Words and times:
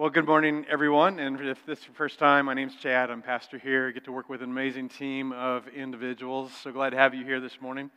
Well, 0.00 0.08
good 0.08 0.24
morning, 0.26 0.64
everyone. 0.70 1.18
And 1.18 1.38
if 1.42 1.66
this 1.66 1.80
is 1.80 1.84
your 1.84 1.94
first 1.94 2.18
time, 2.18 2.46
my 2.46 2.54
name's 2.54 2.74
Chad. 2.74 3.10
I'm 3.10 3.20
pastor 3.20 3.58
here. 3.58 3.88
I 3.88 3.90
get 3.90 4.02
to 4.04 4.12
work 4.12 4.30
with 4.30 4.40
an 4.40 4.50
amazing 4.50 4.88
team 4.88 5.30
of 5.32 5.68
individuals. 5.68 6.52
So 6.62 6.72
glad 6.72 6.90
to 6.90 6.96
have 6.96 7.12
you 7.12 7.22
here 7.22 7.38
this 7.38 7.60
morning. 7.60 7.90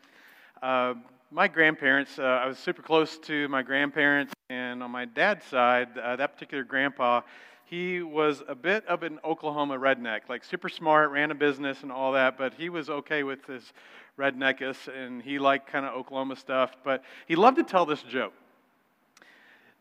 Uh, 0.62 0.96
my 1.32 1.48
grandparents, 1.48 2.20
uh, 2.20 2.24
I 2.24 2.46
was 2.46 2.60
super 2.60 2.82
close 2.82 3.18
to 3.20 3.48
my 3.48 3.64
grandparents, 3.64 4.34
and 4.50 4.84
on 4.84 4.92
my 4.92 5.06
dad's 5.06 5.46
side, 5.46 5.98
uh, 5.98 6.18
that 6.18 6.34
particular 6.34 6.66
grandpa, 6.66 7.22
he 7.64 8.02
was 8.02 8.44
a 8.50 8.54
bit 8.54 8.86
of 8.88 9.04
an 9.04 9.18
Oklahoma 9.24 9.78
redneck, 9.78 10.28
like 10.28 10.44
super 10.44 10.68
smart, 10.68 11.10
ran 11.10 11.32
a 11.32 11.36
business 11.36 11.84
and 11.84 11.92
all 11.92 12.12
that, 12.12 12.38
but 12.38 12.54
he 12.54 12.68
was 12.68 12.90
okay 12.90 13.24
with 13.24 13.46
his 13.46 13.72
redneckness, 14.20 14.90
and 14.94 15.22
he 15.22 15.40
liked 15.40 15.72
kind 15.72 15.86
of 15.86 15.94
Oklahoma 15.94 16.36
stuff. 16.36 16.76
But 16.84 17.02
he 17.30 17.38
loved 17.38 17.56
to 17.56 17.64
tell 17.64 17.86
this 17.86 18.04
joke. 18.04 18.34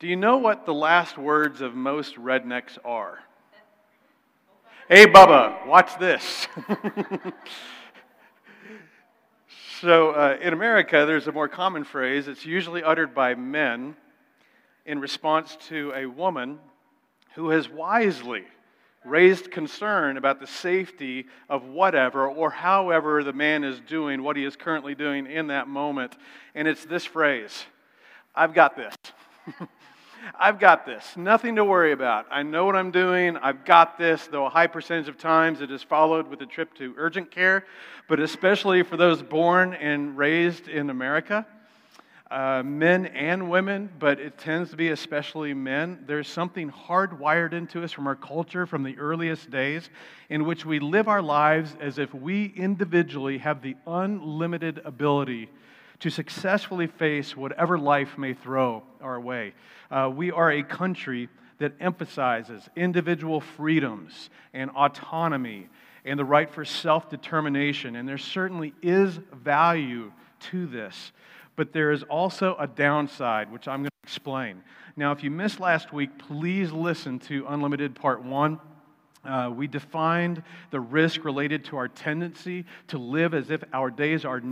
Do 0.02 0.08
you 0.08 0.16
know 0.16 0.38
what 0.38 0.66
the 0.66 0.74
last 0.74 1.16
words 1.16 1.60
of 1.60 1.76
most 1.76 2.16
rednecks 2.16 2.76
are? 2.84 3.20
Hey, 4.88 5.06
Bubba, 5.06 5.64
watch 5.64 5.96
this. 6.00 6.48
so, 9.80 10.10
uh, 10.10 10.38
in 10.42 10.54
America, 10.54 11.04
there's 11.06 11.28
a 11.28 11.32
more 11.32 11.46
common 11.46 11.84
phrase. 11.84 12.26
It's 12.26 12.44
usually 12.44 12.82
uttered 12.82 13.14
by 13.14 13.36
men 13.36 13.94
in 14.86 14.98
response 14.98 15.56
to 15.68 15.92
a 15.94 16.06
woman 16.06 16.58
who 17.36 17.50
has 17.50 17.68
wisely 17.68 18.42
raised 19.04 19.52
concern 19.52 20.16
about 20.16 20.40
the 20.40 20.48
safety 20.48 21.26
of 21.48 21.62
whatever 21.62 22.26
or 22.26 22.50
however 22.50 23.22
the 23.22 23.32
man 23.32 23.62
is 23.62 23.78
doing 23.78 24.24
what 24.24 24.36
he 24.36 24.44
is 24.44 24.56
currently 24.56 24.96
doing 24.96 25.28
in 25.28 25.46
that 25.46 25.68
moment. 25.68 26.16
And 26.56 26.66
it's 26.66 26.84
this 26.84 27.04
phrase 27.04 27.66
I've 28.34 28.52
got 28.52 28.74
this. 28.74 28.96
I've 30.38 30.58
got 30.58 30.86
this. 30.86 31.16
Nothing 31.16 31.56
to 31.56 31.64
worry 31.64 31.92
about. 31.92 32.26
I 32.30 32.42
know 32.42 32.64
what 32.64 32.76
I'm 32.76 32.90
doing. 32.90 33.36
I've 33.36 33.64
got 33.64 33.98
this, 33.98 34.26
though 34.26 34.46
a 34.46 34.50
high 34.50 34.66
percentage 34.66 35.08
of 35.08 35.18
times 35.18 35.60
it 35.60 35.70
is 35.70 35.82
followed 35.82 36.28
with 36.28 36.40
a 36.42 36.46
trip 36.46 36.74
to 36.74 36.94
urgent 36.96 37.30
care, 37.30 37.66
but 38.08 38.20
especially 38.20 38.82
for 38.82 38.96
those 38.96 39.22
born 39.22 39.74
and 39.74 40.16
raised 40.16 40.68
in 40.68 40.90
America. 40.90 41.46
Uh, 42.30 42.62
men 42.64 43.06
and 43.06 43.50
women, 43.50 43.90
but 43.98 44.18
it 44.18 44.38
tends 44.38 44.70
to 44.70 44.76
be 44.76 44.88
especially 44.88 45.52
men. 45.52 46.02
There's 46.06 46.28
something 46.28 46.70
hardwired 46.70 47.52
into 47.52 47.84
us 47.84 47.92
from 47.92 48.06
our 48.06 48.16
culture 48.16 48.64
from 48.64 48.84
the 48.84 48.96
earliest 48.98 49.50
days 49.50 49.90
in 50.30 50.46
which 50.46 50.64
we 50.64 50.80
live 50.80 51.08
our 51.08 51.20
lives 51.20 51.76
as 51.78 51.98
if 51.98 52.14
we 52.14 52.46
individually 52.56 53.36
have 53.36 53.60
the 53.60 53.76
unlimited 53.86 54.80
ability 54.86 55.50
to 56.02 56.10
successfully 56.10 56.88
face 56.88 57.36
whatever 57.36 57.78
life 57.78 58.18
may 58.18 58.34
throw 58.34 58.82
our 59.00 59.20
way. 59.20 59.54
Uh, 59.88 60.10
we 60.12 60.32
are 60.32 60.50
a 60.50 60.64
country 60.64 61.28
that 61.58 61.72
emphasizes 61.78 62.68
individual 62.74 63.40
freedoms 63.40 64.28
and 64.52 64.68
autonomy 64.70 65.68
and 66.04 66.18
the 66.18 66.24
right 66.24 66.50
for 66.50 66.64
self 66.64 67.08
determination. 67.08 67.94
And 67.94 68.08
there 68.08 68.18
certainly 68.18 68.74
is 68.82 69.20
value 69.32 70.10
to 70.50 70.66
this. 70.66 71.12
But 71.54 71.72
there 71.72 71.92
is 71.92 72.02
also 72.02 72.56
a 72.58 72.66
downside, 72.66 73.52
which 73.52 73.68
I'm 73.68 73.82
going 73.82 73.90
to 73.90 74.02
explain. 74.02 74.60
Now, 74.96 75.12
if 75.12 75.22
you 75.22 75.30
missed 75.30 75.60
last 75.60 75.92
week, 75.92 76.18
please 76.18 76.72
listen 76.72 77.20
to 77.20 77.46
Unlimited 77.46 77.94
Part 77.94 78.24
1. 78.24 78.58
Uh, 79.24 79.52
we 79.54 79.68
defined 79.68 80.42
the 80.72 80.80
risk 80.80 81.24
related 81.24 81.64
to 81.66 81.76
our 81.76 81.86
tendency 81.86 82.64
to 82.88 82.98
live 82.98 83.34
as 83.34 83.50
if 83.50 83.62
our 83.72 83.88
days 83.88 84.24
are 84.24 84.42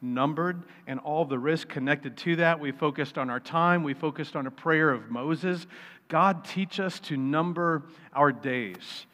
numbered 0.00 0.62
and 0.86 1.00
all 1.00 1.24
the 1.24 1.38
risk 1.38 1.68
connected 1.68 2.16
to 2.18 2.36
that. 2.36 2.60
We 2.60 2.72
focused 2.72 3.18
on 3.18 3.30
our 3.30 3.40
time, 3.40 3.82
we 3.82 3.94
focused 3.94 4.36
on 4.36 4.46
a 4.46 4.50
prayer 4.50 4.90
of 4.90 5.10
Moses. 5.10 5.66
God, 6.08 6.44
teach 6.44 6.80
us 6.80 6.98
to 7.00 7.16
number 7.16 7.82
our 8.12 8.32
days 8.32 9.06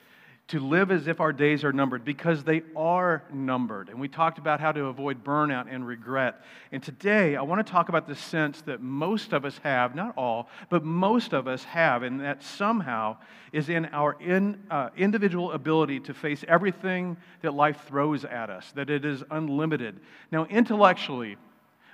to 0.48 0.60
live 0.60 0.92
as 0.92 1.08
if 1.08 1.20
our 1.20 1.32
days 1.32 1.64
are 1.64 1.72
numbered 1.72 2.04
because 2.04 2.44
they 2.44 2.62
are 2.76 3.24
numbered. 3.32 3.88
And 3.88 3.98
we 3.98 4.06
talked 4.06 4.38
about 4.38 4.60
how 4.60 4.70
to 4.70 4.84
avoid 4.84 5.24
burnout 5.24 5.66
and 5.68 5.84
regret. 5.84 6.40
And 6.70 6.80
today, 6.80 7.34
I 7.34 7.42
want 7.42 7.66
to 7.66 7.70
talk 7.70 7.88
about 7.88 8.06
the 8.06 8.14
sense 8.14 8.60
that 8.62 8.80
most 8.80 9.32
of 9.32 9.44
us 9.44 9.58
have, 9.64 9.96
not 9.96 10.16
all, 10.16 10.48
but 10.70 10.84
most 10.84 11.32
of 11.32 11.48
us 11.48 11.64
have, 11.64 12.04
and 12.04 12.20
that 12.20 12.44
somehow 12.44 13.16
is 13.52 13.68
in 13.68 13.86
our 13.86 14.16
in, 14.20 14.62
uh, 14.70 14.90
individual 14.96 15.50
ability 15.50 15.98
to 16.00 16.14
face 16.14 16.44
everything 16.46 17.16
that 17.42 17.52
life 17.52 17.84
throws 17.88 18.24
at 18.24 18.48
us, 18.48 18.70
that 18.76 18.88
it 18.88 19.04
is 19.04 19.24
unlimited. 19.32 19.98
Now, 20.30 20.44
intellectually, 20.44 21.38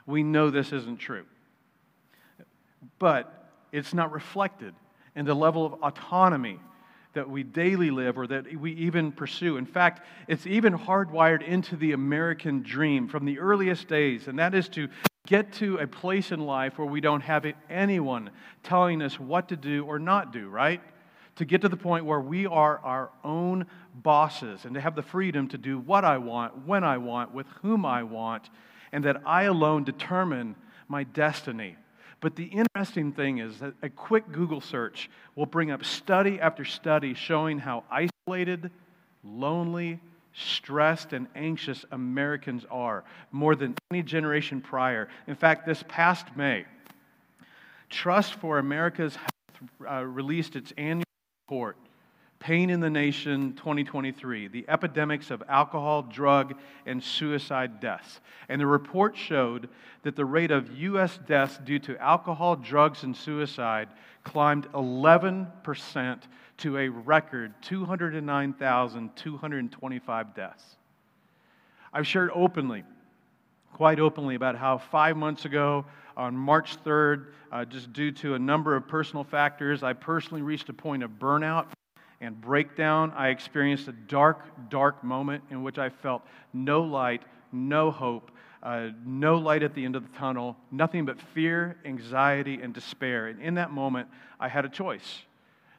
we 0.05 0.23
know 0.23 0.51
this 0.51 0.73
isn't 0.73 0.99
true, 0.99 1.25
but 2.99 3.51
it's 3.73 3.95
not 3.95 4.13
reflected 4.13 4.75
in 5.17 5.25
the 5.25 5.35
level 5.35 5.65
of 5.65 5.73
autonomy 5.83 6.59
that 7.15 7.29
we 7.29 7.43
daily 7.43 7.91
live 7.91 8.17
or 8.17 8.27
that 8.27 8.57
we 8.57 8.73
even 8.73 9.13
pursue. 9.13 9.57
In 9.57 9.67
fact, 9.67 10.07
it's 10.29 10.47
even 10.47 10.77
hardwired 10.77 11.43
into 11.43 11.77
the 11.77 11.93
American 11.93 12.63
dream 12.63 13.09
from 13.09 13.25
the 13.25 13.39
earliest 13.39 13.89
days, 13.89 14.29
and 14.29 14.39
that 14.39 14.55
is 14.55 14.69
to 14.71 14.89
get 15.27 15.53
to 15.55 15.77
a 15.77 15.87
place 15.87 16.33
in 16.33 16.41
life 16.41 16.79
where 16.79 16.87
we 16.87 17.01
don't 17.01 17.21
have 17.21 17.47
anyone 17.71 18.31
telling 18.63 19.03
us 19.03 19.21
what 19.21 19.49
to 19.49 19.57
do 19.57 19.85
or 19.85 19.99
not 19.99 20.33
do, 20.33 20.49
right? 20.49 20.81
To 21.37 21.45
get 21.45 21.61
to 21.63 21.69
the 21.69 21.77
point 21.77 22.05
where 22.05 22.21
we 22.21 22.47
are 22.47 22.79
our 22.79 23.11
own 23.23 23.67
bosses 23.95 24.65
and 24.65 24.75
to 24.75 24.81
have 24.81 24.97
the 24.97 25.03
freedom 25.03 25.49
to 25.49 25.59
do 25.59 25.79
what 25.79 26.05
I 26.05 26.19
want, 26.19 26.67
when 26.67 26.83
I 26.83 26.99
want, 26.99 27.33
with 27.33 27.47
whom 27.63 27.87
I 27.87 28.03
want, 28.03 28.51
and 28.91 29.05
that 29.05 29.23
I 29.25 29.45
alone 29.45 29.85
determine 29.85 30.57
my 30.89 31.05
destiny. 31.05 31.77
But 32.23 32.37
the 32.37 32.45
interesting 32.45 33.13
thing 33.13 33.39
is 33.39 33.59
that 33.59 33.75
a 33.83 33.91
quick 33.91 34.31
Google 34.31 34.61
search 34.61 35.11
will 35.35 35.45
bring 35.45 35.73
up 35.73 35.85
study 35.85 36.41
after 36.41 36.65
study 36.65 37.15
showing 37.15 37.59
how 37.59 37.83
isolated, 37.91 38.71
lonely, 39.25 40.01
stressed, 40.33 41.13
and 41.13 41.27
anxious 41.35 41.85
Americans 41.91 42.65
are 42.71 43.05
more 43.33 43.57
than 43.57 43.75
any 43.91 44.05
generation 44.05 44.61
prior. 44.61 45.09
In 45.27 45.35
fact, 45.35 45.67
this 45.67 45.83
past 45.89 46.29
May, 46.37 46.65
Trust 47.91 48.35
for 48.35 48.59
America's 48.59 49.17
Health 49.17 49.71
uh, 49.87 50.05
released 50.07 50.57
its 50.57 50.73
annual 50.79 51.05
report 51.49 51.77
Pain 52.43 52.69
in 52.71 52.81
the 52.81 52.91
Nation 52.91 53.53
2023, 53.53 54.49
the 54.49 54.65
epidemics 54.67 55.31
of 55.31 55.45
alcohol, 55.49 56.03
drug, 56.03 56.57
and 56.87 57.01
suicide 57.01 57.79
deaths. 57.79 58.19
And 58.49 58.61
the 58.61 58.67
report 58.67 59.17
showed 59.17 59.69
that 60.03 60.17
the 60.17 60.25
rate 60.25 60.51
of 60.51 60.77
U.S. 60.77 61.21
deaths 61.25 61.59
due 61.59 61.79
to 61.79 61.97
alcohol, 62.03 62.57
drugs, 62.57 63.05
and 63.05 63.17
suicide 63.17 63.91
climbed 64.25 64.67
11% 64.73 66.23
to 66.59 66.79
a 66.79 66.89
record 66.89 67.55
209,225 67.63 70.35
deaths. 70.35 70.65
I've 71.93 72.09
shared 72.09 72.31
openly, 72.35 72.83
quite 73.73 74.01
openly, 74.01 74.35
about 74.35 74.57
how 74.57 74.79
five 74.79 75.17
months 75.17 75.45
ago, 75.45 75.85
on 76.17 76.37
March 76.37 76.77
3rd, 76.83 77.27
uh, 77.53 77.65
just 77.67 77.93
due 77.93 78.11
to 78.11 78.35
a 78.35 78.39
number 78.41 78.75
of 78.75 78.89
personal 78.89 79.23
factors, 79.23 79.85
I 79.85 79.93
personally 79.93 80.43
reached 80.43 80.69
a 80.71 80.75
point 80.75 81.05
of 81.05 81.21
burnout 81.21 81.67
and 82.23 82.41
breakdown. 82.41 83.13
I 83.15 83.29
experienced 83.29 83.89
a 83.89 83.93
dark, 83.93 84.71
dark 84.71 85.05
moment 85.05 85.45
in 85.51 85.63
which 85.63 85.79
I 85.79 85.91
felt 85.91 86.23
no 86.55 86.83
light, 86.83 87.23
no 87.53 87.91
hope, 87.91 88.31
uh, 88.63 88.91
no 89.05 89.37
light 89.37 89.63
at 89.63 89.75
the 89.75 89.85
end 89.85 89.97
of 89.97 90.11
the 90.11 90.19
tunnel, 90.19 90.57
nothing 90.71 91.05
but 91.05 91.21
fear, 91.21 91.77
anxiety, 91.85 92.61
and 92.63 92.73
despair. 92.73 93.27
And 93.27 93.43
in 93.43 93.55
that 93.55 93.73
moment, 93.73 94.09
I 94.39 94.49
had 94.49 94.65
a 94.65 94.69
choice 94.69 95.23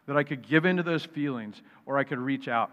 that 0.05 0.17
I 0.17 0.23
could 0.23 0.47
give 0.47 0.65
into 0.65 0.83
those 0.83 1.05
feelings 1.05 1.61
or 1.85 1.97
I 1.97 2.03
could 2.03 2.19
reach 2.19 2.49
out. 2.49 2.69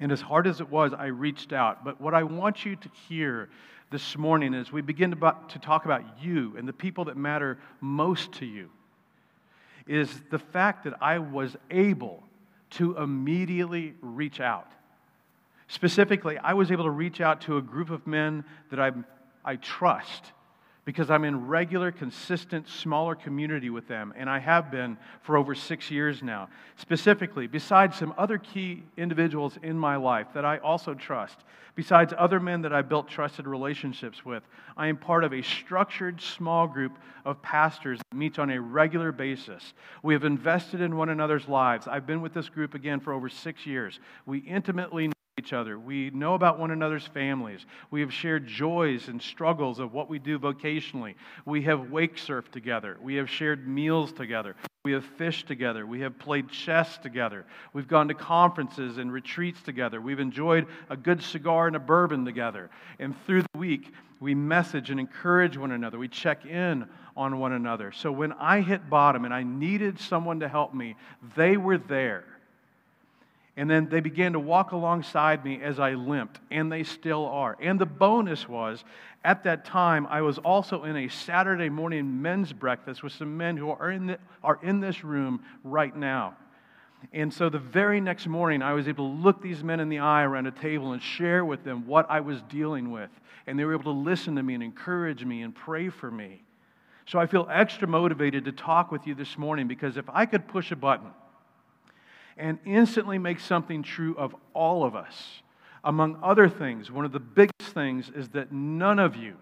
And 0.00 0.10
as 0.10 0.22
hard 0.22 0.46
as 0.46 0.60
it 0.60 0.70
was, 0.70 0.94
I 0.94 1.06
reached 1.06 1.52
out. 1.52 1.84
But 1.84 2.00
what 2.00 2.14
I 2.14 2.22
want 2.22 2.64
you 2.64 2.74
to 2.74 2.88
hear 3.08 3.50
this 3.90 4.16
morning 4.16 4.54
as 4.54 4.72
we 4.72 4.80
begin 4.80 5.10
to, 5.10 5.36
to 5.48 5.58
talk 5.58 5.84
about 5.84 6.02
you 6.22 6.54
and 6.56 6.66
the 6.66 6.72
people 6.72 7.04
that 7.04 7.16
matter 7.18 7.58
most 7.82 8.32
to 8.32 8.46
you 8.46 8.70
is 9.86 10.22
the 10.30 10.38
fact 10.38 10.84
that 10.84 10.94
I 11.02 11.18
was 11.18 11.54
able 11.70 12.22
to 12.72 12.96
immediately 12.96 13.94
reach 14.00 14.40
out. 14.40 14.70
Specifically, 15.68 16.38
I 16.38 16.52
was 16.52 16.70
able 16.70 16.84
to 16.84 16.90
reach 16.90 17.20
out 17.20 17.42
to 17.42 17.56
a 17.56 17.62
group 17.62 17.90
of 17.90 18.06
men 18.06 18.44
that 18.70 18.80
I, 18.80 18.92
I 19.44 19.56
trust 19.56 20.32
because 20.84 21.10
I'm 21.10 21.24
in 21.24 21.46
regular, 21.46 21.92
consistent, 21.92 22.68
smaller 22.68 23.14
community 23.14 23.70
with 23.70 23.86
them, 23.86 24.12
and 24.16 24.28
I 24.28 24.40
have 24.40 24.70
been 24.70 24.96
for 25.22 25.36
over 25.36 25.54
six 25.54 25.90
years 25.90 26.22
now. 26.22 26.48
Specifically, 26.76 27.46
besides 27.46 27.96
some 27.96 28.12
other 28.18 28.38
key 28.38 28.82
individuals 28.96 29.58
in 29.62 29.78
my 29.78 29.96
life 29.96 30.26
that 30.34 30.44
I 30.44 30.58
also 30.58 30.94
trust, 30.94 31.38
besides 31.76 32.12
other 32.18 32.40
men 32.40 32.62
that 32.62 32.72
I 32.72 32.82
built 32.82 33.08
trusted 33.08 33.46
relationships 33.46 34.24
with, 34.24 34.42
I 34.76 34.88
am 34.88 34.96
part 34.96 35.22
of 35.22 35.32
a 35.32 35.42
structured 35.42 36.20
small 36.20 36.66
group 36.66 36.98
of 37.24 37.40
pastors 37.42 38.00
that 38.10 38.16
meets 38.16 38.40
on 38.40 38.50
a 38.50 38.60
regular 38.60 39.12
basis. 39.12 39.74
We 40.02 40.14
have 40.14 40.24
invested 40.24 40.80
in 40.80 40.96
one 40.96 41.10
another's 41.10 41.46
lives. 41.46 41.86
I've 41.86 42.06
been 42.06 42.22
with 42.22 42.34
this 42.34 42.48
group 42.48 42.74
again 42.74 42.98
for 42.98 43.12
over 43.12 43.28
six 43.28 43.66
years. 43.66 44.00
We 44.26 44.38
intimately 44.38 45.08
know 45.08 45.12
each 45.38 45.54
other. 45.54 45.78
We 45.78 46.10
know 46.10 46.34
about 46.34 46.58
one 46.58 46.72
another's 46.72 47.06
families. 47.06 47.64
We 47.90 48.02
have 48.02 48.12
shared 48.12 48.46
joys 48.46 49.08
and 49.08 49.20
struggles 49.20 49.78
of 49.78 49.94
what 49.94 50.10
we 50.10 50.18
do 50.18 50.38
vocationally. 50.38 51.14
We 51.46 51.62
have 51.62 51.90
wake 51.90 52.16
surfed 52.16 52.50
together. 52.50 52.98
We 53.00 53.14
have 53.14 53.30
shared 53.30 53.66
meals 53.66 54.12
together. 54.12 54.56
We 54.84 54.92
have 54.92 55.06
fished 55.16 55.46
together. 55.48 55.86
We 55.86 56.00
have 56.00 56.18
played 56.18 56.50
chess 56.50 56.98
together. 56.98 57.46
We've 57.72 57.88
gone 57.88 58.08
to 58.08 58.14
conferences 58.14 58.98
and 58.98 59.10
retreats 59.10 59.62
together. 59.62 60.02
We've 60.02 60.20
enjoyed 60.20 60.66
a 60.90 60.98
good 60.98 61.22
cigar 61.22 61.66
and 61.66 61.76
a 61.76 61.80
bourbon 61.80 62.26
together. 62.26 62.68
And 62.98 63.14
through 63.24 63.42
the 63.42 63.58
week, 63.58 63.90
we 64.20 64.34
message 64.34 64.90
and 64.90 65.00
encourage 65.00 65.56
one 65.56 65.72
another. 65.72 65.98
We 65.98 66.08
check 66.08 66.44
in 66.44 66.86
on 67.16 67.38
one 67.38 67.52
another. 67.52 67.90
So 67.92 68.12
when 68.12 68.32
I 68.34 68.60
hit 68.60 68.90
bottom 68.90 69.24
and 69.24 69.32
I 69.32 69.44
needed 69.44 69.98
someone 69.98 70.40
to 70.40 70.48
help 70.48 70.74
me, 70.74 70.94
they 71.36 71.56
were 71.56 71.78
there. 71.78 72.24
And 73.56 73.70
then 73.70 73.88
they 73.90 74.00
began 74.00 74.32
to 74.32 74.40
walk 74.40 74.72
alongside 74.72 75.44
me 75.44 75.60
as 75.62 75.78
I 75.78 75.92
limped, 75.92 76.40
and 76.50 76.72
they 76.72 76.84
still 76.84 77.26
are. 77.26 77.56
And 77.60 77.78
the 77.78 77.86
bonus 77.86 78.48
was, 78.48 78.82
at 79.24 79.44
that 79.44 79.66
time, 79.66 80.06
I 80.06 80.22
was 80.22 80.38
also 80.38 80.84
in 80.84 80.96
a 80.96 81.08
Saturday 81.08 81.68
morning 81.68 82.22
men's 82.22 82.52
breakfast 82.52 83.02
with 83.02 83.12
some 83.12 83.36
men 83.36 83.58
who 83.58 83.70
are 83.70 83.90
in, 83.90 84.06
the, 84.06 84.18
are 84.42 84.58
in 84.62 84.80
this 84.80 85.04
room 85.04 85.42
right 85.64 85.94
now. 85.94 86.34
And 87.12 87.32
so 87.32 87.50
the 87.50 87.58
very 87.58 88.00
next 88.00 88.26
morning, 88.26 88.62
I 88.62 88.72
was 88.72 88.88
able 88.88 89.08
to 89.08 89.22
look 89.22 89.42
these 89.42 89.62
men 89.62 89.80
in 89.80 89.88
the 89.88 89.98
eye 89.98 90.22
around 90.22 90.46
a 90.46 90.52
table 90.52 90.92
and 90.92 91.02
share 91.02 91.44
with 91.44 91.62
them 91.64 91.86
what 91.86 92.06
I 92.08 92.20
was 92.20 92.40
dealing 92.42 92.90
with. 92.90 93.10
And 93.46 93.58
they 93.58 93.64
were 93.64 93.74
able 93.74 93.92
to 93.92 93.98
listen 93.98 94.36
to 94.36 94.42
me 94.42 94.54
and 94.54 94.62
encourage 94.62 95.24
me 95.24 95.42
and 95.42 95.54
pray 95.54 95.88
for 95.88 96.10
me. 96.10 96.42
So 97.06 97.18
I 97.18 97.26
feel 97.26 97.48
extra 97.50 97.88
motivated 97.88 98.44
to 98.44 98.52
talk 98.52 98.92
with 98.92 99.06
you 99.06 99.14
this 99.14 99.36
morning 99.36 99.66
because 99.66 99.96
if 99.96 100.08
I 100.08 100.26
could 100.26 100.46
push 100.46 100.70
a 100.70 100.76
button, 100.76 101.10
and 102.42 102.58
instantly 102.66 103.18
make 103.18 103.38
something 103.38 103.84
true 103.84 104.16
of 104.18 104.34
all 104.52 104.84
of 104.84 104.96
us. 104.96 105.42
Among 105.84 106.18
other 106.24 106.48
things, 106.48 106.90
one 106.90 107.04
of 107.04 107.12
the 107.12 107.20
biggest 107.20 107.72
things 107.72 108.10
is 108.16 108.30
that 108.30 108.50
none 108.50 108.98
of 108.98 109.14
you, 109.14 109.36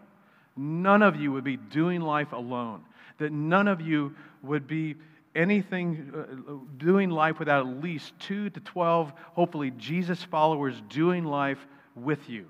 none 0.55 1.01
of 1.01 1.17
you 1.17 1.33
would 1.33 1.43
be 1.43 1.57
doing 1.57 2.03
life 2.03 2.33
alone, 2.33 2.83
that 3.17 3.33
none 3.33 3.69
of 3.69 3.81
you 3.81 4.15
would 4.43 4.67
be 4.67 4.97
anything 5.35 6.13
uh, 6.15 6.53
doing 6.77 7.09
life 7.09 7.39
without 7.39 7.67
at 7.67 7.83
least 7.83 8.13
two 8.19 8.51
to 8.51 8.61
12, 8.61 9.15
hopefully, 9.33 9.71
Jesus 9.79 10.23
followers 10.23 10.75
doing 10.91 11.25
life 11.25 11.67
with 11.95 12.29
you. 12.29 12.49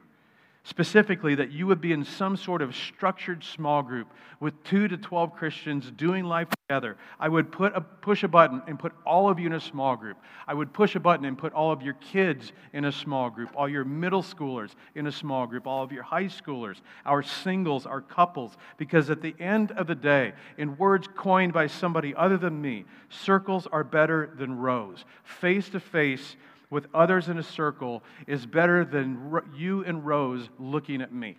Specifically, 0.63 1.35
that 1.37 1.51
you 1.51 1.67
would 1.67 1.81
be 1.81 1.93
in 1.93 2.05
some 2.05 2.37
sort 2.37 2.61
of 2.61 2.77
structured 2.77 3.43
small 3.43 3.83
group 3.83 4.09
with 4.41 4.63
two 4.63 4.89
to 4.89 4.97
12 4.99 5.35
Christians 5.35 5.91
doing 5.91 6.25
life 6.25 6.49
together. 6.69 6.99
I 7.19 7.29
would 7.29 7.51
put 7.51 7.75
a, 7.75 7.81
push 7.81 8.25
a 8.25 8.29
button 8.29 8.63
and 8.67 8.79
put 8.79 8.93
all 9.07 9.31
of 9.31 9.39
you 9.39 9.47
in 9.47 9.55
a 9.55 9.61
small 9.61 9.97
group. 9.97 10.19
I 10.47 10.53
would 10.53 10.73
push 10.73 10.95
a 10.97 11.01
button 11.01 11.25
and 11.25 11.37
put 11.37 11.55
all 11.55 11.73
of 11.73 11.81
your 11.81 11.95
kids 11.95 12.53
in 12.75 12.85
a 12.85 12.93
small 12.93 13.31
group, 13.31 13.51
all 13.57 13.71
your 13.71 13.85
middle 13.85 14.23
schoolers 14.23 14.71
in 14.95 15.07
a 15.07 15.13
small 15.13 15.47
group, 15.47 15.67
all 15.67 15.83
of 15.83 15.93
your 15.93 16.03
high 16.03 16.25
schoolers, 16.25 16.77
our 17.07 17.23
singles, 17.23 17.87
our 17.87 18.03
couples. 18.03 18.57
Because 18.77 19.09
at 19.09 19.23
the 19.23 19.35
end 19.41 19.73
of 19.73 19.87
the 19.87 19.95
day, 19.95 20.35
in 20.59 20.77
words 20.77 21.09
coined 21.17 21.55
by 21.55 21.69
somebody 21.69 22.15
other 22.15 22.37
than 22.37 22.61
me, 22.61 22.85
circles 23.09 23.67
are 23.67 23.83
better 23.83 24.31
than 24.37 24.59
rows. 24.59 25.07
Face 25.25 25.71
to 25.71 25.81
face, 25.81 26.37
with 26.71 26.87
others 26.95 27.29
in 27.29 27.39
a 27.39 27.43
circle 27.43 28.03
is 28.27 28.47
better 28.47 28.85
than 28.85 29.41
you 29.57 29.85
and 29.85 30.07
rows 30.07 30.49
looking 30.59 31.03
at 31.03 31.13
me. 31.13 31.37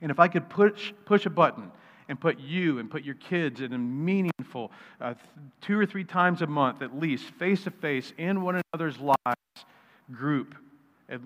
And 0.00 0.10
if 0.10 0.18
I 0.18 0.28
could 0.28 0.48
push, 0.48 0.92
push 1.04 1.26
a 1.26 1.30
button 1.30 1.70
and 2.08 2.20
put 2.20 2.38
you 2.38 2.78
and 2.78 2.90
put 2.90 3.04
your 3.04 3.14
kids 3.14 3.60
in 3.60 3.72
a 3.72 3.78
meaningful, 3.78 4.72
uh, 5.00 5.14
two 5.60 5.78
or 5.78 5.86
three 5.86 6.04
times 6.04 6.42
a 6.42 6.46
month 6.46 6.82
at 6.82 6.98
least, 6.98 7.30
face 7.32 7.64
to 7.64 7.70
face 7.70 8.12
in 8.18 8.42
one 8.42 8.60
another's 8.72 8.98
lives 8.98 9.66
group, 10.12 10.54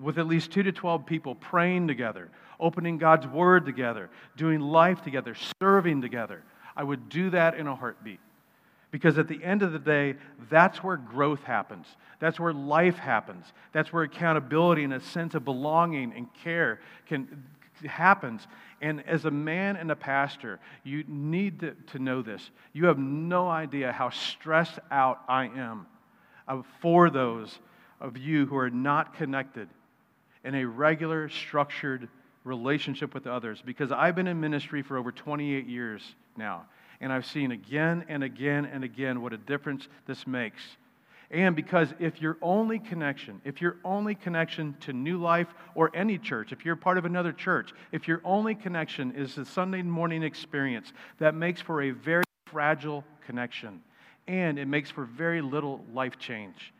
with 0.01 0.17
at 0.17 0.27
least 0.27 0.51
two 0.51 0.63
to 0.63 0.71
12 0.71 1.05
people 1.05 1.35
praying 1.35 1.87
together, 1.87 2.29
opening 2.59 2.97
God's 2.97 3.27
Word 3.27 3.65
together, 3.65 4.09
doing 4.37 4.59
life 4.59 5.01
together, 5.01 5.35
serving 5.61 6.01
together, 6.01 6.43
I 6.75 6.83
would 6.83 7.09
do 7.09 7.29
that 7.31 7.55
in 7.55 7.67
a 7.67 7.75
heartbeat. 7.75 8.19
Because 8.91 9.17
at 9.17 9.27
the 9.27 9.43
end 9.43 9.61
of 9.61 9.71
the 9.71 9.79
day, 9.79 10.15
that's 10.49 10.83
where 10.83 10.97
growth 10.97 11.43
happens. 11.43 11.85
That's 12.19 12.39
where 12.39 12.53
life 12.53 12.97
happens. 12.97 13.45
That's 13.71 13.93
where 13.93 14.03
accountability 14.03 14.83
and 14.83 14.93
a 14.93 14.99
sense 14.99 15.35
of 15.35 15.45
belonging 15.45 16.13
and 16.15 16.27
care 16.43 16.79
can 17.07 17.43
happens. 17.87 18.45
And 18.81 19.07
as 19.07 19.25
a 19.25 19.31
man 19.31 19.75
and 19.75 19.91
a 19.91 19.95
pastor, 19.95 20.59
you 20.83 21.03
need 21.07 21.59
to, 21.61 21.71
to 21.91 21.99
know 21.99 22.21
this. 22.21 22.49
You 22.73 22.85
have 22.85 22.97
no 22.97 23.47
idea 23.47 23.91
how 23.91 24.09
stressed 24.09 24.79
out 24.91 25.21
I 25.27 25.45
am 25.45 25.85
for 26.81 27.09
those 27.09 27.59
of 27.99 28.17
you 28.17 28.45
who 28.45 28.57
are 28.57 28.69
not 28.69 29.15
connected 29.15 29.69
in 30.43 30.55
a 30.55 30.65
regular, 30.65 31.29
structured 31.29 32.07
relationship 32.43 33.13
with 33.13 33.27
others. 33.27 33.61
Because 33.63 33.91
I've 33.91 34.15
been 34.15 34.27
in 34.27 34.39
ministry 34.39 34.81
for 34.81 34.97
over 34.97 35.11
28 35.11 35.67
years 35.67 36.01
now. 36.37 36.63
And 37.01 37.13
I've 37.13 37.25
seen 37.25 37.51
again 37.51 38.05
and 38.09 38.23
again 38.23 38.65
and 38.65 38.83
again 38.83 39.21
what 39.21 39.33
a 39.33 39.37
difference 39.37 39.87
this 40.05 40.27
makes. 40.27 40.61
And 41.31 41.55
because 41.55 41.93
if 41.99 42.21
your 42.21 42.37
only 42.41 42.79
connection, 42.79 43.39
if 43.45 43.61
your 43.61 43.77
only 43.85 44.15
connection 44.15 44.75
to 44.81 44.93
New 44.93 45.19
Life 45.19 45.47
or 45.75 45.91
any 45.93 46.17
church, 46.17 46.51
if 46.51 46.65
you're 46.65 46.75
part 46.75 46.97
of 46.97 47.05
another 47.05 47.31
church, 47.31 47.71
if 47.91 48.07
your 48.07 48.19
only 48.23 48.55
connection 48.55 49.11
is 49.11 49.35
the 49.35 49.45
Sunday 49.45 49.83
morning 49.83 50.23
experience, 50.23 50.91
that 51.19 51.35
makes 51.35 51.61
for 51.61 51.83
a 51.83 51.91
very 51.91 52.23
fragile 52.47 53.03
connection. 53.25 53.81
And 54.27 54.57
it 54.57 54.67
makes 54.67 54.89
for 54.89 55.05
very 55.05 55.41
little 55.41 55.85
life 55.93 56.17
change. 56.17 56.73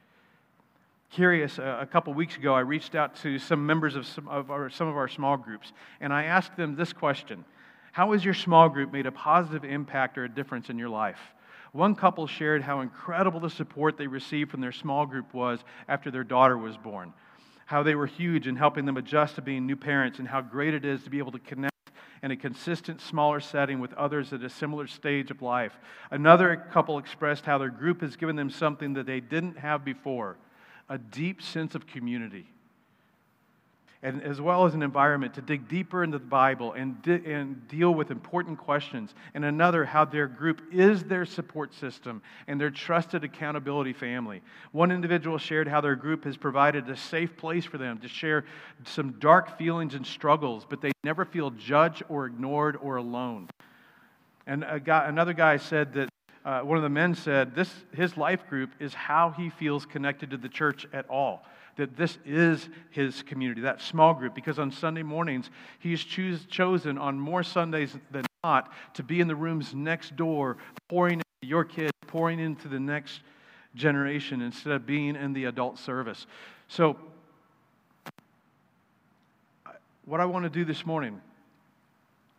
Curious, 1.12 1.60
uh, 1.60 1.78
a 1.80 1.86
couple 1.86 2.14
weeks 2.14 2.36
ago, 2.36 2.54
I 2.54 2.60
reached 2.60 2.96
out 2.96 3.16
to 3.18 3.40
some 3.40 3.66
members 3.66 3.96
of 3.96 4.06
some 4.06 4.28
of 4.28 4.52
our, 4.52 4.70
some 4.70 4.88
of 4.88 4.96
our 4.96 5.08
small 5.08 5.38
groups, 5.38 5.74
and 6.02 6.14
I 6.14 6.26
asked 6.26 6.56
them 6.56 6.76
this 6.76 6.94
question 6.94 7.46
how 8.00 8.14
has 8.14 8.24
your 8.24 8.34
small 8.34 8.70
group 8.70 8.94
made 8.94 9.06
a 9.06 9.12
positive 9.12 9.66
impact 9.66 10.18
or 10.18 10.24
a 10.24 10.30
difference 10.30 10.70
in 10.70 10.80
your 10.80 10.88
life? 10.88 11.20
One 11.74 11.96
couple 11.96 12.28
shared 12.28 12.62
how 12.62 12.80
incredible 12.80 13.42
the 13.42 13.50
support 13.50 13.98
they 13.98 14.08
received 14.08 14.52
from 14.52 14.62
their 14.62 14.72
small 14.72 15.06
group 15.06 15.34
was 15.34 15.60
after 15.90 16.10
their 16.10 16.24
daughter 16.24 16.58
was 16.58 16.78
born, 16.78 17.12
how 17.66 17.84
they 17.84 17.96
were 17.96 18.06
huge 18.06 18.48
in 18.48 18.56
helping 18.56 18.86
them 18.86 18.96
adjust 18.96 19.36
to 19.36 19.42
being 19.42 19.66
new 19.66 19.76
parents, 19.76 20.18
and 20.18 20.30
how 20.30 20.40
great 20.40 20.74
it 20.74 20.86
is 20.86 21.04
to 21.04 21.10
be 21.10 21.18
able 21.18 21.34
to 21.34 21.40
connect 21.40 21.92
in 22.24 22.32
a 22.32 22.38
consistent, 22.38 23.02
smaller 23.02 23.42
setting 23.42 23.82
with 23.82 23.92
others 23.96 24.32
at 24.32 24.44
a 24.44 24.50
similar 24.50 24.88
stage 24.88 25.30
of 25.30 25.42
life. 25.42 25.78
Another 26.10 26.56
couple 26.72 27.00
expressed 27.00 27.46
how 27.46 27.58
their 27.58 27.68
group 27.68 28.00
has 28.00 28.16
given 28.16 28.38
them 28.38 28.50
something 28.50 28.94
that 28.94 29.08
they 29.08 29.20
didn't 29.20 29.58
have 29.58 29.84
before 29.84 30.38
a 30.88 30.98
deep 30.98 31.42
sense 31.42 31.76
of 31.76 31.86
community 31.86 32.48
and 34.02 34.24
as 34.24 34.40
well 34.40 34.66
as 34.66 34.74
an 34.74 34.82
environment 34.82 35.34
to 35.34 35.42
dig 35.42 35.68
deeper 35.68 36.04
into 36.06 36.20
the 36.20 36.26
Bible 36.26 36.72
and, 36.72 37.02
di- 37.02 37.22
and 37.26 37.68
deal 37.68 37.94
with 37.94 38.12
important 38.12 38.58
questions. 38.58 39.14
And 39.34 39.44
another, 39.44 39.84
how 39.84 40.06
their 40.06 40.28
group 40.28 40.62
is 40.72 41.04
their 41.04 41.26
support 41.26 41.74
system 41.74 42.22
and 42.48 42.62
their 42.62 42.70
trusted 42.70 43.26
accountability 43.26 43.92
family. 43.92 44.42
One 44.72 44.92
individual 44.92 45.38
shared 45.38 45.68
how 45.68 45.82
their 45.82 45.98
group 45.98 46.24
has 46.24 46.38
provided 46.38 46.90
a 46.90 46.96
safe 46.96 47.36
place 47.36 47.66
for 47.66 47.78
them 47.78 47.98
to 47.98 48.08
share 48.08 48.46
some 48.86 49.14
dark 49.20 49.58
feelings 49.58 49.96
and 49.96 50.08
struggles, 50.08 50.66
but 50.70 50.80
they 50.82 50.92
never 51.04 51.26
feel 51.26 51.50
judged 51.52 52.04
or 52.08 52.26
ignored 52.26 52.78
or 52.82 52.96
alone. 52.96 53.50
And 54.48 54.66
guy, 54.86 55.10
another 55.10 55.34
guy 55.34 55.58
said 55.58 55.94
that 55.94 56.10
uh, 56.46 56.62
one 56.62 56.78
of 56.78 56.84
the 56.84 56.90
men 56.90 57.16
said 57.16 57.54
this 57.54 57.70
his 57.94 58.16
life 58.16 58.48
group 58.48 58.72
is 58.80 58.94
how 58.94 59.32
he 59.32 59.50
feels 59.50 59.86
connected 59.86 60.32
to 60.32 60.38
the 60.38 60.48
church 60.48 60.88
at 60.94 61.08
all 61.10 61.44
that 61.80 61.96
this 61.96 62.18
is 62.26 62.68
his 62.92 63.24
community, 63.24 63.62
that 63.62 63.82
small 63.82 64.14
group, 64.14 64.36
because 64.36 64.60
on 64.60 64.70
Sunday 64.70 65.02
mornings, 65.02 65.50
he's 65.80 66.04
choose, 66.04 66.46
chosen 66.46 66.98
on 66.98 67.18
more 67.18 67.42
Sundays 67.42 67.96
than 68.12 68.26
not 68.44 68.70
to 68.96 69.02
be 69.02 69.22
in 69.22 69.30
the 69.30 69.36
rooms 69.36 69.74
next 69.74 70.18
door, 70.18 70.58
pouring 70.90 71.16
into 71.20 71.50
your 71.50 71.64
kids, 71.64 71.94
pouring 72.06 72.38
into 72.38 72.68
the 72.68 72.80
next 72.80 73.22
generation 73.76 74.42
instead 74.42 74.74
of 74.74 74.86
being 74.86 75.16
in 75.16 75.32
the 75.32 75.46
adult 75.46 75.80
service. 75.80 76.28
So, 76.68 76.98
what 80.04 80.20
I 80.20 80.26
want 80.26 80.44
to 80.44 80.50
do 80.50 80.66
this 80.66 80.86
morning 80.86 81.22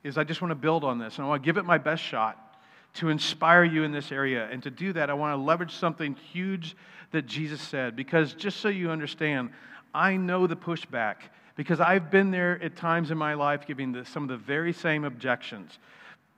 is 0.04 0.18
I 0.18 0.24
just 0.24 0.42
want 0.42 0.50
to 0.50 0.56
build 0.56 0.84
on 0.84 0.98
this 0.98 1.16
and 1.16 1.24
I 1.24 1.28
want 1.28 1.42
to 1.42 1.46
give 1.46 1.56
it 1.56 1.64
my 1.64 1.78
best 1.78 2.02
shot 2.02 2.49
to 2.94 3.08
inspire 3.08 3.64
you 3.64 3.84
in 3.84 3.92
this 3.92 4.10
area. 4.10 4.48
And 4.50 4.62
to 4.62 4.70
do 4.70 4.92
that, 4.94 5.10
I 5.10 5.14
want 5.14 5.38
to 5.38 5.42
leverage 5.42 5.74
something 5.74 6.14
huge 6.32 6.76
that 7.12 7.26
Jesus 7.26 7.60
said. 7.60 7.96
Because 7.96 8.34
just 8.34 8.60
so 8.60 8.68
you 8.68 8.90
understand, 8.90 9.50
I 9.94 10.16
know 10.16 10.46
the 10.46 10.56
pushback 10.56 11.16
because 11.56 11.80
I've 11.80 12.10
been 12.10 12.30
there 12.30 12.58
at 12.62 12.76
times 12.76 13.10
in 13.10 13.18
my 13.18 13.34
life 13.34 13.66
giving 13.66 13.92
the, 13.92 14.04
some 14.04 14.22
of 14.22 14.28
the 14.28 14.36
very 14.36 14.72
same 14.72 15.04
objections. 15.04 15.78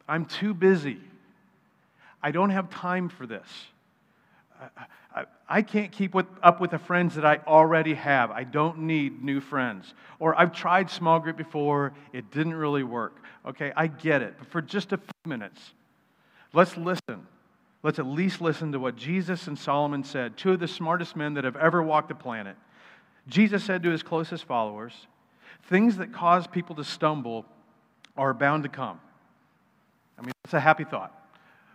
I'm 0.08 0.24
too 0.24 0.52
busy. 0.52 0.98
I 2.22 2.30
don't 2.30 2.50
have 2.50 2.70
time 2.70 3.08
for 3.08 3.26
this. 3.26 3.46
I, 4.60 4.84
I, 5.14 5.24
I 5.48 5.62
can't 5.62 5.92
keep 5.92 6.14
with, 6.14 6.26
up 6.42 6.60
with 6.60 6.70
the 6.70 6.78
friends 6.78 7.14
that 7.14 7.24
I 7.24 7.38
already 7.46 7.94
have. 7.94 8.30
I 8.30 8.44
don't 8.44 8.80
need 8.80 9.22
new 9.22 9.40
friends. 9.40 9.94
Or 10.18 10.38
I've 10.38 10.52
tried 10.52 10.90
small 10.90 11.20
group 11.20 11.36
before, 11.36 11.92
it 12.12 12.30
didn't 12.30 12.54
really 12.54 12.82
work. 12.82 13.16
Okay, 13.46 13.72
I 13.76 13.88
get 13.88 14.22
it. 14.22 14.34
But 14.38 14.48
for 14.48 14.62
just 14.62 14.92
a 14.92 14.96
few 14.96 15.12
minutes, 15.26 15.60
Let's 16.52 16.76
listen. 16.76 17.26
Let's 17.82 17.98
at 17.98 18.06
least 18.06 18.40
listen 18.40 18.72
to 18.72 18.78
what 18.78 18.96
Jesus 18.96 19.48
and 19.48 19.58
Solomon 19.58 20.04
said, 20.04 20.36
two 20.36 20.52
of 20.52 20.60
the 20.60 20.68
smartest 20.68 21.16
men 21.16 21.34
that 21.34 21.44
have 21.44 21.56
ever 21.56 21.82
walked 21.82 22.08
the 22.08 22.14
planet. 22.14 22.56
Jesus 23.26 23.64
said 23.64 23.82
to 23.82 23.90
his 23.90 24.02
closest 24.02 24.44
followers, 24.44 24.92
Things 25.64 25.96
that 25.96 26.12
cause 26.12 26.46
people 26.46 26.76
to 26.76 26.84
stumble 26.84 27.44
are 28.16 28.34
bound 28.34 28.64
to 28.64 28.68
come. 28.68 29.00
I 30.18 30.22
mean, 30.22 30.32
it's 30.44 30.54
a 30.54 30.60
happy 30.60 30.84
thought. 30.84 31.16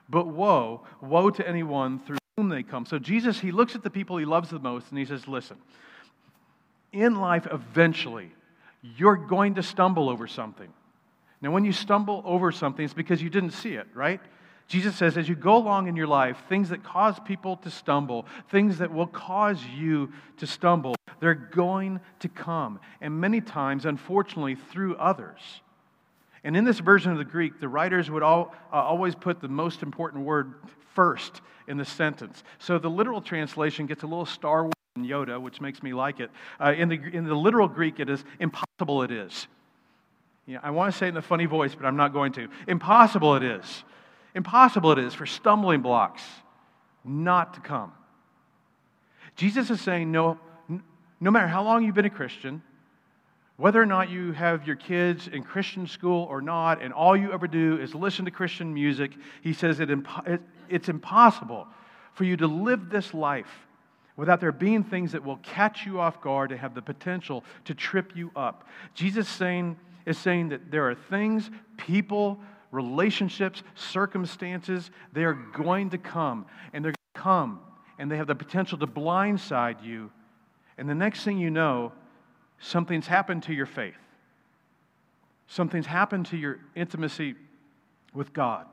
But 0.09 0.27
woe, 0.27 0.81
woe 1.01 1.29
to 1.29 1.47
anyone 1.47 1.99
through 1.99 2.17
whom 2.37 2.49
they 2.49 2.63
come. 2.63 2.85
So 2.85 2.99
Jesus, 2.99 3.39
he 3.39 3.51
looks 3.51 3.75
at 3.75 3.83
the 3.83 3.89
people 3.89 4.17
he 4.17 4.25
loves 4.25 4.49
the 4.49 4.59
most 4.59 4.89
and 4.89 4.97
he 4.97 5.05
says, 5.05 5.27
Listen, 5.27 5.57
in 6.93 7.15
life, 7.15 7.47
eventually, 7.51 8.31
you're 8.81 9.17
going 9.17 9.55
to 9.55 9.63
stumble 9.63 10.09
over 10.09 10.27
something. 10.27 10.71
Now, 11.41 11.51
when 11.51 11.65
you 11.65 11.71
stumble 11.71 12.23
over 12.25 12.51
something, 12.51 12.83
it's 12.83 12.93
because 12.93 13.21
you 13.21 13.29
didn't 13.29 13.51
see 13.51 13.73
it, 13.73 13.87
right? 13.93 14.21
Jesus 14.67 14.95
says, 14.97 15.17
as 15.17 15.29
you 15.29 15.35
go 15.35 15.55
along 15.55 15.87
in 15.87 15.95
your 15.95 16.07
life, 16.07 16.37
things 16.49 16.69
that 16.69 16.83
cause 16.83 17.17
people 17.21 17.55
to 17.57 17.71
stumble, 17.71 18.25
things 18.49 18.79
that 18.79 18.91
will 18.91 19.07
cause 19.07 19.63
you 19.63 20.11
to 20.37 20.47
stumble, 20.47 20.93
they're 21.21 21.33
going 21.33 22.01
to 22.19 22.27
come. 22.27 22.79
And 22.99 23.19
many 23.21 23.39
times, 23.39 23.85
unfortunately, 23.85 24.55
through 24.55 24.97
others. 24.97 25.39
And 26.43 26.55
in 26.55 26.65
this 26.65 26.79
version 26.79 27.13
of 27.13 27.17
the 27.17 27.25
Greek, 27.25 27.59
the 27.61 27.69
writers 27.69 28.11
would 28.11 28.23
all, 28.23 28.53
uh, 28.71 28.75
always 28.75 29.15
put 29.15 29.39
the 29.39 29.47
most 29.47 29.83
important 29.83 30.25
word 30.25 30.55
first 30.93 31.41
in 31.67 31.77
the 31.77 31.85
sentence. 31.85 32.43
So 32.59 32.77
the 32.77 32.89
literal 32.89 33.21
translation 33.21 33.85
gets 33.85 34.03
a 34.03 34.07
little 34.07 34.25
Star 34.25 34.63
Wars 34.63 34.73
and 34.97 35.05
Yoda, 35.05 35.41
which 35.41 35.61
makes 35.61 35.81
me 35.81 35.93
like 35.93 36.19
it. 36.19 36.29
Uh, 36.59 36.73
in, 36.77 36.89
the, 36.89 36.95
in 36.95 37.23
the 37.23 37.35
literal 37.35 37.67
Greek, 37.69 37.99
it 37.99 38.09
is 38.09 38.23
impossible 38.39 39.03
it 39.03 39.11
is. 39.11 39.47
I 40.61 40.71
want 40.71 40.93
to 40.93 40.97
say 40.97 41.07
it 41.07 41.09
in 41.09 41.17
a 41.17 41.21
funny 41.21 41.45
voice, 41.45 41.75
but 41.75 41.85
I'm 41.85 41.97
not 41.97 42.13
going 42.13 42.31
to. 42.33 42.47
Impossible 42.67 43.35
it 43.35 43.43
is. 43.43 43.83
Impossible 44.37 44.91
it 44.91 44.99
is 44.99 45.15
for 45.15 45.25
stumbling 45.25 45.81
blocks 45.81 46.21
not 47.03 47.55
to 47.55 47.59
come. 47.59 47.91
Jesus 49.35 49.71
is 49.71 49.81
saying, 49.81 50.11
no, 50.11 50.37
no 51.19 51.31
matter 51.31 51.47
how 51.47 51.63
long 51.63 51.83
you've 51.83 51.95
been 51.95 52.05
a 52.05 52.09
Christian, 52.11 52.61
whether 53.55 53.81
or 53.81 53.87
not 53.87 54.11
you 54.11 54.33
have 54.33 54.67
your 54.67 54.75
kids 54.75 55.27
in 55.27 55.41
Christian 55.41 55.87
school 55.87 56.27
or 56.29 56.39
not, 56.39 56.83
and 56.83 56.93
all 56.93 57.17
you 57.17 57.33
ever 57.33 57.47
do 57.47 57.79
is 57.79 57.95
listen 57.95 58.25
to 58.25 58.31
Christian 58.31 58.71
music, 58.75 59.13
he 59.41 59.53
says 59.53 59.79
it, 59.79 59.89
it's 60.69 60.87
impossible 60.87 61.67
for 62.13 62.23
you 62.23 62.37
to 62.37 62.45
live 62.45 62.91
this 62.91 63.15
life 63.15 63.65
without 64.17 64.39
there 64.39 64.51
being 64.51 64.83
things 64.83 65.13
that 65.13 65.25
will 65.25 65.37
catch 65.37 65.83
you 65.83 65.99
off 65.99 66.21
guard 66.21 66.51
and 66.51 66.59
have 66.59 66.75
the 66.75 66.81
potential 66.83 67.43
to 67.65 67.73
trip 67.73 68.15
you 68.15 68.31
up. 68.35 68.67
Jesus 68.93 69.27
saying, 69.27 69.77
is 70.05 70.19
saying 70.19 70.49
that 70.49 70.69
there 70.69 70.87
are 70.87 70.95
things, 70.95 71.49
people, 71.75 72.39
relationships, 72.71 73.63
circumstances, 73.75 74.91
they 75.13 75.23
are 75.23 75.33
going 75.33 75.89
to 75.91 75.97
come, 75.97 76.45
and 76.73 76.83
they're 76.83 76.91
going 76.91 77.15
to 77.15 77.21
come, 77.21 77.59
and 77.97 78.11
they 78.11 78.17
have 78.17 78.27
the 78.27 78.35
potential 78.35 78.77
to 78.77 78.87
blindside 78.87 79.83
you. 79.83 80.11
And 80.77 80.89
the 80.89 80.95
next 80.95 81.23
thing 81.23 81.37
you 81.37 81.49
know, 81.49 81.91
something's 82.59 83.07
happened 83.07 83.43
to 83.43 83.53
your 83.53 83.65
faith. 83.65 83.95
Something's 85.47 85.85
happened 85.85 86.25
to 86.27 86.37
your 86.37 86.59
intimacy 86.75 87.35
with 88.13 88.33
God. 88.33 88.65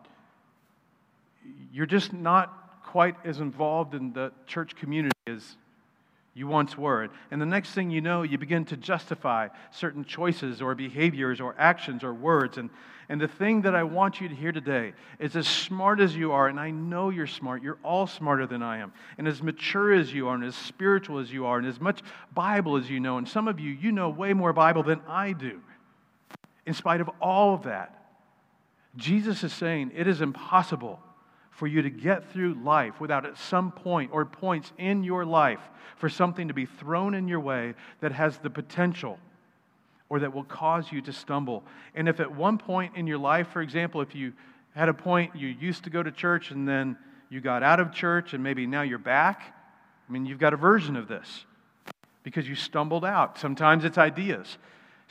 You're 1.73 1.87
just 1.87 2.13
not 2.13 2.83
quite 2.85 3.17
as 3.25 3.41
involved 3.41 3.95
in 3.95 4.13
the 4.13 4.33
church 4.47 4.75
community 4.77 5.13
as 5.27 5.57
you 6.35 6.49
once 6.49 6.77
were. 6.77 7.09
And 7.31 7.41
the 7.41 7.47
next 7.47 7.73
thing 7.73 7.91
you 7.91 8.01
know, 8.01 8.23
you 8.23 8.39
begin 8.39 8.65
to 8.67 8.77
justify 8.77 9.49
certain 9.71 10.05
choices 10.05 10.61
or 10.61 10.75
behaviors 10.75 11.41
or 11.41 11.55
actions 11.57 12.03
or 12.03 12.13
words. 12.13 12.59
And, 12.59 12.71
and 13.09 13.21
the 13.21 13.29
thing 13.29 13.63
that 13.63 13.75
I 13.75 13.85
want 13.85 14.21
you 14.21 14.29
to 14.29 14.35
hear 14.35 14.51
today 14.51 14.95
is 15.21 15.37
as 15.37 15.47
smart 15.47 16.01
as 16.01 16.17
you 16.17 16.33
are, 16.33 16.49
and 16.49 16.59
I 16.59 16.73
know 16.73 17.11
you're 17.11 17.29
smart, 17.29 17.63
you're 17.63 17.79
all 17.85 18.09
smarter 18.09 18.47
than 18.47 18.63
I 18.63 18.79
am, 18.79 18.93
and 19.17 19.29
as 19.29 19.43
mature 19.43 19.93
as 19.93 20.13
you 20.13 20.29
are, 20.29 20.35
and 20.35 20.45
as 20.45 20.57
spiritual 20.57 21.21
as 21.21 21.33
you 21.33 21.47
are, 21.47 21.59
and 21.59 21.67
as 21.67 21.81
much 21.81 22.03
Bible 22.35 22.77
as 22.77 22.91
you 22.91 22.99
know, 22.99 23.19
and 23.19 23.29
some 23.29 23.47
of 23.47 23.61
you, 23.61 23.71
you 23.71 23.93
know 23.93 24.09
way 24.09 24.33
more 24.33 24.53
Bible 24.53 24.83
than 24.83 25.01
I 25.07 25.33
do. 25.33 25.61
In 26.67 26.75
spite 26.75 27.01
of 27.01 27.11
all 27.21 27.55
of 27.55 27.65
that, 27.65 28.01
Jesus 28.97 29.45
is 29.45 29.53
saying 29.53 29.93
it 29.95 30.09
is 30.09 30.21
impossible 30.21 30.99
for 31.55 31.67
you 31.67 31.83
to 31.83 31.91
get 31.91 32.31
through 32.33 32.55
life 32.55 33.01
without 33.01 33.25
at 33.25 33.39
some 33.39 33.71
point 33.71 34.11
or 34.13 34.25
points 34.25 34.73
in 34.77 35.05
your 35.05 35.25
life 35.25 35.61
for 35.97 36.09
something 36.09 36.49
to 36.49 36.55
be 36.55 36.67
thrown 36.67 37.15
in 37.15 37.29
your 37.29 37.41
way 37.41 37.75
that 38.01 38.13
has 38.13 38.39
the 38.39 38.51
potential 38.51 39.19
or 40.09 40.19
that 40.19 40.35
will 40.35 40.45
cause 40.45 40.91
you 40.91 41.01
to 41.01 41.13
stumble. 41.13 41.63
And 41.95 42.09
if 42.09 42.21
at 42.21 42.35
one 42.35 42.59
point 42.59 42.97
in 42.97 43.07
your 43.07 43.19
life, 43.19 43.49
for 43.49 43.63
example, 43.63 44.01
if 44.01 44.15
you 44.15 44.33
had 44.75 44.89
a 44.89 44.95
point 44.95 45.37
you 45.37 45.49
used 45.49 45.85
to 45.85 45.91
go 45.91 46.03
to 46.03 46.11
church 46.11 46.51
and 46.51 46.67
then 46.67 46.99
you 47.31 47.41
got 47.41 47.63
out 47.63 47.79
of 47.79 47.93
church 47.93 48.35
and 48.35 48.43
maybe 48.43 48.67
now 48.67 48.83
you're 48.83 48.99
back, 48.99 49.55
I 50.09 50.13
mean, 50.13 50.27
you've 50.27 50.41
got 50.41 50.53
a 50.53 50.57
version 50.57 50.97
of 50.97 51.09
this 51.09 51.47
because 52.25 52.49
you 52.49 52.57
stumbled 52.57 53.05
out. 53.05 53.39
Sometimes 53.39 53.85
it's 53.85 53.97
ideas. 53.97 54.59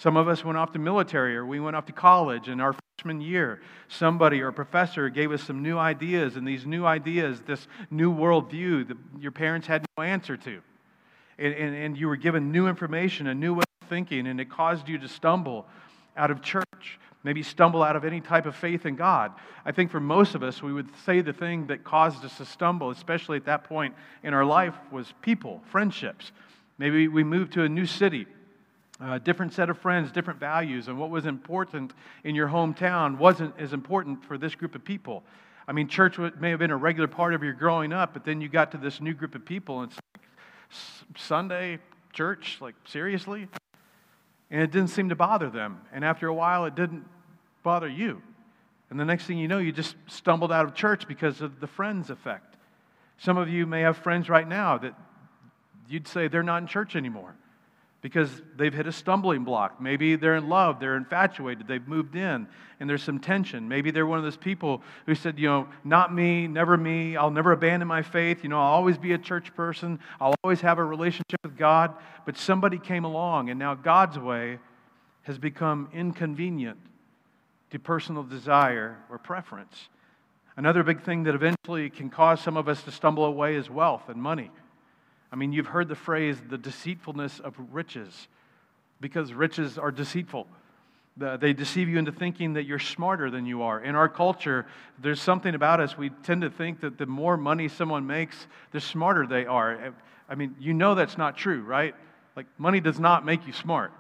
Some 0.04 0.18
of 0.18 0.28
us 0.28 0.44
went 0.44 0.58
off 0.58 0.74
to 0.74 0.80
military 0.80 1.38
or 1.38 1.46
we 1.46 1.62
went 1.62 1.78
off 1.78 1.86
to 1.86 1.94
college 1.94 2.50
and 2.50 2.62
our 2.62 2.76
freshman 2.98 3.22
year, 3.22 3.62
somebody 3.88 4.42
or 4.42 4.50
a 4.50 4.54
professor 4.54 5.08
gave 5.08 5.32
us 5.32 5.42
some 5.42 5.64
new 5.64 5.78
ideas, 5.78 6.36
and 6.36 6.46
these 6.46 6.66
new 6.66 6.86
ideas, 6.86 7.40
this 7.48 7.70
new 7.90 8.14
worldview 8.14 8.86
that 8.90 8.98
your 9.18 9.32
parents 9.32 9.66
had 9.66 9.86
no 9.98 10.04
answer 10.04 10.36
to. 10.36 10.60
And, 11.38 11.54
and, 11.54 11.74
and 11.74 11.98
you 11.98 12.10
were 12.10 12.18
given 12.18 12.52
new 12.52 12.68
information, 12.68 13.28
a 13.28 13.34
new 13.34 13.54
way 13.54 13.64
of 13.82 13.88
thinking, 13.88 14.28
and 14.28 14.42
it 14.42 14.50
caused 14.50 14.90
you 14.90 14.98
to 14.98 15.08
stumble 15.08 15.68
out 16.18 16.32
of 16.32 16.42
church, 16.42 17.00
maybe 17.24 17.42
stumble 17.42 17.82
out 17.82 17.96
of 17.96 18.04
any 18.04 18.20
type 18.20 18.46
of 18.46 18.58
faith 18.58 18.86
in 18.86 18.98
God. 18.98 19.32
I 19.64 19.72
think 19.72 19.90
for 19.90 20.02
most 20.02 20.36
of 20.36 20.44
us, 20.44 20.62
we 20.62 20.74
would 20.74 20.90
say 21.06 21.22
the 21.22 21.32
thing 21.32 21.68
that 21.68 21.86
caused 21.86 22.26
us 22.26 22.36
to 22.40 22.46
stumble, 22.46 22.90
especially 22.90 23.38
at 23.38 23.46
that 23.46 23.64
point 23.64 23.96
in 24.22 24.34
our 24.34 24.44
life, 24.44 24.76
was 24.92 25.14
people, 25.22 25.62
friendships. 25.72 26.34
Maybe 26.78 27.08
we 27.08 27.24
moved 27.24 27.54
to 27.54 27.64
a 27.64 27.70
new 27.70 27.86
city 27.86 28.28
uh, 29.00 29.18
different 29.20 29.54
set 29.54 29.70
of 29.70 29.78
friends, 29.78 30.12
different 30.12 30.40
values, 30.40 30.88
and 30.88 30.98
what 30.98 31.10
was 31.10 31.26
important 31.26 31.94
in 32.24 32.36
your 32.36 32.48
hometown 32.48 33.18
wasn't 33.18 33.54
as 33.60 33.74
important 33.74 34.24
for 34.24 34.38
this 34.38 34.56
group 34.56 34.76
of 34.76 34.84
people. 34.84 35.24
I 35.68 35.72
mean, 35.72 35.88
church 35.88 36.18
may 36.40 36.50
have 36.50 36.60
been 36.60 36.72
a 36.72 36.78
regular 36.78 37.08
part 37.08 37.34
of 37.34 37.44
your 37.44 37.54
growing 37.54 37.94
up, 37.94 38.14
but 38.14 38.26
then 38.26 38.42
you 38.42 38.50
got 38.50 38.72
to 38.72 38.78
this 38.78 39.02
new 39.02 39.14
group 39.14 39.34
of 39.36 39.46
people, 39.46 39.82
and 39.82 39.92
it's 39.92 40.00
like, 40.14 41.18
Sunday 41.18 41.80
church, 42.12 42.58
like 42.62 42.76
seriously? 42.86 43.48
And 44.52 44.62
it 44.62 44.72
didn't 44.72 44.90
seem 44.90 45.10
to 45.10 45.16
bother 45.16 45.50
them. 45.50 45.82
And 45.92 46.06
after 46.06 46.28
a 46.28 46.34
while, 46.34 46.66
it 46.66 46.76
didn't 46.76 47.06
bother 47.64 47.88
you. 47.88 48.22
And 48.90 49.00
the 49.00 49.06
next 49.06 49.26
thing 49.26 49.40
you 49.40 49.48
know, 49.48 49.58
you 49.58 49.72
just 49.72 49.96
stumbled 50.06 50.52
out 50.52 50.66
of 50.66 50.76
church 50.76 51.08
because 51.08 51.42
of 51.42 51.60
the 51.60 51.66
friends 51.66 52.12
effect. 52.12 52.58
Some 53.18 53.38
of 53.38 53.50
you 53.50 53.66
may 53.66 53.82
have 53.82 53.98
friends 53.98 54.30
right 54.30 54.48
now 54.48 54.78
that 54.80 54.94
you'd 55.88 56.08
say 56.08 56.28
they're 56.28 56.44
not 56.44 56.62
in 56.62 56.68
church 56.68 56.96
anymore 56.96 57.36
because 58.04 58.42
they've 58.58 58.74
hit 58.74 58.86
a 58.86 58.92
stumbling 58.92 59.46
block. 59.46 59.82
Maybe 59.82 60.18
they're 60.18 60.36
in 60.36 60.50
love, 60.50 60.82
they're 60.82 60.98
infatuated, 60.98 61.70
they've 61.70 61.88
moved 61.88 62.18
in, 62.18 62.48
and 62.82 62.90
there's 62.90 63.02
some 63.02 63.18
tension. 63.18 63.70
Maybe 63.70 63.92
they're 63.92 64.06
one 64.06 64.18
of 64.18 64.26
those 64.26 64.36
people 64.36 64.84
who 65.06 65.16
said, 65.16 65.40
you 65.40 65.48
know, 65.48 65.70
not 65.86 66.14
me, 66.14 66.46
never 66.46 66.76
me, 66.76 67.16
I'll 67.16 67.32
never 67.32 67.54
abandon 67.54 67.88
my 67.88 68.02
faith, 68.02 68.44
you 68.44 68.50
know, 68.50 68.58
I'll 68.58 68.74
always 68.74 68.98
be 68.98 69.14
a 69.14 69.18
church 69.18 69.56
person, 69.56 70.00
I'll 70.20 70.36
always 70.44 70.60
have 70.62 70.80
a 70.80 70.84
relationship 70.84 71.40
with 71.44 71.58
God. 71.58 71.96
But 72.26 72.38
somebody 72.38 72.78
came 72.78 73.06
along, 73.06 73.50
and 73.50 73.58
now 73.58 73.74
God's 73.74 74.20
way 74.20 74.60
has 75.24 75.38
become 75.38 75.88
inconvenient 75.94 76.80
to 77.72 77.80
personal 77.80 78.24
desire 78.24 78.98
or 79.10 79.18
preference. 79.18 79.88
Another 80.58 80.84
big 80.84 81.04
thing 81.04 81.24
that 81.24 81.36
eventually 81.36 81.90
can 81.90 82.10
cause 82.10 82.42
some 82.42 82.58
of 82.58 82.68
us 82.68 82.84
to 82.84 82.92
stumble 82.92 83.24
away 83.24 83.56
is 83.56 83.70
wealth 83.70 84.10
and 84.10 84.22
money. 84.22 84.52
I 85.34 85.36
mean, 85.36 85.52
you've 85.52 85.66
heard 85.66 85.88
the 85.88 85.96
phrase, 85.96 86.38
the 86.48 86.60
deceitfulness 86.60 87.40
of 87.40 87.56
riches, 87.72 88.28
because 89.02 89.34
riches 89.34 89.80
are 89.80 89.92
deceitful. 89.92 90.46
They 91.18 91.54
deceive 91.54 91.90
you 91.90 91.98
into 91.98 92.12
thinking 92.12 92.54
that 92.54 92.66
you're 92.66 92.78
smarter 92.78 93.32
than 93.32 93.48
you 93.48 93.64
are. 93.64 93.82
In 93.82 93.96
our 93.96 94.08
culture, 94.08 94.68
there's 95.00 95.20
something 95.20 95.56
about 95.56 95.80
us. 95.80 95.98
We 95.98 96.12
tend 96.22 96.44
to 96.44 96.52
think 96.52 96.82
that 96.82 97.00
the 97.00 97.08
more 97.08 97.36
money 97.36 97.68
someone 97.68 98.06
makes, 98.06 98.46
the 98.72 98.80
smarter 98.80 99.26
they 99.26 99.48
are. 99.48 99.96
I 100.30 100.36
mean, 100.36 100.56
you 100.60 100.76
know 100.76 100.94
that's 100.94 101.18
not 101.18 101.36
true, 101.36 101.64
right? 101.64 101.96
Like, 102.36 102.46
money 102.60 102.80
does 102.80 103.00
not 103.00 103.26
make 103.26 103.48
you 103.48 103.54
smart. 103.54 103.92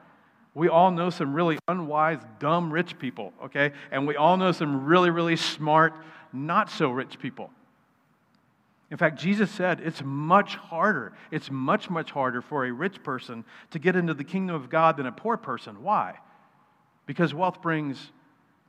We 0.53 0.69
all 0.69 0.91
know 0.91 1.09
some 1.09 1.33
really 1.33 1.57
unwise, 1.67 2.19
dumb 2.37 2.71
rich 2.71 2.99
people, 2.99 3.33
okay? 3.45 3.71
And 3.91 4.05
we 4.05 4.15
all 4.15 4.37
know 4.37 4.51
some 4.51 4.85
really, 4.85 5.09
really 5.09 5.35
smart, 5.35 5.95
not 6.31 6.69
so 6.69 6.91
rich 6.91 7.17
people. 7.17 7.49
In 8.91 8.97
fact, 8.97 9.19
Jesus 9.19 9.49
said 9.49 9.79
it's 9.79 10.03
much 10.03 10.55
harder, 10.55 11.13
it's 11.31 11.49
much, 11.49 11.89
much 11.89 12.11
harder 12.11 12.41
for 12.41 12.65
a 12.65 12.71
rich 12.71 13.01
person 13.03 13.43
to 13.71 13.79
get 13.79 13.95
into 13.95 14.13
the 14.13 14.23
kingdom 14.23 14.55
of 14.55 14.69
God 14.69 14.97
than 14.97 15.05
a 15.05 15.11
poor 15.11 15.37
person. 15.37 15.81
Why? 15.81 16.19
Because 17.05 17.33
wealth 17.33 17.61
brings 17.61 18.11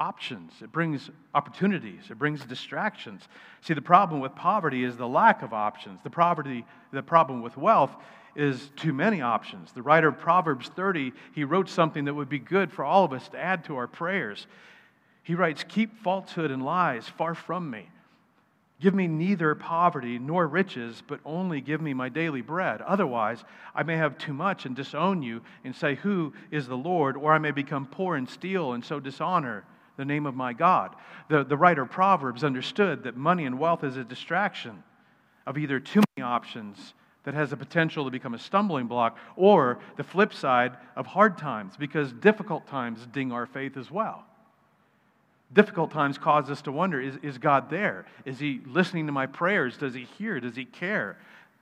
options, 0.01 0.53
it 0.61 0.73
brings 0.73 1.11
opportunities, 1.35 2.11
it 2.11 2.19
brings 2.19 2.45
distractions. 2.45 3.29
See, 3.61 3.75
the 3.75 3.83
problem 3.83 4.21
with 4.21 4.35
poverty 4.35 4.83
is 4.85 4.97
the 4.97 5.07
lack 5.07 5.43
of 5.43 5.53
options. 5.53 6.01
The, 6.03 6.11
poverty, 6.11 6.65
the 6.93 7.03
problem 7.03 7.43
with 7.43 7.57
wealth 7.57 7.95
is 8.35 8.71
too 8.77 8.93
many 8.93 9.21
options. 9.21 9.73
The 9.73 9.83
writer 9.83 10.09
of 10.09 10.19
Proverbs 10.19 10.69
30, 10.69 11.13
he 11.33 11.45
wrote 11.45 11.69
something 11.69 12.07
that 12.07 12.15
would 12.15 12.29
be 12.29 12.39
good 12.39 12.73
for 12.73 12.85
all 12.85 13.05
of 13.05 13.13
us 13.13 13.29
to 13.29 13.39
add 13.39 13.65
to 13.67 13.77
our 13.77 13.87
prayers. 13.87 14.47
He 15.23 15.35
writes, 15.35 15.65
Keep 15.69 16.03
falsehood 16.03 16.51
and 16.51 16.65
lies 16.65 17.09
far 17.09 17.35
from 17.35 17.71
me. 17.71 17.89
Give 18.85 18.93
me 18.93 19.07
neither 19.07 19.55
poverty 19.55 20.19
nor 20.19 20.47
riches, 20.47 21.03
but 21.09 21.19
only 21.25 21.63
give 21.63 21.81
me 21.81 21.95
my 21.95 22.11
daily 22.11 22.43
bread. 22.43 22.83
Otherwise, 22.83 23.43
I 23.75 23.83
may 23.83 23.97
have 23.97 24.19
too 24.19 24.35
much 24.35 24.67
and 24.67 24.77
disown 24.77 25.23
you 25.23 25.41
and 25.65 25.75
say, 25.75 25.95
Who 25.95 26.35
is 26.51 26.69
the 26.69 26.77
Lord? 26.77 27.17
Or 27.17 27.33
I 27.33 27.39
may 27.39 27.51
become 27.51 27.87
poor 27.87 28.15
and 28.17 28.29
steal 28.29 28.75
and 28.75 28.85
so 28.85 29.01
dishonor 29.01 29.65
the 29.97 30.05
name 30.05 30.27
of 30.27 30.35
my 30.35 30.53
God. 30.53 30.97
The, 31.31 31.45
the 31.45 31.57
writer 31.57 31.87
Proverbs 31.87 32.45
understood 32.45 33.05
that 33.05 33.17
money 33.17 33.47
and 33.47 33.59
wealth 33.59 33.85
is 33.85 33.97
a 33.97 34.05
distraction 34.05 34.85
of 35.47 35.57
either 35.57 35.81
too 35.81 36.03
many 36.15 36.27
options 36.27 36.93
that 37.23 37.33
has 37.33 37.49
the 37.49 37.57
potential 37.57 38.05
to 38.05 38.11
become 38.11 38.35
a 38.35 38.39
stumbling 38.39 38.87
block, 38.87 39.17
or 39.35 39.79
the 39.97 40.05
flip 40.05 40.35
side 40.35 40.77
of 40.95 41.07
hard 41.07 41.39
times, 41.39 41.75
because 41.79 42.13
difficult 42.13 42.67
times 42.67 43.07
ding 43.15 43.33
our 43.33 43.47
faith 43.47 43.79
as 43.79 43.91
well 43.91 44.27
difficult 45.53 45.91
times 45.91 46.19
cause 46.19 46.51
us 46.51 46.63
to 46.63 46.73
wonder 46.73 47.01
is, 47.01 47.17
is 47.23 47.39
God 47.39 47.71
there? 47.71 48.07
Is 48.25 48.39
He 48.39 48.61
listening 48.67 49.07
to 49.07 49.13
my 49.13 49.27
prayers? 49.27 49.77
Does 49.77 49.95
He 49.95 50.05
hear? 50.19 50.41
Does 50.41 50.57
He 50.57 50.65
care? 50.65 51.17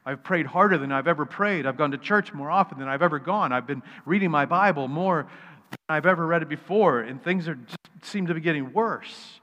I've 0.04 0.22
prayed 0.22 0.46
harder 0.46 0.78
than 0.78 0.90
I've 0.90 1.06
ever 1.06 1.24
prayed. 1.24 1.66
I've 1.66 1.76
gone 1.76 1.92
to 1.92 1.98
church 1.98 2.32
more 2.32 2.50
often 2.50 2.78
than 2.78 2.88
I've 2.88 3.02
ever 3.02 3.18
gone. 3.18 3.52
I've 3.52 3.66
been 3.66 3.82
reading 4.04 4.30
my 4.30 4.46
Bible 4.46 4.88
more 4.88 5.28
than 5.70 5.78
I've 5.88 6.06
ever 6.06 6.26
read 6.26 6.42
it 6.42 6.48
before, 6.48 7.00
and 7.00 7.22
things 7.22 7.46
are, 7.46 7.58
seem 8.02 8.26
to 8.26 8.34
be 8.34 8.40
getting 8.40 8.72
worse 8.72 9.40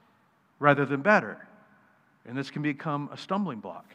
rather 0.58 0.84
than 0.84 1.00
better. 1.00 1.46
And 2.26 2.36
this 2.36 2.50
can 2.50 2.62
become 2.62 3.08
a 3.10 3.16
stumbling 3.16 3.60
block. 3.60 3.94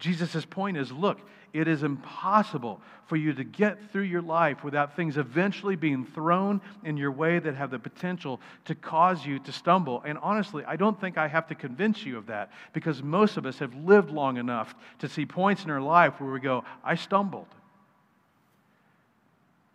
Jesus' 0.00 0.44
point 0.44 0.76
is 0.76 0.90
look, 0.90 1.20
it 1.52 1.68
is 1.68 1.82
impossible 1.82 2.80
for 3.06 3.16
you 3.16 3.32
to 3.32 3.44
get 3.44 3.90
through 3.90 4.02
your 4.02 4.20
life 4.20 4.62
without 4.62 4.94
things 4.94 5.16
eventually 5.16 5.76
being 5.76 6.04
thrown 6.04 6.60
in 6.84 6.96
your 6.96 7.10
way 7.10 7.38
that 7.38 7.54
have 7.54 7.70
the 7.70 7.78
potential 7.78 8.40
to 8.66 8.74
cause 8.74 9.24
you 9.24 9.38
to 9.38 9.52
stumble. 9.52 10.02
And 10.04 10.18
honestly, 10.18 10.62
I 10.66 10.76
don't 10.76 11.00
think 11.00 11.16
I 11.16 11.26
have 11.26 11.46
to 11.48 11.54
convince 11.54 12.04
you 12.04 12.18
of 12.18 12.26
that 12.26 12.50
because 12.72 13.02
most 13.02 13.36
of 13.36 13.46
us 13.46 13.58
have 13.58 13.74
lived 13.74 14.10
long 14.10 14.36
enough 14.36 14.74
to 14.98 15.08
see 15.08 15.24
points 15.24 15.64
in 15.64 15.70
our 15.70 15.80
life 15.80 16.20
where 16.20 16.30
we 16.30 16.40
go, 16.40 16.64
I 16.84 16.96
stumbled. 16.96 17.48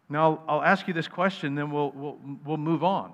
Now, 0.09 0.43
I'll 0.47 0.61
ask 0.61 0.87
you 0.87 0.93
this 0.93 1.07
question, 1.07 1.55
then 1.55 1.71
we'll, 1.71 1.91
we'll, 1.91 2.19
we'll 2.45 2.57
move 2.57 2.83
on. 2.83 3.13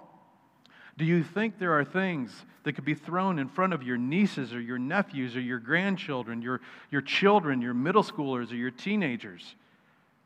Do 1.00 1.06
you 1.06 1.24
think 1.24 1.60
there 1.60 1.80
are 1.80 1.86
things 1.86 2.44
that 2.64 2.74
could 2.74 2.84
be 2.84 2.94
thrown 2.94 3.40
in 3.40 3.48
front 3.48 3.72
of 3.72 3.84
your 3.84 3.96
nieces 3.96 4.54
or 4.54 4.60
your 4.60 4.78
nephews 4.78 5.34
or 5.34 5.40
your 5.40 5.58
grandchildren, 5.58 6.42
your, 6.42 6.60
your 6.92 7.02
children, 7.02 7.62
your 7.62 7.74
middle 7.74 8.04
schoolers 8.04 8.52
or 8.52 8.56
your 8.56 8.70
teenagers 8.70 9.56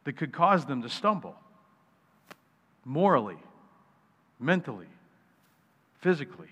that 0.06 0.14
could 0.18 0.34
cause 0.34 0.66
them 0.66 0.82
to 0.82 0.90
stumble? 0.90 1.36
Morally, 2.84 3.38
mentally, 4.40 4.88
physically. 6.02 6.50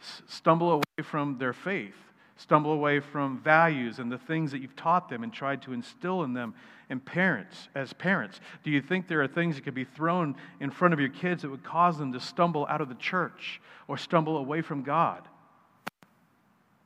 S- 0.00 0.22
stumble 0.26 0.70
away 0.70 1.04
from 1.04 1.36
their 1.36 1.52
faith, 1.52 1.94
stumble 2.36 2.72
away 2.72 3.00
from 3.00 3.38
values 3.38 3.98
and 3.98 4.12
the 4.12 4.18
things 4.18 4.52
that 4.52 4.60
you've 4.60 4.76
taught 4.76 5.08
them 5.08 5.22
and 5.22 5.32
tried 5.32 5.62
to 5.62 5.72
instill 5.72 6.22
in 6.22 6.34
them 6.34 6.54
and 6.88 7.04
parents, 7.04 7.68
as 7.74 7.92
parents, 7.92 8.40
do 8.62 8.70
you 8.70 8.80
think 8.80 9.08
there 9.08 9.20
are 9.20 9.26
things 9.26 9.56
that 9.56 9.62
could 9.62 9.74
be 9.74 9.84
thrown 9.84 10.36
in 10.60 10.70
front 10.70 10.94
of 10.94 11.00
your 11.00 11.08
kids 11.08 11.42
that 11.42 11.50
would 11.50 11.64
cause 11.64 11.98
them 11.98 12.12
to 12.12 12.20
stumble 12.20 12.66
out 12.68 12.80
of 12.80 12.88
the 12.88 12.94
church 12.94 13.60
or 13.88 13.98
stumble 13.98 14.36
away 14.36 14.62
from 14.62 14.82
God? 14.82 15.26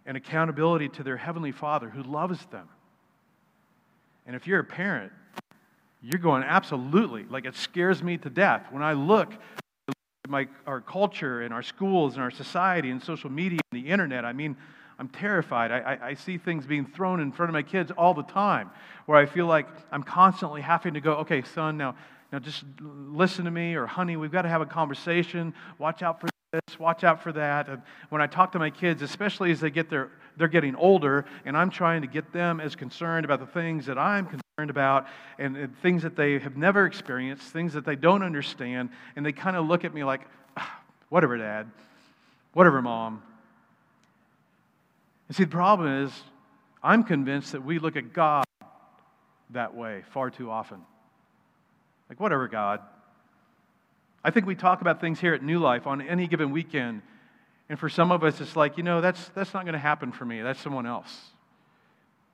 And 0.06 0.16
accountability 0.16 0.88
to 0.90 1.02
their 1.02 1.18
Heavenly 1.18 1.52
Father 1.52 1.90
who 1.90 2.02
loves 2.02 2.46
them. 2.46 2.68
And 4.26 4.34
if 4.34 4.46
you're 4.46 4.60
a 4.60 4.64
parent, 4.64 5.12
you're 6.02 6.20
going, 6.20 6.44
absolutely. 6.44 7.24
Like 7.24 7.44
it 7.44 7.54
scares 7.54 8.02
me 8.02 8.16
to 8.18 8.30
death. 8.30 8.68
When 8.70 8.82
I 8.82 8.94
look 8.94 9.34
at 9.88 10.30
my, 10.30 10.48
our 10.66 10.80
culture 10.80 11.42
and 11.42 11.52
our 11.52 11.62
schools 11.62 12.14
and 12.14 12.22
our 12.22 12.30
society 12.30 12.90
and 12.90 13.02
social 13.02 13.30
media 13.30 13.58
and 13.70 13.84
the 13.84 13.90
internet, 13.90 14.24
I 14.24 14.32
mean, 14.32 14.56
I'm 15.00 15.08
terrified. 15.08 15.72
I, 15.72 15.78
I, 15.78 16.06
I, 16.08 16.14
see 16.14 16.36
things 16.36 16.66
being 16.66 16.84
thrown 16.84 17.20
in 17.20 17.32
front 17.32 17.48
of 17.48 17.54
my 17.54 17.62
kids 17.62 17.90
all 17.90 18.12
the 18.12 18.22
time 18.22 18.70
where 19.06 19.18
I 19.18 19.24
feel 19.24 19.46
like 19.46 19.66
I'm 19.90 20.02
constantly 20.02 20.60
having 20.60 20.92
to 20.92 21.00
go, 21.00 21.14
okay, 21.14 21.40
son, 21.40 21.78
now, 21.78 21.96
now 22.30 22.38
just 22.38 22.64
listen 22.78 23.46
to 23.46 23.50
me, 23.50 23.76
or 23.76 23.86
honey, 23.86 24.18
we've 24.18 24.30
got 24.30 24.42
to 24.42 24.50
have 24.50 24.60
a 24.60 24.66
conversation. 24.66 25.54
Watch 25.78 26.02
out 26.02 26.20
for 26.20 26.28
this, 26.52 26.78
watch 26.78 27.02
out 27.02 27.22
for 27.22 27.32
that. 27.32 27.70
And 27.70 27.80
when 28.10 28.20
I 28.20 28.26
talk 28.26 28.52
to 28.52 28.58
my 28.58 28.68
kids, 28.68 29.00
especially 29.00 29.50
as 29.50 29.60
they 29.60 29.70
get 29.70 29.88
their, 29.88 30.10
they're 30.36 30.48
getting 30.48 30.76
older, 30.76 31.24
and 31.46 31.56
I'm 31.56 31.70
trying 31.70 32.02
to 32.02 32.06
get 32.06 32.30
them 32.34 32.60
as 32.60 32.76
concerned 32.76 33.24
about 33.24 33.40
the 33.40 33.46
things 33.46 33.86
that 33.86 33.96
I'm 33.96 34.26
concerned 34.26 34.68
about 34.68 35.06
and, 35.38 35.56
and 35.56 35.74
things 35.78 36.02
that 36.02 36.14
they 36.14 36.38
have 36.40 36.58
never 36.58 36.84
experienced, 36.84 37.44
things 37.44 37.72
that 37.72 37.86
they 37.86 37.96
don't 37.96 38.22
understand, 38.22 38.90
and 39.16 39.24
they 39.24 39.32
kind 39.32 39.56
of 39.56 39.66
look 39.66 39.86
at 39.86 39.94
me 39.94 40.04
like, 40.04 40.20
ah, 40.58 40.78
whatever, 41.08 41.38
dad, 41.38 41.70
whatever, 42.52 42.82
mom. 42.82 43.22
And 45.30 45.36
see, 45.36 45.44
the 45.44 45.50
problem 45.50 46.04
is, 46.06 46.12
I'm 46.82 47.04
convinced 47.04 47.52
that 47.52 47.64
we 47.64 47.78
look 47.78 47.94
at 47.94 48.12
God 48.12 48.42
that 49.50 49.76
way 49.76 50.02
far 50.10 50.28
too 50.28 50.50
often. 50.50 50.80
Like, 52.08 52.18
whatever, 52.18 52.48
God. 52.48 52.80
I 54.24 54.32
think 54.32 54.44
we 54.46 54.56
talk 54.56 54.80
about 54.80 55.00
things 55.00 55.20
here 55.20 55.32
at 55.32 55.40
New 55.40 55.60
Life 55.60 55.86
on 55.86 56.00
any 56.00 56.26
given 56.26 56.50
weekend, 56.50 57.02
and 57.68 57.78
for 57.78 57.88
some 57.88 58.10
of 58.10 58.24
us, 58.24 58.40
it's 58.40 58.56
like, 58.56 58.76
you 58.76 58.82
know, 58.82 59.00
that's, 59.00 59.28
that's 59.28 59.54
not 59.54 59.62
going 59.62 59.74
to 59.74 59.78
happen 59.78 60.10
for 60.10 60.24
me. 60.24 60.42
That's 60.42 60.60
someone 60.60 60.84
else. 60.84 61.16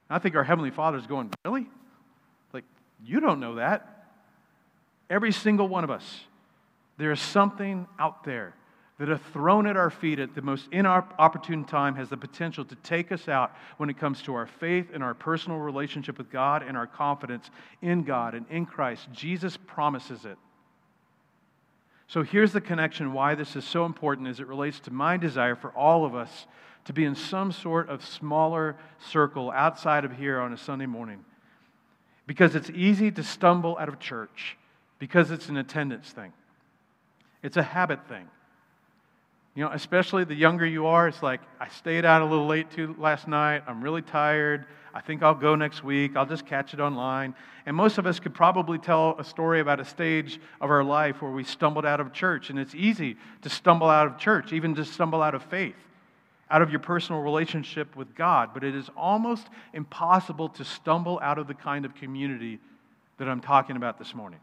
And 0.09 0.16
I 0.16 0.18
think 0.18 0.35
our 0.35 0.44
Heavenly 0.44 0.70
Father 0.70 0.96
is 0.96 1.06
going, 1.06 1.30
really? 1.44 1.66
Like, 2.54 2.64
you 3.04 3.20
don't 3.20 3.40
know 3.40 3.56
that. 3.56 4.06
Every 5.11 5.32
single 5.32 5.68
one 5.68 5.85
of 5.85 5.90
us, 5.90 6.20
there 6.96 7.12
is 7.12 7.20
something 7.20 7.87
out 7.98 8.24
there 8.24 8.54
that 8.98 9.11
are 9.11 9.20
thrown 9.32 9.66
at 9.66 9.76
our 9.76 9.90
feet 9.90 10.18
at 10.18 10.35
the 10.35 10.40
most 10.40 10.68
inopportune 10.72 11.64
time 11.64 11.94
has 11.96 12.09
the 12.09 12.16
potential 12.16 12.64
to 12.64 12.74
take 12.76 13.12
us 13.12 13.28
out 13.28 13.54
when 13.76 13.90
it 13.90 13.98
comes 13.98 14.22
to 14.22 14.35
our 14.35 14.46
faith 14.46 14.87
and 14.94 15.02
our 15.02 15.12
personal 15.12 15.59
relationship 15.59 16.16
with 16.16 16.30
God 16.30 16.62
and 16.62 16.76
our 16.76 16.87
confidence 16.87 17.50
in 17.82 18.04
God 18.04 18.35
and 18.35 18.46
in 18.48 18.64
Christ. 18.64 19.09
Jesus 19.12 19.56
promises 19.56 20.24
it. 20.24 20.38
So 22.09 22.22
here's 22.22 22.52
the 22.52 22.61
connection 22.61 23.12
why 23.12 23.35
this 23.35 23.56
is 23.56 23.64
so 23.64 23.85
important 23.85 24.28
as 24.28 24.40
it 24.40 24.46
relates 24.46 24.80
to 24.80 24.92
my 24.92 25.16
desire 25.16 25.56
for 25.56 25.70
all 25.72 26.04
of 26.06 26.14
us 26.14 26.46
to 26.87 26.92
be 26.92 27.04
in 27.04 27.16
some 27.16 27.50
sort 27.50 27.90
of 27.90 28.04
smaller 28.04 28.76
circle 28.98 29.50
outside 29.50 30.04
of 30.04 30.12
here 30.12 30.40
on 30.40 30.52
a 30.52 30.56
Sunday 30.56 30.87
morning. 30.87 31.24
Because 32.26 32.54
it's 32.54 32.70
easy 32.70 33.11
to 33.11 33.22
stumble 33.22 33.76
out 33.78 33.88
of 33.88 33.98
church, 33.98 34.56
because 34.98 35.30
it's 35.30 35.48
an 35.48 35.56
attendance 35.56 36.11
thing, 36.11 36.32
it's 37.42 37.56
a 37.56 37.62
habit 37.62 38.09
thing. 38.09 38.28
You 39.57 39.64
know, 39.64 39.71
especially 39.73 40.25
the 40.25 40.35
younger 40.35 40.66
you 40.66 40.87
are, 40.87 41.09
it's 41.09 41.23
like, 41.23 41.40
I 41.59 41.69
stayed 41.71 42.05
out 42.05 42.21
a 42.21 42.27
little 42.27 42.47
late 42.47 42.71
too 42.71 42.95
last 42.99 43.27
night. 43.27 43.62
I'm 43.66 43.83
really 43.83 44.03
tired. 44.03 44.66
I 44.92 45.01
think 45.01 45.23
I'll 45.23 45.35
go 45.35 45.55
next 45.55 45.83
week. 45.83 46.14
I'll 46.14 46.27
just 46.27 46.45
catch 46.45 46.75
it 46.75 46.81
online. 46.81 47.35
And 47.64 47.75
most 47.75 47.97
of 47.97 48.07
us 48.07 48.21
could 48.21 48.35
probably 48.35 48.79
tell 48.79 49.16
a 49.19 49.25
story 49.25 49.61
about 49.61 49.81
a 49.81 49.85
stage 49.87 50.38
of 50.61 50.71
our 50.71 50.85
life 50.85 51.23
where 51.23 51.31
we 51.31 51.42
stumbled 51.42 51.87
out 51.87 52.01
of 52.01 52.12
church. 52.12 52.51
And 52.51 52.59
it's 52.59 52.75
easy 52.75 53.16
to 53.40 53.49
stumble 53.49 53.88
out 53.88 54.07
of 54.07 54.19
church, 54.19 54.53
even 54.53 54.75
to 54.75 54.85
stumble 54.85 55.23
out 55.23 55.35
of 55.35 55.42
faith, 55.45 55.75
out 56.51 56.61
of 56.61 56.69
your 56.69 56.81
personal 56.81 57.23
relationship 57.23 57.97
with 57.97 58.14
God. 58.14 58.51
But 58.53 58.62
it 58.62 58.75
is 58.75 58.90
almost 58.95 59.49
impossible 59.73 60.51
to 60.51 60.66
stumble 60.66 61.19
out 61.23 61.38
of 61.38 61.47
the 61.47 61.55
kind 61.55 61.87
of 61.87 61.95
community 61.95 62.61
that 63.16 63.27
I'm 63.27 63.40
talking 63.40 63.77
about 63.77 63.99
this 63.99 64.14
morning. 64.14 64.40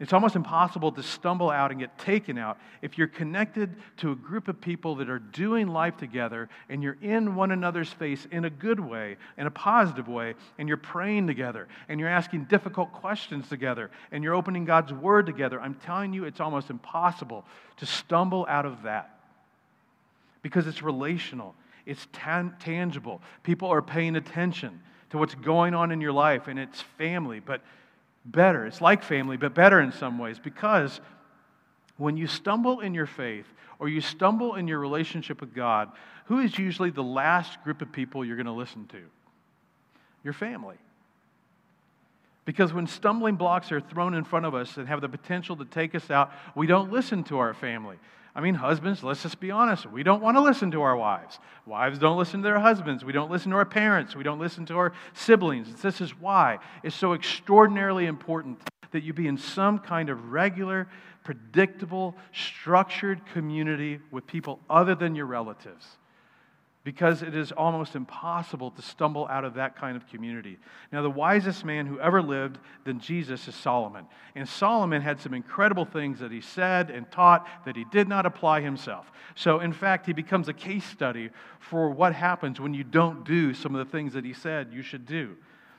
It's 0.00 0.12
almost 0.12 0.34
impossible 0.34 0.90
to 0.92 1.04
stumble 1.04 1.50
out 1.50 1.70
and 1.70 1.78
get 1.78 1.96
taken 1.98 2.36
out 2.36 2.58
if 2.82 2.98
you're 2.98 3.06
connected 3.06 3.76
to 3.98 4.10
a 4.10 4.16
group 4.16 4.48
of 4.48 4.60
people 4.60 4.96
that 4.96 5.08
are 5.08 5.20
doing 5.20 5.68
life 5.68 5.96
together 5.96 6.48
and 6.68 6.82
you're 6.82 6.96
in 7.00 7.36
one 7.36 7.52
another's 7.52 7.92
face 7.92 8.26
in 8.32 8.44
a 8.44 8.50
good 8.50 8.80
way, 8.80 9.16
in 9.38 9.46
a 9.46 9.52
positive 9.52 10.08
way, 10.08 10.34
and 10.58 10.66
you're 10.66 10.76
praying 10.76 11.28
together 11.28 11.68
and 11.88 12.00
you're 12.00 12.08
asking 12.08 12.44
difficult 12.46 12.92
questions 12.92 13.48
together 13.48 13.88
and 14.10 14.24
you're 14.24 14.34
opening 14.34 14.64
God's 14.64 14.92
Word 14.92 15.26
together. 15.26 15.60
I'm 15.60 15.74
telling 15.74 16.12
you, 16.12 16.24
it's 16.24 16.40
almost 16.40 16.70
impossible 16.70 17.44
to 17.76 17.86
stumble 17.86 18.46
out 18.48 18.66
of 18.66 18.82
that 18.82 19.20
because 20.42 20.66
it's 20.66 20.82
relational, 20.82 21.54
it's 21.86 22.08
tan- 22.12 22.56
tangible. 22.58 23.22
People 23.44 23.68
are 23.68 23.80
paying 23.80 24.16
attention 24.16 24.80
to 25.10 25.18
what's 25.18 25.36
going 25.36 25.72
on 25.72 25.92
in 25.92 26.00
your 26.00 26.12
life 26.12 26.48
and 26.48 26.58
it's 26.58 26.80
family. 26.98 27.38
But 27.38 27.62
better. 28.24 28.66
It's 28.66 28.80
like 28.80 29.02
family, 29.02 29.36
but 29.36 29.54
better 29.54 29.80
in 29.80 29.92
some 29.92 30.18
ways 30.18 30.38
because 30.38 31.00
when 31.96 32.16
you 32.16 32.26
stumble 32.26 32.80
in 32.80 32.94
your 32.94 33.06
faith 33.06 33.46
or 33.78 33.88
you 33.88 34.00
stumble 34.00 34.54
in 34.54 34.66
your 34.66 34.78
relationship 34.78 35.40
with 35.40 35.54
God, 35.54 35.90
who 36.26 36.38
is 36.38 36.58
usually 36.58 36.90
the 36.90 37.02
last 37.02 37.62
group 37.64 37.82
of 37.82 37.92
people 37.92 38.24
you're 38.24 38.36
going 38.36 38.46
to 38.46 38.52
listen 38.52 38.86
to? 38.88 39.00
Your 40.22 40.32
family. 40.32 40.76
Because 42.44 42.72
when 42.72 42.86
stumbling 42.86 43.36
blocks 43.36 43.72
are 43.72 43.80
thrown 43.80 44.14
in 44.14 44.24
front 44.24 44.46
of 44.46 44.54
us 44.54 44.76
and 44.76 44.86
have 44.88 45.00
the 45.00 45.08
potential 45.08 45.56
to 45.56 45.64
take 45.64 45.94
us 45.94 46.10
out, 46.10 46.30
we 46.54 46.66
don't 46.66 46.92
listen 46.92 47.24
to 47.24 47.38
our 47.38 47.54
family. 47.54 47.96
I 48.36 48.40
mean, 48.40 48.54
husbands, 48.54 49.04
let's 49.04 49.22
just 49.22 49.38
be 49.38 49.52
honest. 49.52 49.86
We 49.86 50.02
don't 50.02 50.20
want 50.20 50.36
to 50.36 50.40
listen 50.40 50.72
to 50.72 50.82
our 50.82 50.96
wives. 50.96 51.38
Wives 51.66 52.00
don't 52.00 52.18
listen 52.18 52.40
to 52.40 52.44
their 52.44 52.58
husbands. 52.58 53.04
We 53.04 53.12
don't 53.12 53.30
listen 53.30 53.52
to 53.52 53.56
our 53.56 53.64
parents. 53.64 54.16
We 54.16 54.24
don't 54.24 54.40
listen 54.40 54.66
to 54.66 54.76
our 54.76 54.92
siblings. 55.12 55.80
This 55.80 56.00
is 56.00 56.18
why 56.18 56.58
it's 56.82 56.96
so 56.96 57.12
extraordinarily 57.12 58.06
important 58.06 58.58
that 58.90 59.04
you 59.04 59.12
be 59.12 59.28
in 59.28 59.38
some 59.38 59.78
kind 59.78 60.08
of 60.08 60.32
regular, 60.32 60.88
predictable, 61.22 62.16
structured 62.32 63.24
community 63.26 64.00
with 64.10 64.26
people 64.26 64.58
other 64.68 64.96
than 64.96 65.14
your 65.14 65.26
relatives. 65.26 65.86
Because 66.84 67.22
it 67.22 67.34
is 67.34 67.50
almost 67.50 67.96
impossible 67.96 68.70
to 68.70 68.82
stumble 68.82 69.26
out 69.28 69.44
of 69.44 69.54
that 69.54 69.74
kind 69.74 69.96
of 69.96 70.06
community. 70.06 70.58
Now, 70.92 71.00
the 71.00 71.10
wisest 71.10 71.64
man 71.64 71.86
who 71.86 71.98
ever 71.98 72.22
lived 72.22 72.58
than 72.84 73.00
Jesus 73.00 73.48
is 73.48 73.54
Solomon. 73.54 74.06
And 74.34 74.46
Solomon 74.46 75.00
had 75.00 75.18
some 75.18 75.32
incredible 75.32 75.86
things 75.86 76.20
that 76.20 76.30
he 76.30 76.42
said 76.42 76.90
and 76.90 77.10
taught 77.10 77.48
that 77.64 77.74
he 77.74 77.86
did 77.90 78.06
not 78.06 78.26
apply 78.26 78.60
himself. 78.60 79.10
So, 79.34 79.60
in 79.60 79.72
fact, 79.72 80.04
he 80.04 80.12
becomes 80.12 80.48
a 80.48 80.52
case 80.52 80.84
study 80.84 81.30
for 81.58 81.88
what 81.88 82.14
happens 82.14 82.60
when 82.60 82.74
you 82.74 82.84
don't 82.84 83.24
do 83.24 83.54
some 83.54 83.74
of 83.74 83.84
the 83.84 83.90
things 83.90 84.12
that 84.12 84.24
he 84.26 84.34
said 84.34 84.68
you 84.70 84.82
should 84.82 85.06
do. 85.06 85.36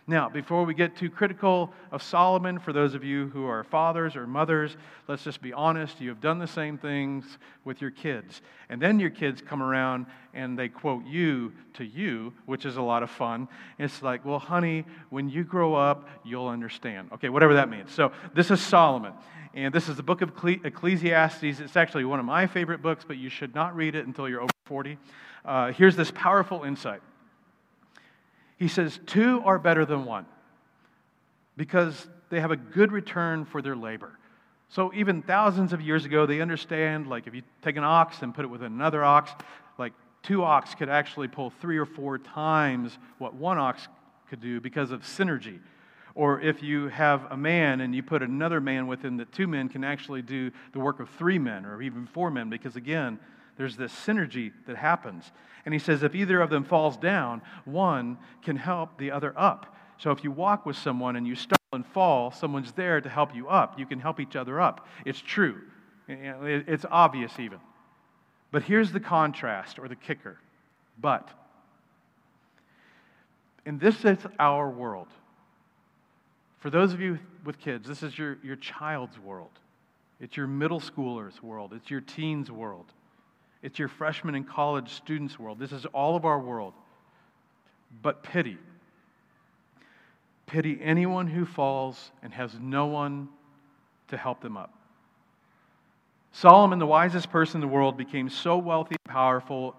Now, 0.07 0.29
before 0.29 0.65
we 0.65 0.75
get 0.75 0.95
too 0.95 1.09
critical 1.09 1.73
of 1.91 2.03
Solomon, 2.03 2.59
for 2.59 2.71
those 2.71 2.93
of 2.93 3.03
you 3.03 3.29
who 3.29 3.47
are 3.47 3.63
fathers 3.63 4.15
or 4.15 4.27
mothers, 4.27 4.77
let's 5.07 5.23
just 5.23 5.41
be 5.41 5.51
honest. 5.51 5.99
You 5.99 6.09
have 6.09 6.21
done 6.21 6.37
the 6.37 6.45
same 6.45 6.77
things 6.77 7.39
with 7.63 7.81
your 7.81 7.89
kids. 7.89 8.43
And 8.69 8.79
then 8.79 8.99
your 8.99 9.09
kids 9.09 9.41
come 9.41 9.63
around 9.63 10.05
and 10.35 10.59
they 10.59 10.69
quote 10.69 11.05
you 11.05 11.53
to 11.73 11.83
you, 11.83 12.33
which 12.45 12.65
is 12.65 12.77
a 12.77 12.83
lot 12.83 13.01
of 13.01 13.09
fun. 13.09 13.47
It's 13.79 14.03
like, 14.03 14.23
well, 14.23 14.37
honey, 14.37 14.85
when 15.09 15.27
you 15.27 15.43
grow 15.43 15.73
up, 15.73 16.07
you'll 16.23 16.49
understand. 16.49 17.09
Okay, 17.13 17.29
whatever 17.29 17.55
that 17.55 17.69
means. 17.69 17.91
So, 17.91 18.11
this 18.35 18.51
is 18.51 18.61
Solomon. 18.61 19.13
And 19.55 19.73
this 19.73 19.89
is 19.89 19.95
the 19.95 20.03
book 20.03 20.21
of 20.21 20.33
Ecclesiastes. 20.45 21.61
It's 21.61 21.75
actually 21.75 22.05
one 22.05 22.19
of 22.19 22.25
my 22.25 22.45
favorite 22.45 22.83
books, 22.83 23.03
but 23.07 23.17
you 23.17 23.29
should 23.29 23.55
not 23.55 23.75
read 23.75 23.95
it 23.95 24.05
until 24.05 24.29
you're 24.29 24.41
over 24.41 24.51
40. 24.65 24.99
Uh, 25.43 25.71
here's 25.71 25.95
this 25.95 26.11
powerful 26.11 26.63
insight. 26.63 27.01
He 28.57 28.67
says, 28.67 28.99
Two 29.05 29.41
are 29.45 29.59
better 29.59 29.85
than 29.85 30.05
one 30.05 30.25
because 31.57 32.07
they 32.29 32.39
have 32.39 32.51
a 32.51 32.57
good 32.57 32.91
return 32.91 33.45
for 33.45 33.61
their 33.61 33.75
labor. 33.75 34.17
So 34.69 34.91
even 34.93 35.21
thousands 35.21 35.73
of 35.73 35.81
years 35.81 36.05
ago, 36.05 36.25
they 36.25 36.41
understand 36.41 37.07
like 37.07 37.27
if 37.27 37.35
you 37.35 37.43
take 37.61 37.77
an 37.77 37.83
ox 37.83 38.21
and 38.21 38.33
put 38.33 38.45
it 38.45 38.49
with 38.49 38.63
another 38.63 39.03
ox, 39.03 39.31
like 39.77 39.93
two 40.23 40.43
ox 40.43 40.75
could 40.75 40.89
actually 40.89 41.27
pull 41.27 41.49
three 41.49 41.77
or 41.77 41.85
four 41.85 42.17
times 42.17 42.97
what 43.19 43.35
one 43.35 43.57
ox 43.57 43.87
could 44.29 44.41
do 44.41 44.59
because 44.59 44.91
of 44.91 45.03
synergy. 45.03 45.59
Or 46.15 46.39
if 46.39 46.63
you 46.63 46.87
have 46.87 47.27
a 47.29 47.37
man 47.37 47.81
and 47.81 47.93
you 47.93 48.01
put 48.01 48.23
another 48.23 48.61
man 48.61 48.87
with 48.87 49.03
him, 49.03 49.17
that 49.17 49.31
two 49.33 49.47
men 49.47 49.67
can 49.67 49.83
actually 49.83 50.21
do 50.21 50.49
the 50.71 50.79
work 50.79 50.99
of 50.99 51.09
three 51.09 51.37
men 51.37 51.65
or 51.65 51.81
even 51.81 52.07
four 52.07 52.31
men, 52.31 52.49
because 52.49 52.77
again, 52.77 53.19
there's 53.57 53.77
this 53.77 53.93
synergy 53.93 54.51
that 54.67 54.75
happens. 54.75 55.31
And 55.65 55.73
he 55.73 55.79
says 55.79 56.03
if 56.03 56.13
either 56.13 56.41
of 56.41 56.49
them 56.49 56.63
falls 56.63 56.97
down, 56.97 57.41
one 57.63 58.17
can 58.43 58.55
help 58.55 58.97
the 58.97 59.11
other 59.11 59.33
up. 59.37 59.75
So 59.97 60.11
if 60.11 60.23
you 60.23 60.31
walk 60.31 60.65
with 60.65 60.75
someone 60.75 61.15
and 61.15 61.25
you 61.25 61.35
stumble 61.35 61.57
and 61.73 61.85
fall, 61.85 62.31
someone's 62.31 62.73
there 62.73 62.99
to 62.99 63.09
help 63.09 63.33
you 63.33 63.47
up. 63.47 63.79
You 63.79 63.85
can 63.85 63.99
help 63.99 64.19
each 64.19 64.35
other 64.35 64.59
up. 64.59 64.87
It's 65.05 65.19
true, 65.19 65.61
it's 66.07 66.85
obvious 66.89 67.39
even. 67.39 67.59
But 68.51 68.63
here's 68.63 68.91
the 68.91 68.99
contrast 68.99 69.79
or 69.79 69.87
the 69.87 69.95
kicker. 69.95 70.37
But, 70.99 71.29
and 73.65 73.79
this 73.79 74.05
is 74.05 74.17
our 74.39 74.69
world. 74.69 75.07
For 76.59 76.69
those 76.69 76.93
of 76.93 77.01
you 77.01 77.19
with 77.43 77.59
kids, 77.59 77.87
this 77.87 78.01
is 78.01 78.17
your, 78.17 78.37
your 78.43 78.55
child's 78.55 79.19
world. 79.19 79.51
It's 80.19 80.37
your 80.37 80.47
middle 80.47 80.79
schooler's 80.79 81.43
world. 81.43 81.73
It's 81.73 81.89
your 81.89 82.01
teen's 82.01 82.49
world. 82.49 82.85
It's 83.65 83.79
your 83.79 83.87
freshman 83.87 84.35
and 84.35 84.47
college 84.47 84.91
students' 84.91 85.39
world. 85.39 85.57
This 85.57 85.71
is 85.71 85.87
all 85.87 86.15
of 86.15 86.23
our 86.23 86.39
world. 86.39 86.73
But 88.03 88.21
pity. 88.21 88.59
Pity 90.45 90.77
anyone 90.83 91.25
who 91.25 91.47
falls 91.47 92.11
and 92.21 92.31
has 92.31 92.51
no 92.61 92.85
one 92.85 93.27
to 94.09 94.17
help 94.17 94.39
them 94.39 94.55
up. 94.55 94.71
Solomon, 96.31 96.77
the 96.77 96.85
wisest 96.85 97.31
person 97.31 97.59
in 97.59 97.67
the 97.67 97.73
world, 97.73 97.97
became 97.97 98.29
so 98.29 98.55
wealthy 98.55 98.97
and 99.03 99.11
powerful, 99.11 99.75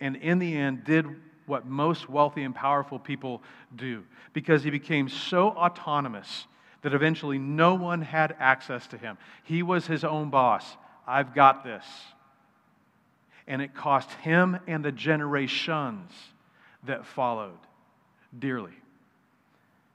and 0.00 0.16
in 0.16 0.38
the 0.38 0.54
end 0.54 0.84
did 0.84 1.06
what 1.46 1.64
most 1.64 2.10
wealthy 2.10 2.42
and 2.42 2.54
powerful 2.54 2.98
people 2.98 3.40
do 3.74 4.04
because 4.34 4.62
he 4.62 4.68
became 4.68 5.08
so 5.08 5.48
autonomous 5.52 6.46
that 6.82 6.92
eventually 6.92 7.38
no 7.38 7.72
one 7.72 8.02
had 8.02 8.36
access 8.38 8.86
to 8.88 8.98
him. 8.98 9.16
He 9.44 9.62
was 9.62 9.86
his 9.86 10.04
own 10.04 10.28
boss. 10.28 10.76
I've 11.06 11.34
got 11.34 11.64
this 11.64 11.86
and 13.50 13.60
it 13.60 13.74
cost 13.74 14.12
him 14.12 14.56
and 14.68 14.84
the 14.84 14.92
generations 14.92 16.12
that 16.84 17.04
followed 17.04 17.58
dearly. 18.38 18.70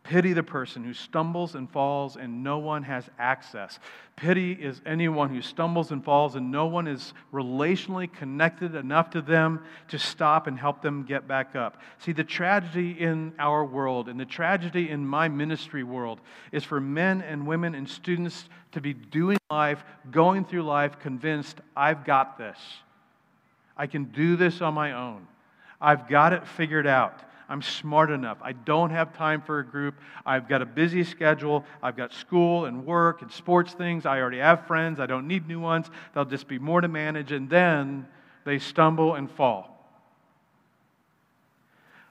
Pity 0.03 0.33
the 0.33 0.43
person 0.43 0.83
who 0.83 0.93
stumbles 0.93 1.55
and 1.55 1.71
falls 1.71 2.17
and 2.17 2.43
no 2.43 2.57
one 2.57 2.83
has 2.83 3.05
access. 3.17 3.79
Pity 4.17 4.51
is 4.51 4.81
anyone 4.85 5.33
who 5.33 5.41
stumbles 5.41 5.91
and 5.91 6.03
falls 6.03 6.35
and 6.35 6.51
no 6.51 6.65
one 6.65 6.85
is 6.85 7.13
relationally 7.33 8.11
connected 8.11 8.75
enough 8.75 9.09
to 9.11 9.21
them 9.21 9.63
to 9.87 9.97
stop 9.97 10.47
and 10.47 10.59
help 10.59 10.81
them 10.81 11.03
get 11.03 11.25
back 11.25 11.55
up. 11.55 11.81
See, 11.99 12.11
the 12.11 12.25
tragedy 12.25 12.91
in 12.91 13.33
our 13.39 13.63
world 13.63 14.09
and 14.09 14.19
the 14.19 14.25
tragedy 14.25 14.89
in 14.89 15.07
my 15.07 15.29
ministry 15.29 15.83
world 15.83 16.19
is 16.51 16.65
for 16.65 16.81
men 16.81 17.21
and 17.21 17.47
women 17.47 17.73
and 17.73 17.89
students 17.89 18.49
to 18.73 18.81
be 18.81 18.93
doing 18.93 19.37
life, 19.49 19.85
going 20.11 20.43
through 20.43 20.63
life, 20.63 20.99
convinced, 20.99 21.61
I've 21.73 22.03
got 22.03 22.37
this. 22.37 22.59
I 23.77 23.87
can 23.87 24.05
do 24.05 24.35
this 24.35 24.61
on 24.61 24.73
my 24.73 24.93
own. 24.93 25.27
I've 25.81 26.07
got 26.07 26.33
it 26.33 26.47
figured 26.47 26.87
out. 26.87 27.21
I'm 27.47 27.61
smart 27.61 28.09
enough. 28.09 28.37
I 28.41 28.53
don't 28.53 28.89
have 28.89 29.15
time 29.15 29.41
for 29.41 29.59
a 29.59 29.65
group. 29.65 29.95
I've 30.25 30.49
got 30.49 30.61
a 30.61 30.65
busy 30.65 31.03
schedule. 31.03 31.63
I've 31.83 31.95
got 31.95 32.11
school 32.11 32.65
and 32.65 32.85
work 32.85 33.21
and 33.21 33.31
sports 33.31 33.73
things. 33.73 34.05
I 34.05 34.19
already 34.19 34.39
have 34.39 34.65
friends. 34.65 34.99
I 34.99 35.05
don't 35.05 35.27
need 35.27 35.47
new 35.47 35.59
ones. 35.59 35.89
There'll 36.13 36.27
just 36.27 36.47
be 36.47 36.57
more 36.57 36.81
to 36.81 36.87
manage. 36.87 37.31
And 37.31 37.49
then 37.49 38.07
they 38.45 38.57
stumble 38.57 39.15
and 39.15 39.29
fall. 39.29 39.71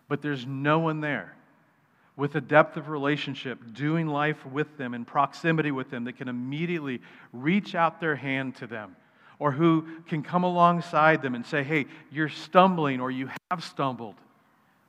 But 0.07 0.23
there's 0.23 0.47
no 0.47 0.79
one 0.79 1.01
there 1.01 1.35
with 2.17 2.37
a 2.37 2.41
depth 2.41 2.77
of 2.77 2.89
relationship, 2.89 3.59
doing 3.73 4.07
life 4.07 4.47
with 4.47 4.77
them, 4.79 4.95
in 4.95 5.05
proximity 5.05 5.73
with 5.73 5.91
them, 5.91 6.05
that 6.05 6.17
can 6.17 6.29
immediately 6.29 7.01
reach 7.33 7.75
out 7.75 8.01
their 8.01 8.15
hand 8.15 8.55
to 8.55 8.69
them 8.69 8.95
or 9.39 9.51
who 9.51 9.87
can 10.09 10.23
come 10.23 10.45
alongside 10.45 11.23
them 11.23 11.35
and 11.35 11.45
say, 11.45 11.63
hey, 11.63 11.87
you're 12.11 12.29
stumbling 12.29 13.01
or 13.01 13.11
you 13.11 13.29
have 13.51 13.65
stumbled. 13.65 14.15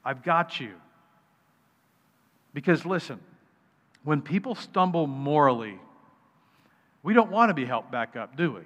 I've 0.04 0.24
got 0.24 0.60
you. 0.60 0.74
Because 2.54 2.86
listen, 2.86 3.20
when 4.04 4.22
people 4.22 4.56
stumble 4.56 5.08
morally, 5.08 5.80
we 7.04 7.14
don't 7.14 7.32
want 7.32 7.50
to 7.50 7.54
be 7.54 7.66
helped 7.66 7.92
back 7.92 8.16
up, 8.16 8.38
do 8.38 8.54
we? 8.54 8.62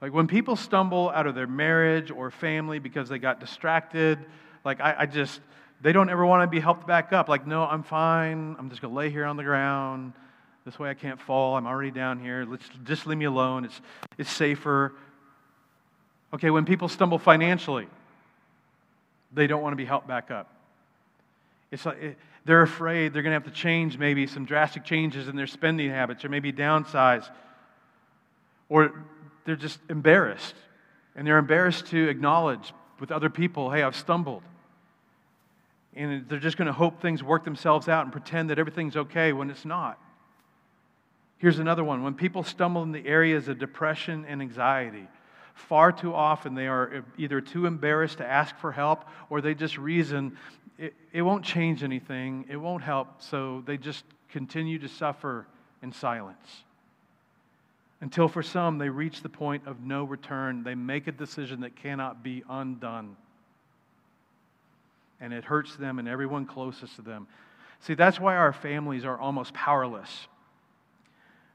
Like 0.00 0.12
when 0.12 0.26
people 0.26 0.56
stumble 0.56 1.10
out 1.10 1.26
of 1.26 1.34
their 1.34 1.46
marriage 1.46 2.10
or 2.10 2.30
family 2.30 2.78
because 2.78 3.08
they 3.08 3.18
got 3.18 3.40
distracted, 3.40 4.18
like 4.64 4.80
I, 4.80 4.94
I 5.00 5.06
just, 5.06 5.40
they 5.80 5.92
don't 5.92 6.08
ever 6.08 6.24
want 6.24 6.42
to 6.42 6.46
be 6.46 6.60
helped 6.60 6.86
back 6.86 7.12
up. 7.12 7.28
Like, 7.28 7.46
no, 7.46 7.64
I'm 7.64 7.82
fine. 7.82 8.56
I'm 8.58 8.70
just 8.70 8.80
going 8.80 8.92
to 8.92 8.96
lay 8.96 9.10
here 9.10 9.24
on 9.24 9.36
the 9.36 9.44
ground. 9.44 10.12
This 10.64 10.78
way 10.78 10.90
I 10.90 10.94
can't 10.94 11.20
fall. 11.20 11.56
I'm 11.56 11.66
already 11.66 11.90
down 11.90 12.20
here. 12.20 12.46
Let's 12.48 12.68
just 12.84 13.06
leave 13.06 13.18
me 13.18 13.24
alone. 13.24 13.64
It's, 13.64 13.80
it's 14.16 14.30
safer. 14.30 14.92
Okay, 16.32 16.50
when 16.50 16.64
people 16.64 16.88
stumble 16.88 17.18
financially, 17.18 17.88
they 19.32 19.46
don't 19.46 19.62
want 19.62 19.72
to 19.72 19.76
be 19.76 19.84
helped 19.84 20.06
back 20.06 20.30
up. 20.30 20.54
It's 21.70 21.84
like 21.84 22.00
it, 22.00 22.18
they're 22.44 22.62
afraid 22.62 23.12
they're 23.12 23.22
going 23.22 23.30
to 23.32 23.44
have 23.44 23.52
to 23.52 23.60
change 23.60 23.98
maybe 23.98 24.26
some 24.26 24.44
drastic 24.44 24.84
changes 24.84 25.28
in 25.28 25.36
their 25.36 25.46
spending 25.46 25.90
habits 25.90 26.24
or 26.24 26.28
maybe 26.28 26.52
downsize. 26.52 27.28
Or 28.68 28.92
they're 29.44 29.56
just 29.56 29.80
embarrassed. 29.88 30.54
And 31.16 31.26
they're 31.26 31.38
embarrassed 31.38 31.86
to 31.86 32.08
acknowledge 32.08 32.72
with 33.00 33.10
other 33.10 33.30
people, 33.30 33.70
hey, 33.70 33.82
I've 33.82 33.96
stumbled. 33.96 34.42
And 35.94 36.28
they're 36.28 36.38
just 36.38 36.56
going 36.56 36.66
to 36.66 36.72
hope 36.72 37.02
things 37.02 37.22
work 37.22 37.44
themselves 37.44 37.88
out 37.88 38.04
and 38.04 38.12
pretend 38.12 38.50
that 38.50 38.58
everything's 38.58 38.96
okay 38.96 39.32
when 39.32 39.50
it's 39.50 39.64
not. 39.64 39.98
Here's 41.42 41.58
another 41.58 41.82
one. 41.82 42.04
When 42.04 42.14
people 42.14 42.44
stumble 42.44 42.84
in 42.84 42.92
the 42.92 43.04
areas 43.04 43.48
of 43.48 43.58
depression 43.58 44.24
and 44.28 44.40
anxiety, 44.40 45.08
far 45.54 45.90
too 45.90 46.14
often 46.14 46.54
they 46.54 46.68
are 46.68 47.04
either 47.18 47.40
too 47.40 47.66
embarrassed 47.66 48.18
to 48.18 48.24
ask 48.24 48.56
for 48.58 48.70
help 48.70 49.06
or 49.28 49.40
they 49.40 49.52
just 49.52 49.76
reason 49.76 50.38
it, 50.78 50.94
it 51.12 51.22
won't 51.22 51.44
change 51.44 51.82
anything, 51.82 52.44
it 52.48 52.56
won't 52.56 52.84
help, 52.84 53.20
so 53.20 53.60
they 53.66 53.76
just 53.76 54.04
continue 54.30 54.78
to 54.78 54.88
suffer 54.88 55.48
in 55.82 55.90
silence. 55.90 56.62
Until 58.00 58.28
for 58.28 58.44
some, 58.44 58.78
they 58.78 58.88
reach 58.88 59.22
the 59.22 59.28
point 59.28 59.66
of 59.66 59.80
no 59.80 60.04
return. 60.04 60.62
They 60.62 60.76
make 60.76 61.08
a 61.08 61.12
decision 61.12 61.62
that 61.62 61.74
cannot 61.74 62.22
be 62.22 62.44
undone. 62.48 63.16
And 65.20 65.32
it 65.32 65.42
hurts 65.42 65.74
them 65.74 65.98
and 65.98 66.06
everyone 66.06 66.46
closest 66.46 66.94
to 66.96 67.02
them. 67.02 67.26
See, 67.80 67.94
that's 67.94 68.20
why 68.20 68.36
our 68.36 68.52
families 68.52 69.04
are 69.04 69.18
almost 69.18 69.52
powerless 69.54 70.28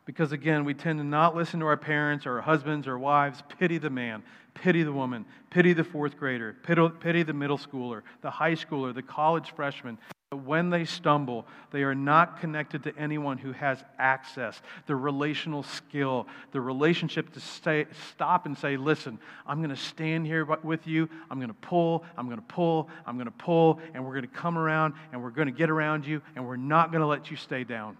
because 0.07 0.31
again, 0.31 0.63
we 0.63 0.73
tend 0.73 0.99
to 0.99 1.05
not 1.05 1.35
listen 1.35 1.59
to 1.59 1.65
our 1.65 1.77
parents 1.77 2.25
or 2.25 2.37
our 2.37 2.41
husbands 2.41 2.87
or 2.87 2.97
wives. 2.97 3.43
Pity 3.59 3.77
the 3.77 3.89
man, 3.89 4.23
pity 4.53 4.81
the 4.81 4.93
woman, 4.93 5.25
pity 5.49 5.73
the 5.73 5.83
fourth 5.83 6.17
grader, 6.17 6.55
pity, 6.63 7.23
the 7.23 7.33
middle 7.33 7.57
schooler, 7.57 8.01
the 8.21 8.31
high 8.31 8.53
schooler, 8.53 8.95
the 8.95 9.03
college 9.03 9.53
freshman. 9.53 9.97
But 10.29 10.43
when 10.43 10.69
they 10.69 10.85
stumble, 10.85 11.45
they 11.71 11.83
are 11.83 11.93
not 11.93 12.39
connected 12.39 12.83
to 12.83 12.97
anyone 12.97 13.37
who 13.37 13.51
has 13.51 13.83
access, 13.99 14.61
the 14.85 14.95
relational 14.95 15.63
skill, 15.63 16.25
the 16.51 16.61
relationship 16.61 17.33
to 17.33 17.41
stay, 17.41 17.85
stop 18.11 18.45
and 18.45 18.57
say, 18.57 18.77
Listen, 18.77 19.19
I'm 19.45 19.57
going 19.57 19.75
to 19.75 19.75
stand 19.75 20.25
here 20.25 20.45
with 20.63 20.87
you. 20.87 21.09
I'm 21.29 21.39
going 21.39 21.49
to 21.49 21.53
pull, 21.53 22.05
I'm 22.17 22.27
going 22.27 22.39
to 22.39 22.45
pull, 22.45 22.89
I'm 23.05 23.17
going 23.17 23.25
to 23.25 23.31
pull, 23.31 23.81
and 23.93 24.05
we're 24.05 24.13
going 24.13 24.21
to 24.21 24.27
come 24.29 24.57
around 24.57 24.93
and 25.11 25.21
we're 25.21 25.31
going 25.31 25.47
to 25.47 25.53
get 25.53 25.69
around 25.69 26.07
you, 26.07 26.21
and 26.37 26.47
we're 26.47 26.55
not 26.55 26.91
going 26.91 27.01
to 27.01 27.07
let 27.07 27.29
you 27.29 27.35
stay 27.35 27.65
down. 27.65 27.97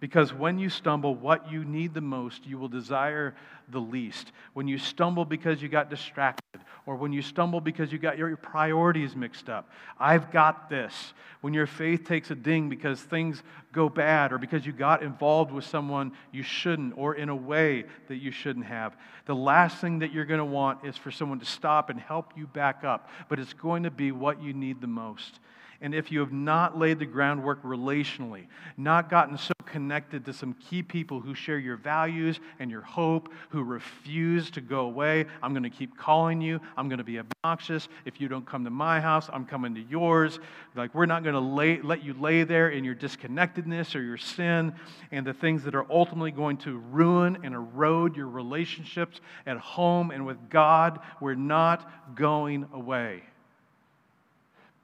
Because 0.00 0.32
when 0.32 0.58
you 0.58 0.70
stumble, 0.70 1.14
what 1.14 1.52
you 1.52 1.62
need 1.62 1.92
the 1.92 2.00
most, 2.00 2.46
you 2.46 2.58
will 2.58 2.68
desire 2.68 3.34
the 3.68 3.78
least. 3.78 4.32
When 4.54 4.66
you 4.66 4.78
stumble 4.78 5.26
because 5.26 5.60
you 5.60 5.68
got 5.68 5.90
distracted, 5.90 6.60
or 6.86 6.96
when 6.96 7.12
you 7.12 7.20
stumble 7.20 7.60
because 7.60 7.92
you 7.92 7.98
got 7.98 8.16
your 8.16 8.34
priorities 8.36 9.14
mixed 9.14 9.50
up, 9.50 9.68
I've 9.98 10.32
got 10.32 10.70
this. 10.70 11.12
When 11.42 11.52
your 11.52 11.66
faith 11.66 12.04
takes 12.04 12.30
a 12.30 12.34
ding 12.34 12.70
because 12.70 13.00
things 13.00 13.42
go 13.72 13.90
bad, 13.90 14.32
or 14.32 14.38
because 14.38 14.64
you 14.64 14.72
got 14.72 15.02
involved 15.02 15.52
with 15.52 15.64
someone 15.64 16.12
you 16.32 16.42
shouldn't, 16.42 16.94
or 16.96 17.14
in 17.14 17.28
a 17.28 17.36
way 17.36 17.84
that 18.08 18.16
you 18.16 18.30
shouldn't 18.30 18.66
have, 18.66 18.96
the 19.26 19.34
last 19.34 19.82
thing 19.82 19.98
that 19.98 20.12
you're 20.12 20.24
going 20.24 20.38
to 20.38 20.44
want 20.44 20.84
is 20.84 20.96
for 20.96 21.10
someone 21.10 21.40
to 21.40 21.46
stop 21.46 21.90
and 21.90 22.00
help 22.00 22.32
you 22.36 22.46
back 22.46 22.84
up. 22.84 23.10
But 23.28 23.38
it's 23.38 23.52
going 23.52 23.82
to 23.82 23.90
be 23.90 24.12
what 24.12 24.42
you 24.42 24.54
need 24.54 24.80
the 24.80 24.86
most. 24.86 25.40
And 25.82 25.94
if 25.94 26.12
you 26.12 26.20
have 26.20 26.32
not 26.32 26.78
laid 26.78 26.98
the 26.98 27.06
groundwork 27.06 27.62
relationally, 27.62 28.46
not 28.76 29.08
gotten 29.08 29.38
so 29.38 29.54
connected 29.64 30.26
to 30.26 30.32
some 30.32 30.52
key 30.54 30.82
people 30.82 31.20
who 31.20 31.34
share 31.34 31.58
your 31.58 31.76
values 31.76 32.38
and 32.58 32.70
your 32.70 32.82
hope, 32.82 33.32
who 33.48 33.62
refuse 33.62 34.50
to 34.50 34.60
go 34.60 34.80
away, 34.80 35.24
I'm 35.42 35.54
going 35.54 35.62
to 35.62 35.70
keep 35.70 35.96
calling 35.96 36.42
you. 36.42 36.60
I'm 36.76 36.90
going 36.90 36.98
to 36.98 37.04
be 37.04 37.18
obnoxious. 37.18 37.88
If 38.04 38.20
you 38.20 38.28
don't 38.28 38.44
come 38.44 38.64
to 38.64 38.70
my 38.70 39.00
house, 39.00 39.30
I'm 39.32 39.46
coming 39.46 39.74
to 39.74 39.80
yours. 39.80 40.38
Like, 40.74 40.94
we're 40.94 41.06
not 41.06 41.22
going 41.22 41.34
to 41.34 41.40
lay, 41.40 41.80
let 41.80 42.04
you 42.04 42.12
lay 42.12 42.44
there 42.44 42.68
in 42.68 42.84
your 42.84 42.94
disconnectedness 42.94 43.94
or 43.94 44.02
your 44.02 44.18
sin 44.18 44.74
and 45.12 45.26
the 45.26 45.32
things 45.32 45.64
that 45.64 45.74
are 45.74 45.90
ultimately 45.90 46.32
going 46.32 46.58
to 46.58 46.76
ruin 46.76 47.38
and 47.42 47.54
erode 47.54 48.16
your 48.16 48.28
relationships 48.28 49.22
at 49.46 49.56
home 49.56 50.10
and 50.10 50.26
with 50.26 50.50
God. 50.50 51.00
We're 51.22 51.34
not 51.36 52.14
going 52.14 52.66
away. 52.74 53.22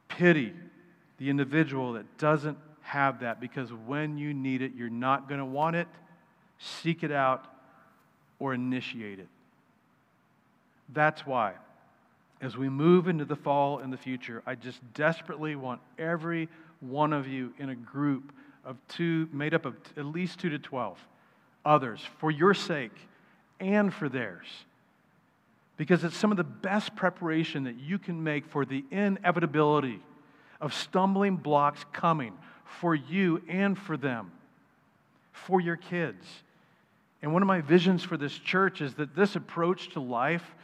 Pity 0.08 0.54
the 1.18 1.30
individual 1.30 1.94
that 1.94 2.18
doesn't 2.18 2.58
have 2.82 3.20
that 3.20 3.40
because 3.40 3.72
when 3.72 4.16
you 4.16 4.32
need 4.32 4.62
it, 4.62 4.72
you're 4.76 4.88
not 4.88 5.28
going 5.28 5.40
to 5.40 5.46
want 5.46 5.76
it, 5.76 5.88
seek 6.58 7.02
it 7.02 7.10
out, 7.10 7.46
or 8.38 8.54
initiate 8.54 9.18
it. 9.18 9.28
That's 10.92 11.26
why, 11.26 11.54
as 12.40 12.56
we 12.56 12.68
move 12.68 13.08
into 13.08 13.24
the 13.24 13.36
fall 13.36 13.78
and 13.78 13.92
the 13.92 13.96
future, 13.96 14.42
I 14.46 14.54
just 14.54 14.80
desperately 14.94 15.56
want 15.56 15.80
every 15.98 16.48
one 16.80 17.12
of 17.12 17.26
you 17.26 17.52
in 17.58 17.70
a 17.70 17.74
group 17.74 18.32
of 18.64 18.76
two, 18.88 19.28
made 19.32 19.54
up 19.54 19.64
of 19.64 19.74
at 19.96 20.04
least 20.04 20.38
two 20.38 20.50
to 20.50 20.58
12 20.58 20.98
others, 21.64 22.00
for 22.18 22.30
your 22.30 22.54
sake 22.54 22.96
and 23.58 23.92
for 23.92 24.08
theirs. 24.08 24.46
Because 25.76 26.04
it's 26.04 26.16
some 26.16 26.30
of 26.30 26.36
the 26.36 26.44
best 26.44 26.94
preparation 26.94 27.64
that 27.64 27.76
you 27.76 27.98
can 27.98 28.22
make 28.22 28.46
for 28.46 28.64
the 28.64 28.84
inevitability 28.90 30.00
of 30.60 30.74
stumbling 30.74 31.36
blocks 31.36 31.84
coming 31.92 32.32
for 32.64 32.94
you 32.94 33.42
and 33.48 33.78
for 33.78 33.96
them, 33.96 34.32
for 35.32 35.60
your 35.60 35.76
kids. 35.76 36.26
And 37.22 37.32
one 37.32 37.42
of 37.42 37.48
my 37.48 37.60
visions 37.60 38.02
for 38.02 38.16
this 38.16 38.36
church 38.38 38.80
is 38.80 38.94
that 38.94 39.14
this 39.16 39.36
approach 39.36 39.90
to 39.90 40.00
life 40.00 40.54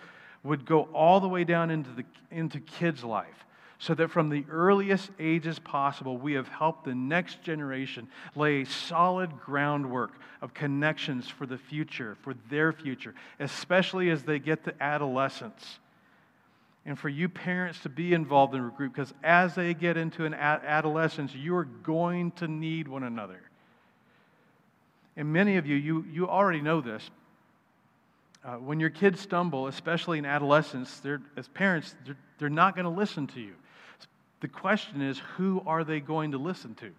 would 0.42 0.64
go 0.64 0.82
all 0.92 1.20
the 1.20 1.28
way 1.28 1.44
down 1.44 1.70
into, 1.70 1.90
the, 1.90 2.04
into 2.30 2.60
kids' 2.60 3.04
life. 3.04 3.44
So 3.78 3.94
that 3.94 4.12
from 4.12 4.28
the 4.28 4.44
earliest 4.48 5.10
ages 5.18 5.58
possible, 5.58 6.16
we 6.16 6.34
have 6.34 6.46
helped 6.46 6.84
the 6.84 6.94
next 6.94 7.42
generation 7.42 8.06
lay 8.36 8.62
a 8.62 8.66
solid 8.66 9.40
groundwork 9.40 10.12
of 10.40 10.54
connections 10.54 11.28
for 11.28 11.46
the 11.46 11.58
future, 11.58 12.16
for 12.22 12.34
their 12.48 12.72
future, 12.72 13.12
especially 13.40 14.10
as 14.10 14.22
they 14.22 14.38
get 14.38 14.62
to 14.64 14.82
adolescence 14.82 15.80
and 16.84 16.98
for 16.98 17.08
you 17.08 17.28
parents 17.28 17.80
to 17.80 17.88
be 17.88 18.12
involved 18.12 18.54
in 18.54 18.64
a 18.64 18.70
group 18.70 18.92
because 18.92 19.14
as 19.22 19.54
they 19.54 19.72
get 19.72 19.96
into 19.96 20.24
an 20.24 20.34
adolescence, 20.34 21.34
you 21.34 21.54
are 21.54 21.64
going 21.64 22.32
to 22.32 22.48
need 22.48 22.88
one 22.88 23.04
another. 23.04 23.40
And 25.16 25.32
many 25.32 25.56
of 25.56 25.66
you, 25.66 25.76
you, 25.76 26.04
you 26.10 26.28
already 26.28 26.60
know 26.60 26.80
this. 26.80 27.08
Uh, 28.44 28.54
when 28.54 28.80
your 28.80 28.90
kids 28.90 29.20
stumble, 29.20 29.68
especially 29.68 30.18
in 30.18 30.24
adolescence, 30.24 31.00
as 31.36 31.48
parents, 31.48 31.94
they're, 32.04 32.16
they're 32.38 32.48
not 32.48 32.74
going 32.74 32.84
to 32.84 32.90
listen 32.90 33.28
to 33.28 33.40
you. 33.40 33.54
The 34.40 34.48
question 34.48 35.00
is, 35.00 35.20
who 35.36 35.62
are 35.66 35.84
they 35.84 36.00
going 36.00 36.32
to 36.32 36.38
listen 36.38 36.74
to? 36.76 36.90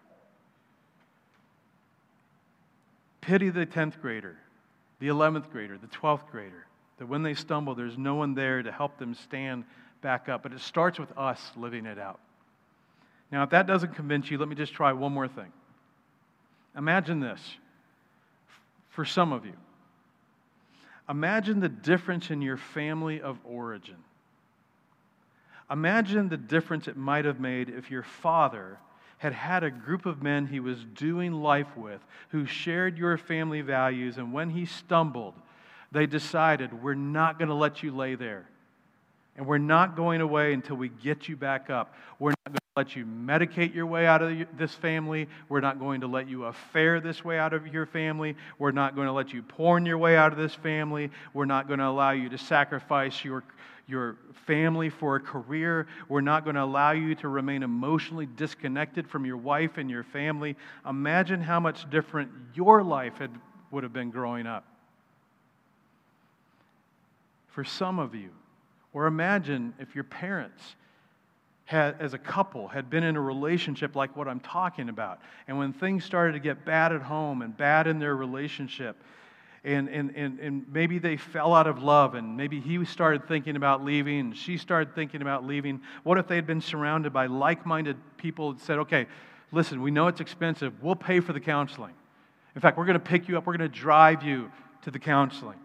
Pity 3.19 3.50
the 3.50 3.65
10th 3.65 4.00
grader, 4.02 4.38
the 5.00 5.08
11th 5.08 5.50
grader, 5.52 5.78
the 5.78 5.88
12th 5.88 6.30
grader. 6.32 6.65
That 7.04 7.10
when 7.10 7.22
they 7.22 7.34
stumble, 7.34 7.76
there's 7.76 7.98
no 7.98 8.16
one 8.16 8.34
there 8.34 8.63
to 8.63 8.72
help 8.72 8.98
them 8.98 9.13
stand 9.13 9.66
back 10.02 10.30
up. 10.30 10.42
But 10.42 10.54
it 10.54 10.62
starts 10.62 10.98
with 10.98 11.12
us 11.18 11.52
living 11.58 11.86
it 11.86 12.00
out. 12.00 12.22
Now, 13.30 13.44
if 13.44 13.50
that 13.50 13.68
doesn't 13.68 13.94
convince 13.94 14.32
you, 14.32 14.38
let 14.38 14.48
me 14.48 14.56
just 14.56 14.72
try 14.74 14.94
one 14.94 15.12
more 15.12 15.28
thing. 15.28 15.52
Imagine 16.78 17.20
this 17.20 17.42
for 18.88 19.04
some 19.04 19.34
of 19.34 19.46
you. 19.46 19.52
Imagine 21.10 21.60
the 21.60 21.68
difference 21.68 22.32
in 22.32 22.42
your 22.42 22.56
family 22.56 23.20
of 23.20 23.38
origin. 23.44 23.98
Imagine 25.70 26.30
the 26.30 26.38
difference 26.38 26.88
it 26.88 26.96
might 26.96 27.26
have 27.26 27.42
made 27.42 27.68
if 27.68 27.92
your 27.92 28.04
father 28.04 28.78
had 29.18 29.34
had 29.34 29.66
a 29.66 29.70
group 29.70 30.06
of 30.06 30.24
men 30.24 30.48
he 30.48 30.62
was 30.62 30.86
doing 30.96 31.34
life 31.34 31.76
with 31.76 32.00
who 32.30 32.46
shared 32.46 32.98
your 32.98 33.18
family 33.18 33.60
values, 33.60 34.18
and 34.18 34.32
when 34.32 34.52
he 34.52 34.66
stumbled, 34.66 35.34
they 35.94 36.08
decided, 36.08 36.82
we're 36.82 36.96
not 36.96 37.38
going 37.38 37.50
to 37.50 37.56
let 37.56 37.84
you 37.84 37.96
lay 37.96 38.16
there. 38.16 38.48
And 39.36 39.48
we're 39.48 39.60
not 39.60 39.96
going 39.96 40.22
away 40.22 40.54
until 40.54 40.76
we 40.76 40.90
get 40.90 41.28
you 41.28 41.36
back 41.36 41.70
up. 41.70 41.94
We're 42.20 42.32
not 42.32 42.46
going 42.48 42.56
to 42.56 42.62
let 42.76 42.96
you 42.96 43.06
medicate 43.06 43.74
your 43.74 43.86
way 43.86 44.06
out 44.06 44.22
of 44.22 44.58
this 44.58 44.74
family. 44.74 45.28
We're 45.50 45.62
not 45.62 45.80
going 45.80 46.02
to 46.02 46.08
let 46.08 46.28
you 46.28 46.46
affair 46.46 47.00
this 47.00 47.24
way 47.24 47.40
out 47.40 47.54
of 47.54 47.68
your 47.68 47.86
family. 47.86 48.36
We're 48.60 48.72
not 48.72 48.96
going 48.96 49.08
to 49.08 49.14
let 49.14 49.34
you 49.34 49.42
porn 49.42 49.86
your 49.86 49.98
way 49.98 50.16
out 50.16 50.32
of 50.32 50.38
this 50.38 50.54
family. 50.54 51.10
We're 51.34 51.46
not 51.46 51.68
going 51.68 51.80
to 51.80 51.88
allow 51.88 52.12
you 52.12 52.30
to 52.30 52.38
sacrifice 52.38 53.24
your, 53.24 53.44
your 53.88 54.18
family 54.46 54.90
for 54.90 55.16
a 55.16 55.20
career. 55.20 55.88
We're 56.10 56.22
not 56.22 56.44
going 56.44 56.56
to 56.56 56.64
allow 56.64 56.92
you 56.92 57.16
to 57.16 57.28
remain 57.28 57.64
emotionally 57.64 58.28
disconnected 58.28 59.08
from 59.08 59.26
your 59.26 59.38
wife 59.38 59.78
and 59.78 59.90
your 59.90 60.04
family. 60.04 60.56
Imagine 60.88 61.42
how 61.42 61.60
much 61.60 61.90
different 61.90 62.32
your 62.54 62.84
life 62.84 63.18
had, 63.18 63.32
would 63.72 63.84
have 63.84 63.94
been 63.94 64.12
growing 64.12 64.46
up 64.46 64.73
for 67.54 67.63
some 67.63 68.00
of 68.00 68.13
you. 68.13 68.32
Or 68.94 69.06
imagine 69.06 69.74
if 69.80 69.96
your 69.96 70.04
parents 70.04 70.76
had, 71.66 71.96
as 72.00 72.13
a 72.13 72.18
couple, 72.18 72.68
had 72.68 72.89
been 72.89 73.04
in 73.04 73.16
a 73.16 73.22
relationship 73.22 73.96
like 73.96 74.16
what 74.18 74.28
I'm 74.28 74.39
talking 74.39 74.89
about. 74.89 75.20
And 75.48 75.58
when 75.58 75.72
things 75.72 76.04
started 76.04 76.34
to 76.34 76.39
get 76.39 76.66
bad 76.66 76.92
at 76.92 77.02
home 77.02 77.42
and 77.42 77.56
bad 77.56 77.88
in 77.88 78.00
their 78.00 78.16
relationship, 78.16 78.98
and, 79.63 79.88
and, 79.88 80.13
and, 80.16 80.39
and 80.39 80.66
maybe 80.72 81.00
they 81.00 81.16
fell 81.16 81.54
out 81.54 81.68
of 81.68 81.82
love, 81.82 82.16
and 82.16 82.36
maybe 82.36 82.60
he 82.60 82.84
started 82.84 83.28
thinking 83.28 83.56
about 83.56 83.84
leaving, 83.86 84.20
and 84.20 84.38
she 84.38 84.58
started 84.58 84.94
thinking 84.94 85.22
about 85.22 85.46
leaving. 85.46 85.80
What 86.04 86.18
if 86.18 86.28
they 86.28 86.36
had 86.36 86.46
been 86.46 86.60
surrounded 86.60 87.13
by 87.13 87.28
like 87.28 87.66
minded 87.66 87.96
people 88.18 88.54
that 88.54 88.62
said, 88.62 88.80
okay, 88.80 89.08
listen, 89.52 89.82
we 89.82 89.89
know 89.89 90.08
it's 90.08 90.20
expensive, 90.20 90.74
we'll 90.84 90.96
pay 90.96 91.22
for 91.22 91.32
the 91.32 91.39
counseling. 91.39 91.94
In 92.56 92.62
fact, 92.62 92.78
we're 92.78 92.86
going 92.86 92.96
to 92.96 93.00
pick 93.00 93.30
you 93.30 93.38
up, 93.38 93.46
we're 93.46 93.58
going 93.58 93.72
to 93.72 93.80
drive 93.80 94.22
you 94.22 94.52
to 94.82 94.92
the 94.92 95.00
counseling 95.00 95.58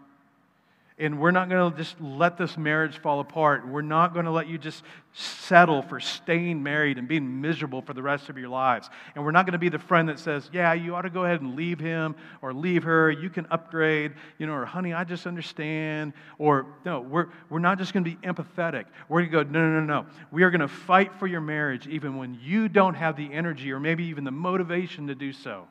and 1.00 1.20
we're 1.20 1.30
not 1.30 1.48
going 1.48 1.70
to 1.70 1.78
just 1.78 2.00
let 2.00 2.36
this 2.36 2.58
marriage 2.58 2.98
fall 2.98 3.20
apart. 3.20 3.66
We're 3.66 3.82
not 3.82 4.14
going 4.14 4.24
to 4.24 4.32
let 4.32 4.48
you 4.48 4.58
just 4.58 4.82
settle 5.12 5.82
for 5.82 6.00
staying 6.00 6.60
married 6.60 6.98
and 6.98 7.06
being 7.06 7.40
miserable 7.40 7.82
for 7.82 7.94
the 7.94 8.02
rest 8.02 8.28
of 8.28 8.36
your 8.36 8.48
lives. 8.48 8.90
And 9.14 9.24
we're 9.24 9.30
not 9.30 9.46
going 9.46 9.52
to 9.52 9.60
be 9.60 9.68
the 9.68 9.78
friend 9.78 10.08
that 10.08 10.18
says, 10.18 10.50
Yeah, 10.52 10.72
you 10.72 10.96
ought 10.96 11.02
to 11.02 11.10
go 11.10 11.24
ahead 11.24 11.40
and 11.40 11.54
leave 11.54 11.78
him 11.78 12.16
or 12.42 12.52
leave 12.52 12.82
her. 12.82 13.12
You 13.12 13.30
can 13.30 13.46
upgrade, 13.52 14.14
you 14.38 14.48
know, 14.48 14.54
or 14.54 14.64
honey, 14.64 14.92
I 14.92 15.04
just 15.04 15.28
understand. 15.28 16.14
Or 16.36 16.66
no, 16.84 17.00
we're, 17.00 17.28
we're 17.48 17.60
not 17.60 17.78
just 17.78 17.92
going 17.92 18.04
to 18.04 18.10
be 18.10 18.16
empathetic. 18.26 18.86
We're 19.08 19.20
going 19.20 19.30
to 19.30 19.44
go, 19.44 19.50
No, 19.50 19.70
no, 19.70 19.80
no, 19.80 20.02
no. 20.02 20.06
We 20.32 20.42
are 20.42 20.50
going 20.50 20.62
to 20.62 20.68
fight 20.68 21.14
for 21.20 21.28
your 21.28 21.40
marriage 21.40 21.86
even 21.86 22.16
when 22.16 22.36
you 22.42 22.68
don't 22.68 22.94
have 22.94 23.16
the 23.16 23.32
energy 23.32 23.70
or 23.70 23.78
maybe 23.78 24.04
even 24.06 24.24
the 24.24 24.32
motivation 24.32 25.06
to 25.06 25.14
do 25.14 25.32
so. 25.32 25.68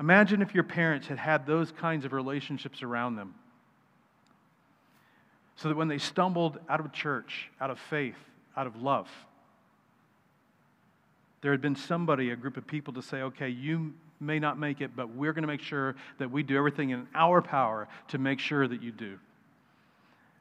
Imagine 0.00 0.40
if 0.40 0.54
your 0.54 0.64
parents 0.64 1.06
had 1.06 1.18
had 1.18 1.46
those 1.46 1.70
kinds 1.70 2.06
of 2.06 2.14
relationships 2.14 2.82
around 2.82 3.16
them 3.16 3.34
so 5.56 5.68
that 5.68 5.76
when 5.76 5.88
they 5.88 5.98
stumbled 5.98 6.58
out 6.68 6.80
of 6.80 6.92
church, 6.92 7.50
out 7.60 7.70
of 7.70 7.78
faith, 7.78 8.18
out 8.56 8.66
of 8.66 8.80
love, 8.82 9.08
there 11.42 11.52
had 11.52 11.60
been 11.60 11.76
somebody, 11.76 12.30
a 12.30 12.36
group 12.36 12.56
of 12.56 12.66
people 12.66 12.94
to 12.94 13.02
say, 13.02 13.18
okay, 13.18 13.48
you 13.48 13.92
may 14.18 14.38
not 14.38 14.58
make 14.58 14.80
it, 14.80 14.96
but 14.96 15.10
we're 15.14 15.32
going 15.32 15.42
to 15.42 15.48
make 15.48 15.60
sure 15.60 15.94
that 16.18 16.30
we 16.30 16.42
do 16.42 16.56
everything 16.56 16.90
in 16.90 17.06
our 17.14 17.42
power 17.42 17.86
to 18.08 18.18
make 18.18 18.40
sure 18.40 18.66
that 18.66 18.82
you 18.82 18.90
do. 18.90 19.18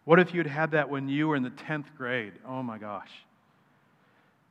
What 0.05 0.19
if 0.19 0.33
you'd 0.33 0.47
had 0.47 0.71
that 0.71 0.89
when 0.89 1.09
you 1.09 1.27
were 1.27 1.35
in 1.35 1.43
the 1.43 1.49
10th 1.49 1.85
grade? 1.97 2.33
Oh 2.47 2.63
my 2.63 2.77
gosh. 2.77 3.11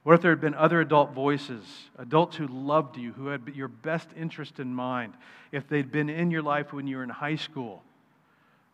What 0.02 0.14
if 0.14 0.22
there 0.22 0.32
had 0.32 0.40
been 0.40 0.54
other 0.54 0.80
adult 0.80 1.12
voices, 1.12 1.64
adults 1.96 2.36
who 2.36 2.48
loved 2.48 2.96
you, 2.96 3.12
who 3.12 3.28
had 3.28 3.42
your 3.54 3.68
best 3.68 4.08
interest 4.16 4.58
in 4.58 4.74
mind, 4.74 5.14
if 5.52 5.68
they'd 5.68 5.92
been 5.92 6.10
in 6.10 6.30
your 6.30 6.42
life 6.42 6.72
when 6.72 6.86
you 6.86 6.96
were 6.96 7.04
in 7.04 7.10
high 7.10 7.36
school? 7.36 7.82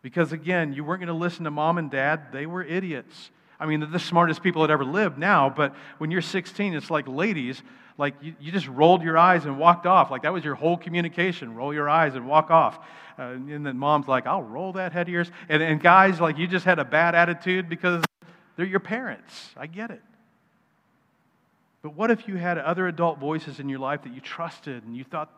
Because 0.01 0.31
again, 0.31 0.73
you 0.73 0.83
weren't 0.83 1.01
going 1.01 1.07
to 1.07 1.13
listen 1.13 1.43
to 1.45 1.51
mom 1.51 1.77
and 1.77 1.91
dad, 1.91 2.31
they 2.31 2.45
were 2.45 2.63
idiots. 2.63 3.31
I 3.59 3.65
mean, 3.65 3.81
they're 3.81 3.89
the 3.89 3.99
smartest 3.99 4.41
people 4.41 4.61
that 4.61 4.71
ever 4.71 4.85
lived 4.85 5.17
now, 5.17 5.49
but 5.49 5.75
when 5.97 6.11
you're 6.11 6.21
16, 6.21 6.73
it's 6.73 6.89
like 6.89 7.07
ladies, 7.07 7.61
like 7.97 8.15
you, 8.21 8.33
you 8.39 8.51
just 8.53 8.67
rolled 8.67 9.03
your 9.03 9.17
eyes 9.17 9.43
and 9.45 9.59
walked 9.59 9.85
off. 9.85 10.09
Like 10.09 10.21
that 10.21 10.31
was 10.31 10.45
your 10.45 10.55
whole 10.55 10.77
communication 10.77 11.53
roll 11.53 11.73
your 11.73 11.89
eyes 11.89 12.15
and 12.15 12.25
walk 12.25 12.49
off. 12.49 12.79
Uh, 13.17 13.23
and 13.33 13.65
then 13.65 13.77
mom's 13.77 14.07
like, 14.07 14.25
I'll 14.25 14.41
roll 14.41 14.71
that 14.73 14.93
head 14.93 15.09
of 15.09 15.13
yours. 15.13 15.29
And, 15.49 15.61
and 15.61 15.81
guys, 15.81 16.21
like 16.21 16.37
you 16.37 16.47
just 16.47 16.63
had 16.63 16.79
a 16.79 16.85
bad 16.85 17.15
attitude 17.15 17.67
because 17.67 18.01
they're 18.55 18.65
your 18.65 18.79
parents. 18.79 19.49
I 19.57 19.67
get 19.67 19.91
it. 19.91 20.01
But 21.81 21.95
what 21.95 22.11
if 22.11 22.27
you 22.27 22.35
had 22.35 22.57
other 22.57 22.87
adult 22.87 23.19
voices 23.19 23.59
in 23.59 23.67
your 23.67 23.79
life 23.79 24.03
that 24.03 24.13
you 24.13 24.21
trusted 24.21 24.83
and 24.85 24.95
you 24.95 25.03
thought 25.03 25.29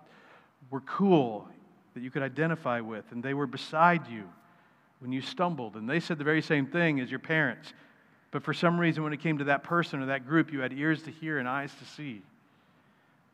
were 0.69 0.81
cool, 0.81 1.47
that 1.95 2.01
you 2.01 2.11
could 2.11 2.23
identify 2.23 2.79
with, 2.81 3.05
and 3.11 3.23
they 3.23 3.33
were 3.33 3.47
beside 3.47 4.07
you 4.07 4.23
when 5.01 5.11
you 5.11 5.21
stumbled, 5.21 5.75
and 5.75 5.89
they 5.89 5.99
said 5.99 6.17
the 6.17 6.23
very 6.23 6.41
same 6.41 6.65
thing 6.65 6.99
as 6.99 7.09
your 7.09 7.19
parents? 7.19 7.73
But 8.31 8.43
for 8.43 8.53
some 8.53 8.79
reason, 8.79 9.03
when 9.03 9.11
it 9.11 9.19
came 9.19 9.39
to 9.39 9.43
that 9.45 9.63
person 9.63 10.01
or 10.01 10.05
that 10.05 10.25
group, 10.25 10.53
you 10.53 10.61
had 10.61 10.71
ears 10.71 11.03
to 11.03 11.11
hear 11.11 11.37
and 11.37 11.47
eyes 11.47 11.73
to 11.79 11.85
see. 11.85 12.21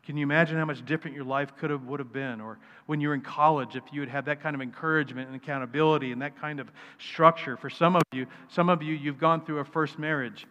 Can 0.05 0.15
you 0.15 0.23
imagine 0.23 0.57
how 0.57 0.63
much 0.63 0.85
different 0.85 1.15
your 1.15 1.25
life 1.25 1.51
could 1.59 1.69
have 1.69 1.83
would 1.83 1.99
have 1.99 2.13
been? 2.13 2.39
Or 2.39 2.57
when 2.85 3.01
you 3.01 3.09
were 3.09 3.13
in 3.13 3.21
college, 3.21 3.75
if 3.75 3.83
you 3.91 3.99
had 3.99 4.09
had 4.09 4.25
that 4.25 4.41
kind 4.41 4.55
of 4.55 4.61
encouragement 4.61 5.27
and 5.27 5.35
accountability 5.35 6.13
and 6.13 6.21
that 6.21 6.39
kind 6.39 6.61
of 6.61 6.71
structure. 6.97 7.57
For 7.57 7.69
some 7.69 7.97
of 7.97 8.01
you, 8.13 8.25
some 8.47 8.69
of 8.69 8.81
you, 8.81 8.95
you've 8.95 9.19
gone 9.19 9.45
through 9.45 9.59
a 9.59 9.65
first 9.65 9.99
marriage. 9.99 10.47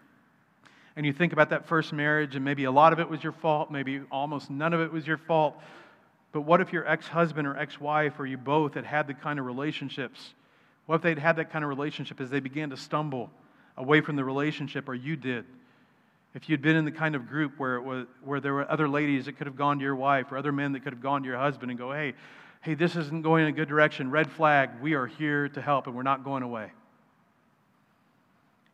And 0.94 1.07
you 1.07 1.12
think 1.12 1.33
about 1.33 1.50
that 1.50 1.66
first 1.66 1.92
marriage, 1.94 2.37
and 2.37 2.44
maybe 2.44 2.64
a 2.64 2.70
lot 2.70 2.92
of 2.92 3.00
it 3.00 3.09
was 3.09 3.22
your 3.22 3.33
fault, 3.33 3.70
maybe 3.70 4.02
almost 4.11 4.50
none 4.50 4.74
of 4.74 4.81
it 4.81 4.92
was 4.92 5.07
your 5.07 5.18
fault. 5.18 5.57
But 6.33 6.42
what 6.42 6.61
if 6.61 6.70
your 6.70 6.87
ex 6.87 7.09
husband 7.09 7.48
or 7.48 7.57
ex 7.57 7.81
wife 7.81 8.20
or 8.20 8.26
you 8.26 8.37
both 8.37 8.74
had 8.74 8.85
had 8.85 9.07
the 9.07 9.14
kind 9.14 9.38
of 9.38 9.46
relationships? 9.46 10.35
What 10.87 10.96
if 10.96 11.03
they'd 11.03 11.18
had 11.18 11.37
that 11.37 11.51
kind 11.51 11.64
of 11.64 11.68
relationship 11.68 12.20
as 12.20 12.31
they 12.31 12.40
began 12.40 12.70
to 12.70 12.77
stumble? 12.77 13.31
away 13.77 14.01
from 14.01 14.16
the 14.16 14.25
relationship, 14.25 14.88
or 14.88 14.94
you 14.94 15.16
did. 15.16 15.44
If 16.35 16.49
you'd 16.49 16.62
been 16.62 16.77
in 16.77 16.85
the 16.85 16.92
kind 16.92 17.14
of 17.14 17.29
group 17.29 17.59
where, 17.59 17.77
it 17.77 17.83
was, 17.83 18.07
where 18.22 18.40
there 18.40 18.55
were 18.55 18.70
other 18.70 18.88
ladies 18.88 19.25
that 19.27 19.37
could 19.38 19.46
have 19.46 19.57
gone 19.57 19.79
to 19.79 19.85
your 19.85 19.96
wife 19.96 20.33
or 20.33 20.37
other 20.37 20.53
men 20.53 20.72
that 20.72 20.81
could 20.81 20.92
have 20.92 21.03
gone 21.03 21.22
to 21.22 21.29
your 21.29 21.38
husband 21.38 21.70
and 21.70 21.79
go, 21.79 21.92
hey, 21.92 22.14
hey, 22.61 22.75
this 22.75 22.96
isn't 22.96 23.22
going 23.22 23.44
in 23.44 23.49
a 23.49 23.53
good 23.53 23.68
direction, 23.68 24.11
red 24.11 24.31
flag, 24.31 24.70
we 24.83 24.94
are 24.94 25.07
here 25.07 25.49
to 25.51 25.62
help 25.62 25.87
and 25.87 25.96
we're 25.96 26.03
not 26.03 26.25
going 26.25 26.42
away. 26.42 26.72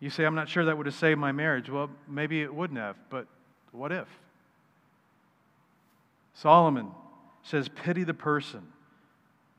You 0.00 0.10
say, 0.10 0.24
I'm 0.24 0.34
not 0.34 0.48
sure 0.48 0.64
that 0.64 0.76
would 0.76 0.86
have 0.86 0.94
saved 0.96 1.20
my 1.20 1.30
marriage. 1.30 1.70
Well, 1.70 1.88
maybe 2.08 2.42
it 2.42 2.52
wouldn't 2.52 2.78
have, 2.80 2.96
but 3.08 3.26
what 3.70 3.92
if? 3.92 4.08
Solomon 6.34 6.90
says, 7.44 7.68
Pity 7.68 8.02
the 8.02 8.14
person 8.14 8.71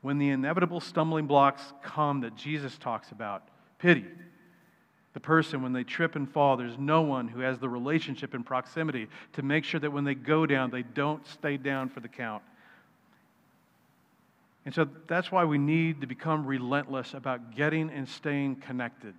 when 0.04 0.18
the 0.18 0.28
inevitable 0.28 0.80
stumbling 0.80 1.26
blocks 1.26 1.72
come 1.82 2.20
that 2.20 2.36
Jesus 2.36 2.76
talks 2.76 3.10
about. 3.10 3.42
Pity 3.78 4.04
the 5.14 5.20
person 5.20 5.62
when 5.62 5.72
they 5.72 5.82
trip 5.82 6.14
and 6.14 6.30
fall. 6.30 6.58
There's 6.58 6.76
no 6.76 7.00
one 7.00 7.26
who 7.26 7.40
has 7.40 7.58
the 7.58 7.70
relationship 7.70 8.34
and 8.34 8.44
proximity 8.44 9.08
to 9.32 9.42
make 9.42 9.64
sure 9.64 9.80
that 9.80 9.92
when 9.92 10.04
they 10.04 10.14
go 10.14 10.44
down, 10.44 10.70
they 10.70 10.82
don't 10.82 11.26
stay 11.26 11.56
down 11.56 11.88
for 11.88 12.00
the 12.00 12.08
count. 12.08 12.42
And 14.66 14.74
so 14.74 14.86
that's 15.06 15.32
why 15.32 15.44
we 15.44 15.56
need 15.56 16.02
to 16.02 16.06
become 16.06 16.44
relentless 16.44 17.14
about 17.14 17.56
getting 17.56 17.88
and 17.88 18.06
staying 18.06 18.56
connected. 18.56 19.14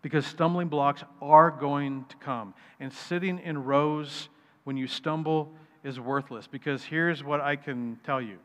Because 0.00 0.24
stumbling 0.24 0.68
blocks 0.68 1.04
are 1.20 1.50
going 1.50 2.06
to 2.08 2.16
come. 2.16 2.54
And 2.80 2.90
sitting 2.90 3.38
in 3.38 3.64
rows 3.64 4.30
when 4.64 4.78
you 4.78 4.86
stumble 4.86 5.52
is 5.84 6.00
worthless. 6.00 6.46
Because 6.46 6.84
here's 6.84 7.22
what 7.22 7.42
I 7.42 7.56
can 7.56 8.00
tell 8.02 8.22
you 8.22 8.38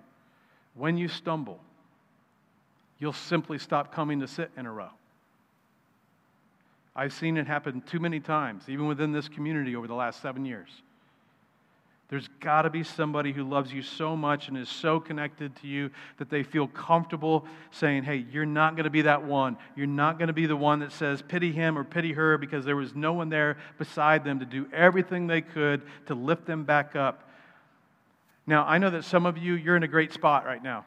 when 0.78 0.98
you 0.98 1.08
stumble, 1.08 1.60
you'll 3.00 3.14
simply 3.14 3.58
stop 3.58 3.94
coming 3.94 4.20
to 4.20 4.28
sit 4.28 4.52
in 4.58 4.66
a 4.66 4.72
row. 4.72 4.90
I've 6.96 7.14
seen 7.14 7.38
it 7.38 7.46
happen 7.46 7.82
too 7.82 8.00
many 8.00 8.20
times, 8.20 8.64
even 8.68 8.88
within 8.88 9.12
this 9.12 9.28
community 9.28 9.76
over 9.76 9.88
the 9.88 9.94
last 9.94 10.22
seven 10.22 10.46
years. 10.46 10.70
There's 12.10 12.30
got 12.40 12.62
to 12.62 12.70
be 12.70 12.84
somebody 12.84 13.34
who 13.34 13.44
loves 13.44 13.74
you 13.74 13.82
so 13.82 14.16
much 14.16 14.48
and 14.48 14.58
is 14.58 14.70
so 14.70 15.00
connected 15.00 15.56
to 15.58 15.68
you 15.68 15.92
that 16.20 16.30
they 16.30 16.42
feel 16.42 16.68
comfortable 16.68 17.46
saying, 17.72 18.04
Hey, 18.04 18.26
you're 18.32 18.46
not 18.46 18.76
going 18.76 18.86
to 18.86 18.90
be 18.90 19.02
that 19.02 19.24
one. 19.24 19.58
You're 19.76 19.88
not 19.88 20.18
going 20.18 20.28
to 20.28 20.34
be 20.34 20.46
the 20.46 20.56
one 20.56 20.80
that 20.80 20.94
says, 20.94 21.22
Pity 21.22 21.52
him 21.52 21.78
or 21.78 21.84
pity 21.84 22.14
her 22.14 22.38
because 22.38 22.64
there 22.64 22.78
was 22.78 22.96
no 22.96 23.12
one 23.12 23.28
there 23.28 23.58
beside 23.78 24.24
them 24.24 24.40
to 24.40 24.46
do 24.46 24.68
everything 24.72 25.28
they 25.28 25.42
could 25.42 25.82
to 26.06 26.16
lift 26.16 26.46
them 26.46 26.64
back 26.64 26.96
up. 26.96 27.27
Now, 28.48 28.66
I 28.66 28.78
know 28.80 28.90
that 28.90 29.04
some 29.04 29.26
of 29.26 29.38
you, 29.38 29.54
you're 29.54 29.76
in 29.76 29.84
a 29.84 29.88
great 29.88 30.14
spot 30.14 30.46
right 30.46 30.64
now. 30.64 30.86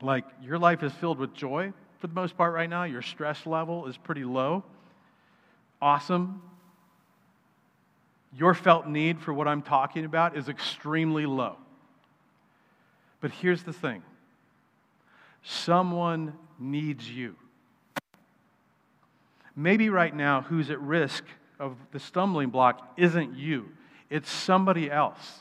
Like, 0.00 0.24
your 0.42 0.58
life 0.58 0.82
is 0.82 0.92
filled 0.94 1.18
with 1.18 1.34
joy 1.34 1.72
for 1.98 2.06
the 2.08 2.14
most 2.14 2.36
part 2.36 2.54
right 2.54 2.68
now. 2.68 2.84
Your 2.84 3.02
stress 3.02 3.46
level 3.46 3.86
is 3.86 3.96
pretty 3.96 4.24
low 4.24 4.64
awesome. 5.82 6.40
Your 8.38 8.54
felt 8.54 8.86
need 8.86 9.20
for 9.20 9.34
what 9.34 9.48
I'm 9.48 9.60
talking 9.60 10.04
about 10.06 10.36
is 10.36 10.48
extremely 10.48 11.26
low. 11.26 11.56
But 13.20 13.32
here's 13.32 13.64
the 13.64 13.72
thing 13.72 14.02
someone 15.42 16.34
needs 16.58 17.10
you. 17.10 17.34
Maybe 19.54 19.90
right 19.90 20.14
now, 20.14 20.42
who's 20.42 20.70
at 20.70 20.80
risk 20.80 21.24
of 21.58 21.76
the 21.90 22.00
stumbling 22.00 22.48
block 22.48 22.94
isn't 22.96 23.36
you, 23.36 23.68
it's 24.08 24.30
somebody 24.30 24.90
else 24.90 25.40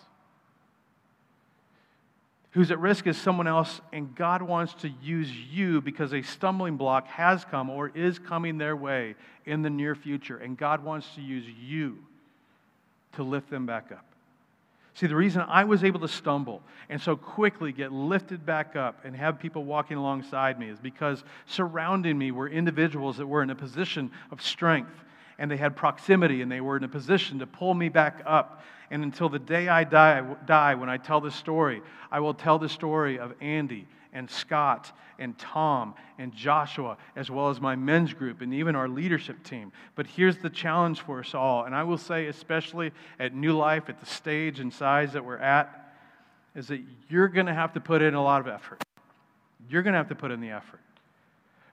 who's 2.51 2.71
at 2.71 2.79
risk 2.79 3.07
is 3.07 3.17
someone 3.17 3.47
else, 3.47 3.81
and 3.93 4.13
God 4.15 4.41
wants 4.41 4.73
to 4.75 4.89
use 5.01 5.31
you 5.31 5.81
because 5.81 6.13
a 6.13 6.21
stumbling 6.21 6.77
block 6.77 7.07
has 7.07 7.45
come 7.45 7.69
or 7.69 7.89
is 7.95 8.19
coming 8.19 8.57
their 8.57 8.75
way 8.75 9.15
in 9.45 9.61
the 9.61 9.69
near 9.69 9.95
future, 9.95 10.37
and 10.37 10.57
God 10.57 10.83
wants 10.83 11.07
to 11.15 11.21
use 11.21 11.45
you 11.59 11.97
to 13.13 13.23
lift 13.23 13.49
them 13.49 13.65
back 13.65 13.91
up. 13.91 14.05
See, 14.93 15.07
the 15.07 15.15
reason 15.15 15.43
I 15.47 15.63
was 15.63 15.83
able 15.83 16.01
to 16.01 16.07
stumble 16.07 16.61
and 16.89 17.01
so 17.01 17.15
quickly 17.15 17.71
get 17.71 17.93
lifted 17.93 18.45
back 18.45 18.75
up 18.75 19.05
and 19.05 19.15
have 19.15 19.39
people 19.39 19.63
walking 19.63 19.95
alongside 19.95 20.59
me 20.59 20.67
is 20.67 20.79
because 20.79 21.23
surrounding 21.45 22.17
me 22.17 22.31
were 22.31 22.49
individuals 22.49 23.17
that 23.17 23.25
were 23.25 23.41
in 23.41 23.49
a 23.49 23.55
position 23.55 24.11
of 24.31 24.41
strength 24.41 24.91
and 25.41 25.49
they 25.49 25.58
had 25.58 25.75
proximity 25.75 26.43
and 26.43 26.51
they 26.51 26.62
were 26.62 26.77
in 26.77 26.84
a 26.84 26.88
position 26.88 27.39
to 27.39 27.47
pull 27.47 27.73
me 27.73 27.89
back 27.89 28.21
up. 28.27 28.62
And 28.91 29.04
until 29.04 29.27
the 29.27 29.39
day 29.39 29.67
I 29.67 29.84
die, 29.84 30.21
die 30.45 30.75
when 30.75 30.88
I 30.88 30.97
tell 30.97 31.19
this 31.19 31.34
story, 31.34 31.82
I 32.12 32.19
will 32.19 32.36
tell 32.36 32.60
the 32.60 32.69
story 32.69 33.17
of 33.17 33.34
Andy 33.41 33.88
and 34.13 34.30
Scott 34.30 34.95
and 35.17 35.36
Tom 35.39 35.95
and 36.19 36.32
Joshua, 36.32 36.95
as 37.15 37.32
well 37.32 37.49
as 37.49 37.60
my 37.60 37.75
men's 37.75 38.13
group 38.13 38.41
and 38.41 38.54
even 38.54 38.75
our 38.75 38.88
leadership 38.88 39.43
team. 39.43 39.71
But 39.95 40.06
here's 40.06 40.38
the 40.38 40.49
challenge 40.49 41.01
for 41.01 41.21
us 41.21 41.34
all, 41.34 41.63
and 41.63 41.73
I 41.73 41.86
will 41.86 41.97
say, 41.97 42.27
especially 42.27 42.91
at 43.19 43.34
New 43.34 43.58
Life, 43.58 43.89
at 43.89 43.99
the 43.99 44.06
stage 44.06 44.60
and 44.60 44.71
size 44.71 45.13
that 45.13 45.25
we're 45.25 45.38
at, 45.39 45.95
is 46.54 46.67
that 46.67 46.82
you're 47.10 47.30
going 47.30 47.47
to 47.47 47.54
have 47.54 47.73
to 47.73 47.80
put 47.80 48.04
in 48.04 48.13
a 48.13 48.21
lot 48.21 48.41
of 48.41 48.47
effort. 48.47 48.84
You're 49.67 49.82
going 49.82 49.93
to 49.93 49.97
have 49.97 50.10
to 50.10 50.15
put 50.15 50.30
in 50.30 50.39
the 50.39 50.51
effort 50.51 50.82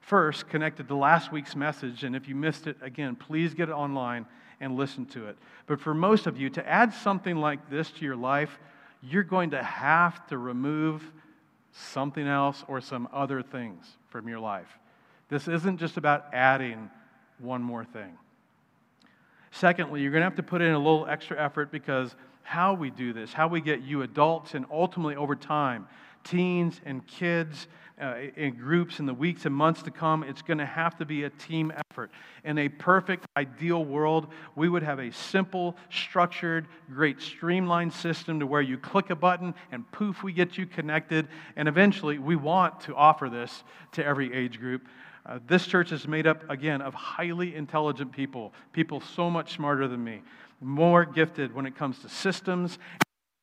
first 0.09 0.49
connected 0.49 0.89
to 0.89 0.97
last 0.97 1.31
week's 1.31 1.55
message. 1.55 2.03
And 2.03 2.17
if 2.17 2.29
you 2.29 2.35
missed 2.35 2.67
it, 2.67 2.77
again, 2.81 3.15
please 3.15 3.53
get 3.53 3.69
it 3.69 3.73
online 3.73 4.27
and 4.59 4.75
listen 4.75 5.05
to 5.07 5.29
it. 5.29 5.37
But 5.67 5.81
for 5.81 5.95
most 5.95 6.27
of 6.27 6.39
you, 6.39 6.49
to 6.51 6.67
add 6.67 6.93
something 6.95 7.37
like 7.37 7.71
this 7.71 7.91
to 7.93 8.05
your 8.05 8.17
life, 8.17 8.59
you're 9.03 9.23
going 9.23 9.51
to 9.51 9.63
have 9.63 10.27
to 10.29 10.39
remove 10.39 11.05
something 11.73 12.27
else 12.27 12.65
or 12.67 12.81
some 12.81 13.07
other 13.13 13.43
things 13.43 13.87
from 14.09 14.29
your 14.29 14.41
life. 14.41 14.79
This 15.29 15.47
isn't 15.47 15.79
just 15.79 15.99
about 15.99 16.27
adding 16.33 16.91
one 17.39 17.63
more 17.63 17.85
thing. 17.85 18.17
Secondly, 19.51 20.01
you're 20.01 20.11
going 20.11 20.23
to 20.23 20.27
have 20.27 20.37
to 20.37 20.43
put 20.43 20.63
in 20.63 20.73
a 20.73 20.79
little 20.79 21.07
extra 21.07 21.39
effort 21.39 21.71
because 21.71 22.17
how 22.43 22.73
we 22.73 22.89
do 22.91 23.13
this, 23.13 23.35
how 23.35 23.47
we 23.47 23.61
get 23.61 23.83
you 23.83 24.03
adults, 24.03 24.55
and 24.55 24.65
ultimately 24.71 25.17
over 25.17 25.37
time, 25.37 25.87
teens 26.25 26.81
and 26.85 27.07
kids 27.07 27.69
uh, 28.01 28.17
in 28.37 28.55
groups 28.55 29.01
in 29.01 29.07
the 29.07 29.15
weeks 29.15 29.45
and 29.45 29.55
months 29.55 29.83
to 29.83 29.91
come. 29.91 30.23
It's 30.23 30.43
going 30.43 30.59
to 30.59 30.67
have 30.67 30.97
to 30.99 31.05
be 31.05 31.25
a 31.25 31.31
team 31.31 31.73
effort. 31.91 32.11
In 32.45 32.59
a 32.59 32.69
perfect, 32.69 33.27
ideal 33.37 33.85
world, 33.85 34.29
we 34.55 34.69
would 34.69 34.83
have 34.83 34.99
a 34.99 35.11
simple, 35.11 35.77
structured, 35.91 36.67
great 36.93 37.21
streamlined 37.21 37.93
system 37.93 38.41
to 38.41 38.47
where 38.47 38.63
you 38.63 38.79
click 38.79 39.11
a 39.11 39.17
button 39.17 39.55
and 39.73 39.91
poof, 39.91 40.23
we 40.23 40.33
get 40.33 40.57
you 40.57 40.67
connected. 40.67 41.29
And 41.57 41.69
eventually, 41.69 42.19
we 42.19 42.37
want 42.37 42.81
to 42.83 42.95
offer 42.95 43.29
this 43.29 43.65
to 43.93 44.05
every 44.05 44.33
age 44.33 44.61
group. 44.61 44.87
Uh, 45.27 45.41
this 45.47 45.67
church 45.67 45.93
is 45.93 46.09
made 46.09 46.27
up, 46.27 46.49
again, 46.49 46.81
of 46.81 46.95
highly 46.95 47.55
intelligent 47.55 48.13
people, 48.13 48.55
people 48.73 49.01
so 49.01 49.29
much 49.29 49.55
smarter 49.55 49.87
than 49.87 50.03
me, 50.03 50.23
more 50.61 51.05
gifted 51.05 51.55
when 51.55 51.67
it 51.67 51.77
comes 51.77 51.99
to 51.99 52.09
systems 52.09 52.79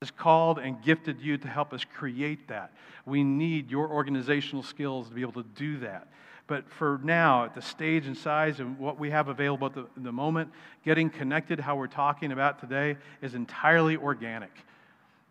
has 0.01 0.11
called 0.11 0.59
and 0.59 0.81
gifted 0.83 1.21
you 1.21 1.37
to 1.37 1.47
help 1.47 1.71
us 1.71 1.85
create 1.85 2.49
that. 2.49 2.73
We 3.05 3.23
need 3.23 3.71
your 3.71 3.89
organizational 3.89 4.61
skills 4.61 5.07
to 5.07 5.15
be 5.15 5.21
able 5.21 5.41
to 5.41 5.49
do 5.55 5.77
that. 5.79 6.09
But 6.47 6.69
for 6.69 6.99
now, 7.01 7.45
at 7.45 7.55
the 7.55 7.61
stage 7.61 8.05
and 8.05 8.15
size 8.15 8.59
and 8.59 8.77
what 8.77 8.99
we 8.99 9.09
have 9.11 9.29
available 9.29 9.67
at 9.67 9.73
the, 9.73 9.87
the 9.97 10.11
moment, 10.11 10.51
getting 10.83 11.09
connected, 11.09 11.61
how 11.61 11.77
we're 11.77 11.87
talking 11.87 12.33
about 12.33 12.59
today, 12.59 12.97
is 13.21 13.35
entirely 13.35 13.95
organic. 13.95 14.51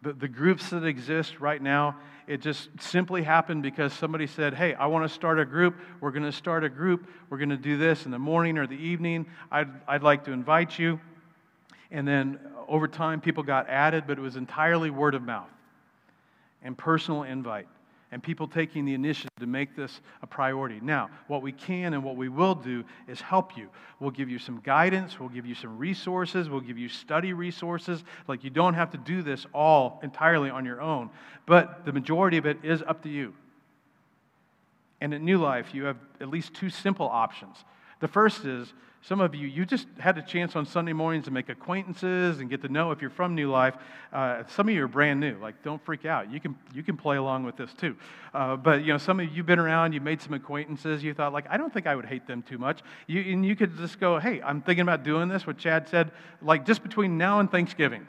The, 0.00 0.14
the 0.14 0.28
groups 0.28 0.70
that 0.70 0.84
exist 0.84 1.40
right 1.40 1.62
now, 1.62 1.98
it 2.26 2.40
just 2.40 2.70
simply 2.80 3.22
happened 3.22 3.62
because 3.62 3.92
somebody 3.92 4.26
said, 4.26 4.54
Hey, 4.54 4.74
I 4.74 4.86
want 4.86 5.06
to 5.06 5.14
start 5.14 5.38
a 5.38 5.44
group. 5.44 5.76
We're 6.00 6.10
going 6.10 6.24
to 6.24 6.32
start 6.32 6.64
a 6.64 6.70
group. 6.70 7.06
We're 7.28 7.38
going 7.38 7.50
to 7.50 7.56
do 7.58 7.76
this 7.76 8.06
in 8.06 8.10
the 8.10 8.18
morning 8.18 8.56
or 8.56 8.66
the 8.66 8.74
evening. 8.74 9.26
I'd, 9.52 9.68
I'd 9.86 10.02
like 10.02 10.24
to 10.24 10.32
invite 10.32 10.78
you. 10.78 10.98
And 11.90 12.08
then 12.08 12.40
over 12.68 12.88
time, 12.88 13.20
people 13.20 13.42
got 13.42 13.68
added, 13.68 14.04
but 14.06 14.18
it 14.18 14.20
was 14.20 14.36
entirely 14.36 14.90
word 14.90 15.14
of 15.14 15.22
mouth 15.22 15.48
and 16.62 16.76
personal 16.76 17.22
invite 17.22 17.66
and 18.14 18.22
people 18.22 18.46
taking 18.46 18.84
the 18.84 18.94
initiative 18.94 19.32
to 19.40 19.46
make 19.46 19.74
this 19.74 20.00
a 20.22 20.26
priority. 20.26 20.78
Now, 20.80 21.10
what 21.26 21.42
we 21.42 21.50
can 21.50 21.94
and 21.94 22.04
what 22.04 22.14
we 22.14 22.28
will 22.28 22.54
do 22.54 22.84
is 23.08 23.20
help 23.20 23.56
you. 23.56 23.68
We'll 23.98 24.12
give 24.12 24.30
you 24.30 24.38
some 24.38 24.60
guidance, 24.60 25.18
we'll 25.18 25.30
give 25.30 25.44
you 25.44 25.56
some 25.56 25.76
resources, 25.76 26.48
we'll 26.48 26.60
give 26.60 26.78
you 26.78 26.88
study 26.88 27.32
resources. 27.32 28.04
Like 28.28 28.44
you 28.44 28.50
don't 28.50 28.74
have 28.74 28.92
to 28.92 28.98
do 28.98 29.22
this 29.22 29.46
all 29.52 29.98
entirely 30.04 30.48
on 30.48 30.64
your 30.64 30.80
own, 30.80 31.10
but 31.44 31.84
the 31.84 31.92
majority 31.92 32.36
of 32.36 32.46
it 32.46 32.58
is 32.62 32.82
up 32.82 33.02
to 33.02 33.08
you. 33.08 33.34
And 35.00 35.12
at 35.12 35.20
New 35.20 35.38
Life, 35.38 35.74
you 35.74 35.82
have 35.86 35.96
at 36.20 36.28
least 36.28 36.54
two 36.54 36.70
simple 36.70 37.08
options. 37.08 37.56
The 37.98 38.06
first 38.06 38.44
is 38.44 38.72
some 39.07 39.20
of 39.20 39.34
you, 39.34 39.46
you 39.46 39.66
just 39.66 39.86
had 39.98 40.16
a 40.16 40.22
chance 40.22 40.57
on 40.57 40.64
Sunday 40.64 40.94
mornings 40.94 41.26
to 41.26 41.30
make 41.30 41.50
acquaintances 41.50 42.40
and 42.40 42.48
get 42.48 42.62
to 42.62 42.68
know 42.68 42.90
if 42.90 43.02
you're 43.02 43.11
from 43.11 43.34
New 43.34 43.50
Life. 43.50 43.74
Uh, 44.11 44.44
some 44.46 44.66
of 44.66 44.74
you 44.74 44.82
are 44.82 44.88
brand 44.88 45.20
new. 45.20 45.36
Like, 45.40 45.62
don't 45.62 45.84
freak 45.84 46.07
out. 46.07 46.32
You 46.32 46.40
can, 46.40 46.57
you 46.72 46.82
can 46.82 46.96
play 46.96 47.18
along 47.18 47.44
with 47.44 47.55
this 47.55 47.74
too. 47.74 47.96
Uh, 48.32 48.57
but, 48.57 48.82
you 48.82 48.94
know, 48.94 48.98
some 48.98 49.20
of 49.20 49.26
you, 49.26 49.32
you've 49.34 49.46
been 49.46 49.59
around, 49.59 49.92
you've 49.92 50.02
made 50.02 50.22
some 50.22 50.32
acquaintances. 50.32 51.05
You 51.05 51.12
thought, 51.12 51.34
like, 51.34 51.44
I 51.50 51.59
don't 51.59 51.70
think 51.70 51.86
I 51.86 51.94
would 51.94 52.07
hate 52.07 52.26
them 52.26 52.40
too 52.40 52.57
much. 52.57 52.80
You, 53.07 53.20
and 53.20 53.44
you 53.44 53.55
could 53.55 53.76
just 53.76 54.00
go, 54.00 54.18
hey, 54.18 54.40
I'm 54.40 54.62
thinking 54.62 54.82
about 54.82 55.02
doing 55.02 55.28
this, 55.28 55.46
what 55.46 55.59
Chad 55.59 55.86
said, 55.86 56.11
like, 56.40 56.64
just 56.64 56.82
between 56.82 57.18
now 57.18 57.40
and 57.40 57.50
Thanksgiving. 57.50 58.07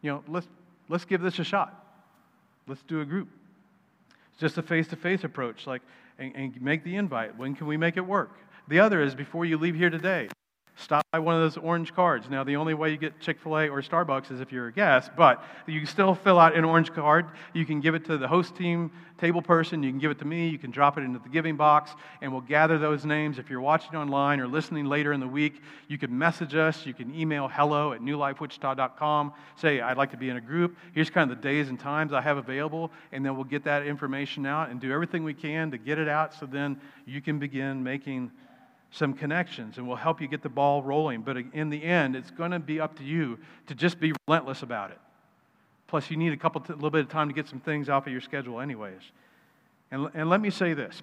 You 0.00 0.10
know, 0.10 0.24
let's, 0.26 0.48
let's 0.88 1.04
give 1.04 1.20
this 1.20 1.38
a 1.38 1.44
shot. 1.44 1.72
Let's 2.66 2.82
do 2.82 3.00
a 3.00 3.04
group. 3.04 3.28
It's 4.32 4.40
just 4.40 4.58
a 4.58 4.62
face 4.62 4.88
to 4.88 4.96
face 4.96 5.22
approach. 5.22 5.64
Like, 5.64 5.82
and, 6.18 6.34
and 6.34 6.60
make 6.60 6.82
the 6.82 6.96
invite. 6.96 7.38
When 7.38 7.54
can 7.54 7.68
we 7.68 7.76
make 7.76 7.96
it 7.96 8.04
work? 8.04 8.36
The 8.72 8.80
other 8.80 9.02
is 9.02 9.14
before 9.14 9.44
you 9.44 9.58
leave 9.58 9.74
here 9.74 9.90
today, 9.90 10.28
stop 10.76 11.04
by 11.12 11.18
one 11.18 11.34
of 11.34 11.42
those 11.42 11.58
orange 11.58 11.94
cards. 11.94 12.30
Now, 12.30 12.42
the 12.42 12.56
only 12.56 12.72
way 12.72 12.90
you 12.90 12.96
get 12.96 13.20
Chick 13.20 13.38
fil 13.38 13.58
A 13.58 13.68
or 13.68 13.82
Starbucks 13.82 14.32
is 14.32 14.40
if 14.40 14.50
you're 14.50 14.68
a 14.68 14.72
guest, 14.72 15.10
but 15.14 15.44
you 15.66 15.80
can 15.80 15.86
still 15.86 16.14
fill 16.14 16.38
out 16.38 16.56
an 16.56 16.64
orange 16.64 16.90
card. 16.90 17.26
You 17.52 17.66
can 17.66 17.82
give 17.82 17.94
it 17.94 18.06
to 18.06 18.16
the 18.16 18.26
host 18.26 18.56
team 18.56 18.90
table 19.18 19.42
person. 19.42 19.82
You 19.82 19.90
can 19.90 19.98
give 19.98 20.10
it 20.10 20.18
to 20.20 20.24
me. 20.24 20.48
You 20.48 20.58
can 20.58 20.70
drop 20.70 20.96
it 20.96 21.02
into 21.02 21.18
the 21.18 21.28
giving 21.28 21.54
box, 21.54 21.90
and 22.22 22.32
we'll 22.32 22.40
gather 22.40 22.78
those 22.78 23.04
names. 23.04 23.38
If 23.38 23.50
you're 23.50 23.60
watching 23.60 23.94
online 23.94 24.40
or 24.40 24.48
listening 24.48 24.86
later 24.86 25.12
in 25.12 25.20
the 25.20 25.28
week, 25.28 25.60
you 25.88 25.98
can 25.98 26.16
message 26.16 26.54
us. 26.54 26.86
You 26.86 26.94
can 26.94 27.14
email 27.14 27.48
hello 27.48 27.92
at 27.92 28.00
newlifewichita.com. 28.00 29.34
Say, 29.56 29.82
I'd 29.82 29.98
like 29.98 30.12
to 30.12 30.16
be 30.16 30.30
in 30.30 30.38
a 30.38 30.40
group. 30.40 30.78
Here's 30.94 31.10
kind 31.10 31.30
of 31.30 31.36
the 31.36 31.42
days 31.42 31.68
and 31.68 31.78
times 31.78 32.14
I 32.14 32.22
have 32.22 32.38
available, 32.38 32.90
and 33.12 33.22
then 33.22 33.34
we'll 33.34 33.44
get 33.44 33.64
that 33.64 33.86
information 33.86 34.46
out 34.46 34.70
and 34.70 34.80
do 34.80 34.90
everything 34.90 35.24
we 35.24 35.34
can 35.34 35.70
to 35.72 35.76
get 35.76 35.98
it 35.98 36.08
out 36.08 36.32
so 36.32 36.46
then 36.46 36.80
you 37.04 37.20
can 37.20 37.38
begin 37.38 37.82
making 37.82 38.30
some 38.92 39.14
connections 39.14 39.78
and 39.78 39.88
we'll 39.88 39.96
help 39.96 40.20
you 40.20 40.28
get 40.28 40.42
the 40.42 40.48
ball 40.48 40.82
rolling. 40.82 41.22
But 41.22 41.38
in 41.52 41.70
the 41.70 41.82
end, 41.82 42.14
it's 42.14 42.30
going 42.30 42.52
to 42.52 42.58
be 42.58 42.78
up 42.78 42.96
to 42.98 43.04
you 43.04 43.38
to 43.66 43.74
just 43.74 43.98
be 43.98 44.12
relentless 44.28 44.62
about 44.62 44.90
it. 44.90 44.98
Plus, 45.88 46.10
you 46.10 46.16
need 46.16 46.32
a 46.32 46.36
couple, 46.36 46.60
t- 46.60 46.72
little 46.74 46.90
bit 46.90 47.00
of 47.00 47.08
time 47.08 47.28
to 47.28 47.34
get 47.34 47.48
some 47.48 47.58
things 47.58 47.88
off 47.88 48.06
of 48.06 48.12
your 48.12 48.20
schedule, 48.20 48.60
anyways. 48.60 49.00
And, 49.90 50.08
and 50.14 50.30
let 50.30 50.40
me 50.40 50.50
say 50.50 50.74
this 50.74 51.02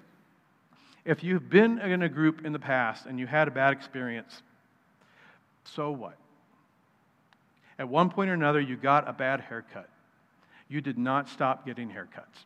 if 1.04 1.24
you've 1.24 1.50
been 1.50 1.80
in 1.80 2.04
a 2.04 2.10
group 2.10 2.46
in 2.46 2.54
the 2.54 2.60
past 2.60 3.06
and 3.06 3.20
you 3.20 3.26
had 3.26 3.48
a 3.48 3.52
bad 3.52 3.74
experience, 3.74 4.44
so 5.64 5.92
what? 5.92 6.16
At 7.80 7.90
one 7.90 8.10
point 8.10 8.30
or 8.30 8.34
another, 8.34 8.60
you 8.60 8.76
got 8.76 9.08
a 9.08 9.14
bad 9.14 9.42
haircut. 9.42 9.90
You 10.68 10.82
did 10.82 10.98
not 10.98 11.28
stop 11.30 11.66
getting 11.66 11.90
haircuts. 11.90 12.46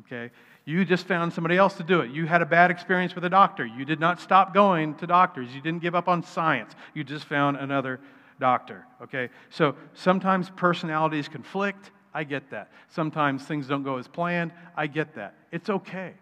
Okay? 0.00 0.30
You 0.64 0.84
just 0.84 1.06
found 1.06 1.32
somebody 1.32 1.56
else 1.56 1.74
to 1.74 1.82
do 1.82 2.00
it. 2.00 2.10
You 2.10 2.26
had 2.26 2.40
a 2.40 2.46
bad 2.46 2.70
experience 2.70 3.14
with 3.14 3.24
a 3.24 3.30
doctor. 3.30 3.66
You 3.66 3.84
did 3.84 3.98
not 3.98 4.20
stop 4.20 4.54
going 4.54 4.94
to 4.96 5.06
doctors. 5.06 5.52
You 5.54 5.60
didn't 5.60 5.82
give 5.82 5.94
up 5.94 6.08
on 6.08 6.22
science. 6.22 6.72
You 6.94 7.02
just 7.02 7.24
found 7.24 7.56
another 7.56 8.00
doctor. 8.38 8.86
Okay? 9.02 9.28
So 9.50 9.74
sometimes 9.94 10.50
personalities 10.50 11.28
conflict. 11.28 11.90
I 12.14 12.24
get 12.24 12.50
that. 12.50 12.70
Sometimes 12.88 13.44
things 13.44 13.66
don't 13.66 13.82
go 13.82 13.96
as 13.96 14.06
planned. 14.06 14.52
I 14.76 14.86
get 14.86 15.14
that. 15.16 15.34
It's 15.50 15.68
okay. 15.68 16.12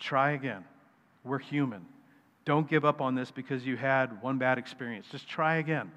Try 0.00 0.32
again. 0.32 0.64
We're 1.22 1.38
human. 1.38 1.86
Don't 2.44 2.68
give 2.68 2.84
up 2.84 3.00
on 3.00 3.14
this 3.14 3.30
because 3.30 3.64
you 3.64 3.76
had 3.76 4.20
one 4.22 4.38
bad 4.38 4.58
experience. 4.58 5.06
Just 5.10 5.28
try 5.28 5.56
again. 5.56 5.92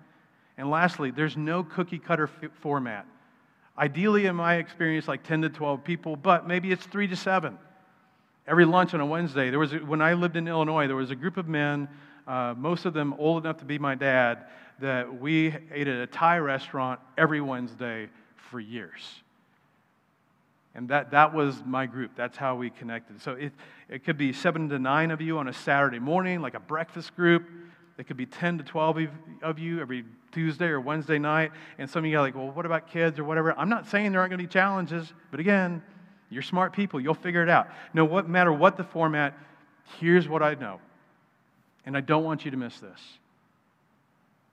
And 0.58 0.70
lastly, 0.70 1.12
there's 1.12 1.38
no 1.38 1.64
cookie 1.64 2.00
cutter 2.00 2.30
f- 2.42 2.52
format. 2.62 3.06
Ideally, 3.78 4.26
in 4.26 4.36
my 4.36 4.56
experience, 4.56 5.08
like 5.08 5.24
10 5.24 5.44
to 5.44 5.50
12 5.50 5.84
people, 5.84 6.16
but 6.16 6.48
maybe 6.48 6.72
it's 6.72 6.86
three 6.86 7.08
to 7.08 7.16
seven. 7.16 7.58
Every 8.48 8.66
lunch 8.66 8.94
on 8.94 9.02
a 9.02 9.06
Wednesday, 9.06 9.50
there 9.50 9.60
was 9.60 9.74
a, 9.74 9.78
when 9.78 10.02
I 10.02 10.14
lived 10.14 10.36
in 10.36 10.48
Illinois, 10.48 10.88
there 10.88 10.96
was 10.96 11.12
a 11.12 11.16
group 11.16 11.38
of 11.38 11.48
men, 11.48 11.88
uh, 12.28 12.56
most 12.58 12.86
of 12.86 12.94
them 12.94 13.14
old 13.20 13.44
enough 13.44 13.58
to 13.58 13.66
be 13.66 13.78
my 13.78 13.94
dad, 13.94 14.46
that 14.80 15.20
we 15.20 15.54
ate 15.72 15.88
at 15.88 15.98
a 16.02 16.08
Thai 16.08 16.38
restaurant 16.40 17.00
every 17.18 17.42
Wednesday 17.42 18.10
for 18.36 18.60
years. 18.60 19.02
And 20.76 20.90
that, 20.90 21.12
that 21.12 21.34
was 21.34 21.56
my 21.66 21.88
group. 21.88 22.12
That's 22.16 22.38
how 22.38 22.56
we 22.56 22.70
connected. 22.70 23.22
So 23.22 23.32
it, 23.32 23.52
it 23.90 24.06
could 24.06 24.18
be 24.18 24.32
seven 24.32 24.70
to 24.70 24.80
nine 24.80 25.10
of 25.12 25.22
you 25.22 25.40
on 25.40 25.48
a 25.48 25.54
Saturday 25.54 26.00
morning, 26.00 26.42
like 26.42 26.54
a 26.54 26.60
breakfast 26.60 27.16
group. 27.16 27.48
It 27.98 28.06
could 28.06 28.18
be 28.18 28.28
10 28.28 28.60
to 28.60 28.64
12 28.64 29.08
of 29.42 29.60
you 29.60 29.82
every 29.82 30.06
Tuesday 30.32 30.68
or 30.68 30.80
Wednesday 30.80 31.18
night. 31.18 31.52
And 31.80 31.90
some 31.90 32.06
of 32.06 32.12
you 32.12 32.18
are 32.18 32.22
like, 32.22 32.36
well, 32.36 32.52
what 32.52 32.66
about 32.66 32.90
kids 32.90 33.18
or 33.18 33.24
whatever? 33.24 33.58
I'm 33.58 33.70
not 33.70 33.88
saying 33.88 34.12
there 34.12 34.22
aren't 34.22 34.30
going 34.30 34.40
to 34.40 34.48
be 34.48 34.52
challenges, 34.52 35.12
but 35.32 35.40
again, 35.40 35.82
you're 36.30 36.44
smart 36.44 36.74
people. 36.74 37.00
You'll 37.00 37.16
figure 37.16 37.42
it 37.42 37.50
out. 37.50 37.70
No 37.94 38.06
what 38.06 38.30
matter 38.30 38.54
what 38.54 38.78
the 38.78 38.84
format, 38.84 39.34
here's 40.00 40.28
what 40.28 40.44
I 40.44 40.54
know. 40.56 40.80
And 41.86 41.98
I 41.98 42.02
don't 42.02 42.24
want 42.24 42.46
you 42.46 42.52
to 42.52 42.58
miss 42.58 42.78
this. 42.80 43.00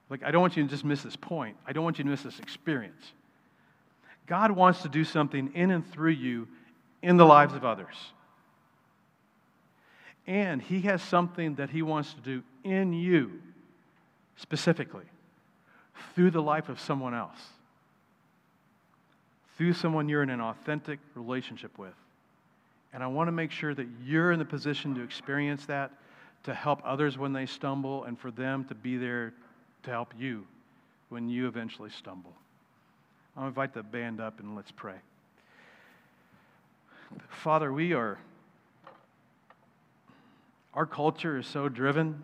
Like, 0.09 0.23
I 0.23 0.31
don't 0.31 0.41
want 0.41 0.57
you 0.57 0.63
to 0.63 0.69
just 0.69 0.85
miss 0.85 1.03
this 1.03 1.17
point. 1.17 1.57
I 1.67 1.73
don't 1.73 1.85
want 1.85 1.99
you 1.99 2.05
to 2.05 2.11
miss 2.11 2.23
this 2.23 2.39
experience. 2.39 3.13
God 4.27 4.53
wants 4.53 4.83
to 4.83 4.89
do 4.89 5.05
something 5.05 5.51
in 5.55 5.71
and 5.71 5.87
through 5.91 6.13
you 6.13 6.49
in 7.03 7.17
the 7.17 7.27
lives 7.27 7.55
of 7.55 7.65
others. 7.65 7.95
And 10.27 10.63
He 10.63 10.83
has 10.83 11.03
something 11.03 11.57
that 11.57 11.71
He 11.71 11.83
wants 11.83 12.15
to 12.15 12.21
do 12.21 12.43
in 12.65 12.93
you 12.93 13.31
specifically 14.37 15.05
through 16.15 16.31
the 16.31 16.43
life 16.43 16.69
of 16.69 16.81
someone 16.81 17.15
else, 17.15 17.39
through 19.57 19.73
someone 19.73 20.09
you're 20.09 20.23
in 20.23 20.31
an 20.31 20.41
authentic 20.41 20.99
relationship 21.15 21.79
with. 21.79 21.95
And 22.93 23.03
I 23.03 23.07
want 23.07 23.29
to 23.29 23.33
make 23.33 23.51
sure 23.51 23.75
that 23.75 23.87
you're 24.05 24.33
in 24.33 24.39
the 24.39 24.45
position 24.45 24.95
to 24.95 25.03
experience 25.03 25.67
that, 25.67 25.93
to 26.45 26.55
help 26.55 26.81
others 26.85 27.19
when 27.19 27.33
they 27.33 27.47
stumble, 27.47 28.05
and 28.05 28.19
for 28.19 28.31
them 28.31 28.65
to 28.67 28.75
be 28.75 28.97
there 28.97 29.33
to 29.85 29.91
help 29.91 30.13
you 30.17 30.47
when 31.09 31.29
you 31.29 31.47
eventually 31.47 31.91
stumble. 31.91 32.33
I'll 33.37 33.47
invite 33.47 33.75
the 33.75 33.83
band 33.83 34.21
up 34.21 34.41
and 34.41 34.55
let's 34.55 34.71
pray. 34.71 34.95
Father, 37.29 37.73
we 37.73 37.93
are, 37.93 38.19
our 40.73 40.87
culture 40.87 41.39
is 41.39 41.47
so 41.47 41.69
driven 41.69 42.23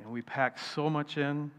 and 0.00 0.12
we 0.12 0.22
pack 0.22 0.58
so 0.58 0.88
much 0.88 1.16
in. 1.16 1.50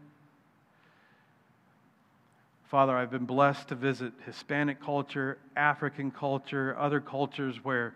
Father, 2.68 2.96
I've 2.96 3.10
been 3.10 3.24
blessed 3.24 3.68
to 3.68 3.74
visit 3.74 4.12
Hispanic 4.26 4.80
culture, 4.80 5.38
African 5.56 6.10
culture, 6.10 6.76
other 6.78 7.00
cultures 7.00 7.56
where 7.64 7.94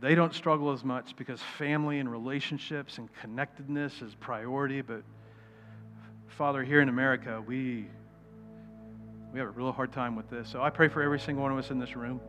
they 0.00 0.14
don't 0.14 0.34
struggle 0.34 0.72
as 0.72 0.82
much 0.82 1.14
because 1.16 1.40
family 1.58 1.98
and 1.98 2.10
relationships 2.10 2.96
and 2.98 3.08
connectedness 3.20 4.00
is 4.00 4.14
priority. 4.14 4.80
But 4.80 5.02
Father, 6.28 6.64
here 6.64 6.80
in 6.80 6.88
America, 6.88 7.42
we, 7.46 7.86
we 9.32 9.38
have 9.38 9.48
a 9.48 9.52
real 9.52 9.72
hard 9.72 9.92
time 9.92 10.16
with 10.16 10.30
this. 10.30 10.48
So 10.48 10.62
I 10.62 10.70
pray 10.70 10.88
for 10.88 11.02
every 11.02 11.20
single 11.20 11.42
one 11.42 11.52
of 11.52 11.58
us 11.58 11.70
in 11.70 11.78
this 11.78 11.94
room 11.94 12.20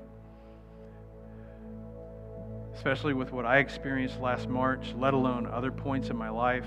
especially 2.82 3.14
with 3.14 3.32
what 3.32 3.46
I 3.46 3.60
experienced 3.60 4.20
last 4.20 4.50
March, 4.50 4.96
let 4.98 5.14
alone 5.14 5.46
other 5.46 5.72
points 5.72 6.10
in 6.10 6.16
my 6.16 6.32
life. 6.32 6.66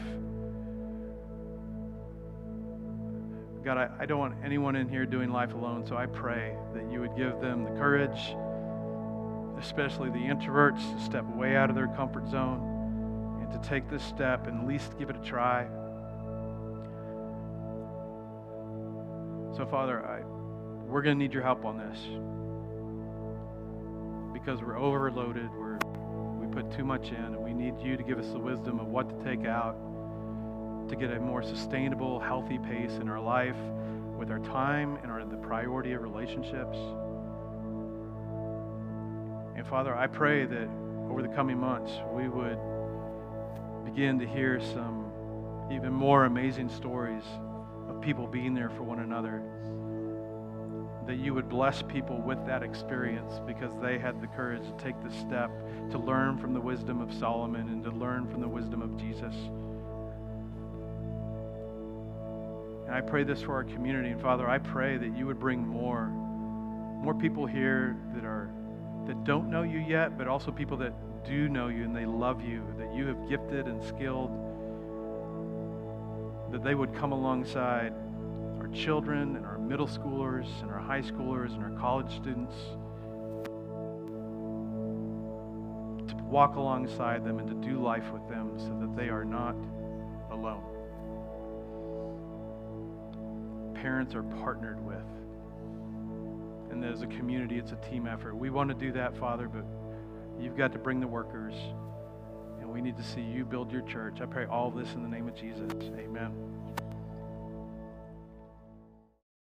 God, 3.65 3.79
I, 3.79 3.89
I 3.99 4.07
don't 4.07 4.21
want 4.21 4.37
anyone 4.45 4.77
in 4.77 4.89
here 4.89 5.07
doing 5.07 5.33
life 5.33 5.55
alone, 5.55 5.85
so 5.85 5.97
I 5.97 6.07
pray 6.07 6.57
that 6.73 6.89
you 6.89 7.01
would 7.01 7.17
give 7.17 7.41
them 7.41 7.65
the 7.65 7.71
courage, 7.71 8.37
especially 9.59 10.09
the 10.11 10.19
introverts, 10.19 10.79
to 10.97 11.05
step 11.05 11.25
way 11.35 11.57
out 11.57 11.69
of 11.69 11.75
their 11.75 11.89
comfort 11.89 12.29
zone 12.29 13.41
and 13.43 13.51
to 13.51 13.69
take 13.69 13.91
this 13.91 14.05
step 14.05 14.47
and 14.47 14.61
at 14.61 14.69
least 14.69 14.97
give 14.97 15.11
it 15.11 15.17
a 15.17 15.25
try. 15.25 15.65
So, 19.57 19.67
Father, 19.69 20.07
I, 20.07 20.21
we're 20.87 21.03
going 21.03 21.19
to 21.19 21.25
need 21.25 21.35
your 21.35 21.43
help 21.43 21.65
on 21.65 21.77
this 21.77 21.99
because 24.33 24.63
we're 24.63 24.79
overloaded. 24.79 25.51
We're 25.59 25.74
put 26.55 26.71
too 26.71 26.85
much 26.85 27.09
in, 27.09 27.17
and 27.17 27.39
we 27.39 27.53
need 27.53 27.75
you 27.81 27.97
to 27.97 28.03
give 28.05 28.19
us 28.19 28.29
the 28.29 28.39
wisdom 28.39 28.79
of 28.79 28.87
what 28.87 29.09
to 29.09 29.25
take 29.25 29.45
out 29.45 29.77
to 30.89 30.95
get 30.95 31.11
a 31.11 31.19
more 31.19 31.43
sustainable, 31.43 32.21
healthy 32.21 32.59
pace 32.59 32.93
in 33.01 33.09
our 33.09 33.21
life 33.21 33.57
with 34.17 34.31
our 34.31 34.39
time 34.39 34.97
and 35.03 35.11
our, 35.11 35.25
the 35.25 35.37
priority 35.37 35.93
of 35.95 36.03
relationships. 36.03 36.77
And 39.57 39.67
Father, 39.67 39.97
I 39.97 40.07
pray 40.07 40.47
that 40.47 40.69
over 41.11 41.23
the 41.23 41.29
coming 41.29 41.59
months 41.59 41.93
we 42.13 42.29
would 42.29 42.59
begin 43.85 44.19
to 44.21 44.27
hear 44.27 44.61
some 44.61 45.11
even 45.73 45.93
more 45.93 46.27
amazing 46.27 46.69
stories 46.69 47.25
of 47.89 48.01
people 48.01 48.27
being 48.27 48.55
there 48.55 48.71
for 48.71 48.83
one 48.85 49.01
another. 49.01 49.43
That 51.07 51.19
you 51.19 51.35
would 51.35 51.49
bless 51.49 51.83
people 51.83 52.21
with 52.21 52.45
that 52.47 52.63
experience 52.63 53.41
because 53.47 53.73
they 53.83 53.99
had 53.99 54.21
the 54.23 54.27
courage 54.29 54.63
to 54.63 54.85
take 54.85 54.95
the 55.03 55.11
step 55.11 55.51
to 55.91 55.99
learn 55.99 56.39
from 56.39 56.55
the 56.55 56.61
wisdom 56.61 57.01
of 57.01 57.13
Solomon 57.13 57.69
and 57.69 57.85
to 57.85 57.91
learn 57.91 58.27
from 58.29 58.41
the 58.41 58.49
wisdom 58.49 58.81
of 58.81 58.97
Jesus. 58.97 59.35
And 62.87 62.95
I 62.95 63.01
pray 63.01 63.25
this 63.25 63.43
for 63.43 63.55
our 63.55 63.65
community. 63.65 64.11
And 64.11 64.21
Father, 64.21 64.49
I 64.49 64.59
pray 64.59 64.97
that 64.97 65.17
you 65.17 65.27
would 65.27 65.39
bring 65.39 65.67
more, 65.67 66.07
more 66.07 67.15
people 67.15 67.47
here 67.47 67.97
that 68.15 68.25
are 68.25 68.51
that 69.07 69.25
don't 69.25 69.51
know 69.51 69.63
you 69.63 69.81
yet, 69.81 70.17
but 70.17 70.29
also 70.29 70.51
people 70.51 70.77
that 70.79 70.93
do 71.25 71.49
know 71.49 71.69
you 71.69 71.85
and 71.85 71.95
they 71.95 72.07
love 72.07 72.43
you, 72.43 72.63
that 72.79 72.95
you 72.95 73.07
have 73.07 73.29
gifted 73.29 73.67
and 73.67 73.83
skilled, 73.83 74.31
that 76.53 76.63
they 76.63 76.75
would 76.75 76.95
come 76.95 77.13
alongside 77.13 77.93
our 78.61 78.69
children 78.69 79.37
and 79.37 79.47
our 79.47 79.54
middle 79.67 79.87
schoolers 79.87 80.47
and 80.63 80.71
our 80.71 80.79
high 80.79 81.03
schoolers 81.03 81.55
and 81.55 81.63
our 81.63 81.79
college 81.81 82.15
students 82.15 82.55
to 86.09 86.15
walk 86.25 86.57
alongside 86.57 87.25
them 87.25 87.39
and 87.39 87.49
to 87.49 87.55
do 87.69 87.81
life 87.81 88.11
with 88.13 88.27
them 88.29 88.53
so 88.59 88.77
that 88.81 88.95
they 88.97 89.09
are 89.09 89.25
not 89.25 89.57
alone 90.31 90.75
parents 93.85 94.15
are 94.15 94.23
partnered 94.23 94.83
with. 94.83 95.05
And 96.71 96.83
as 96.83 97.03
a 97.03 97.07
community, 97.07 97.59
it's 97.59 97.73
a 97.73 97.91
team 97.91 98.07
effort. 98.07 98.35
We 98.35 98.49
want 98.49 98.71
to 98.71 98.75
do 98.75 98.93
that, 98.93 99.15
Father, 99.15 99.47
but 99.47 99.67
you've 100.41 100.57
got 100.57 100.73
to 100.73 100.79
bring 100.79 101.01
the 101.01 101.07
workers. 101.07 101.53
And 102.61 102.71
we 102.71 102.81
need 102.81 102.97
to 102.97 103.03
see 103.03 103.21
you 103.21 103.45
build 103.45 103.71
your 103.71 103.83
church. 103.83 104.23
I 104.23 104.25
pray 104.25 104.47
all 104.47 104.71
this 104.71 104.95
in 104.95 105.03
the 105.03 105.09
name 105.09 105.29
of 105.29 105.35
Jesus. 105.37 105.71
Amen. 105.99 106.54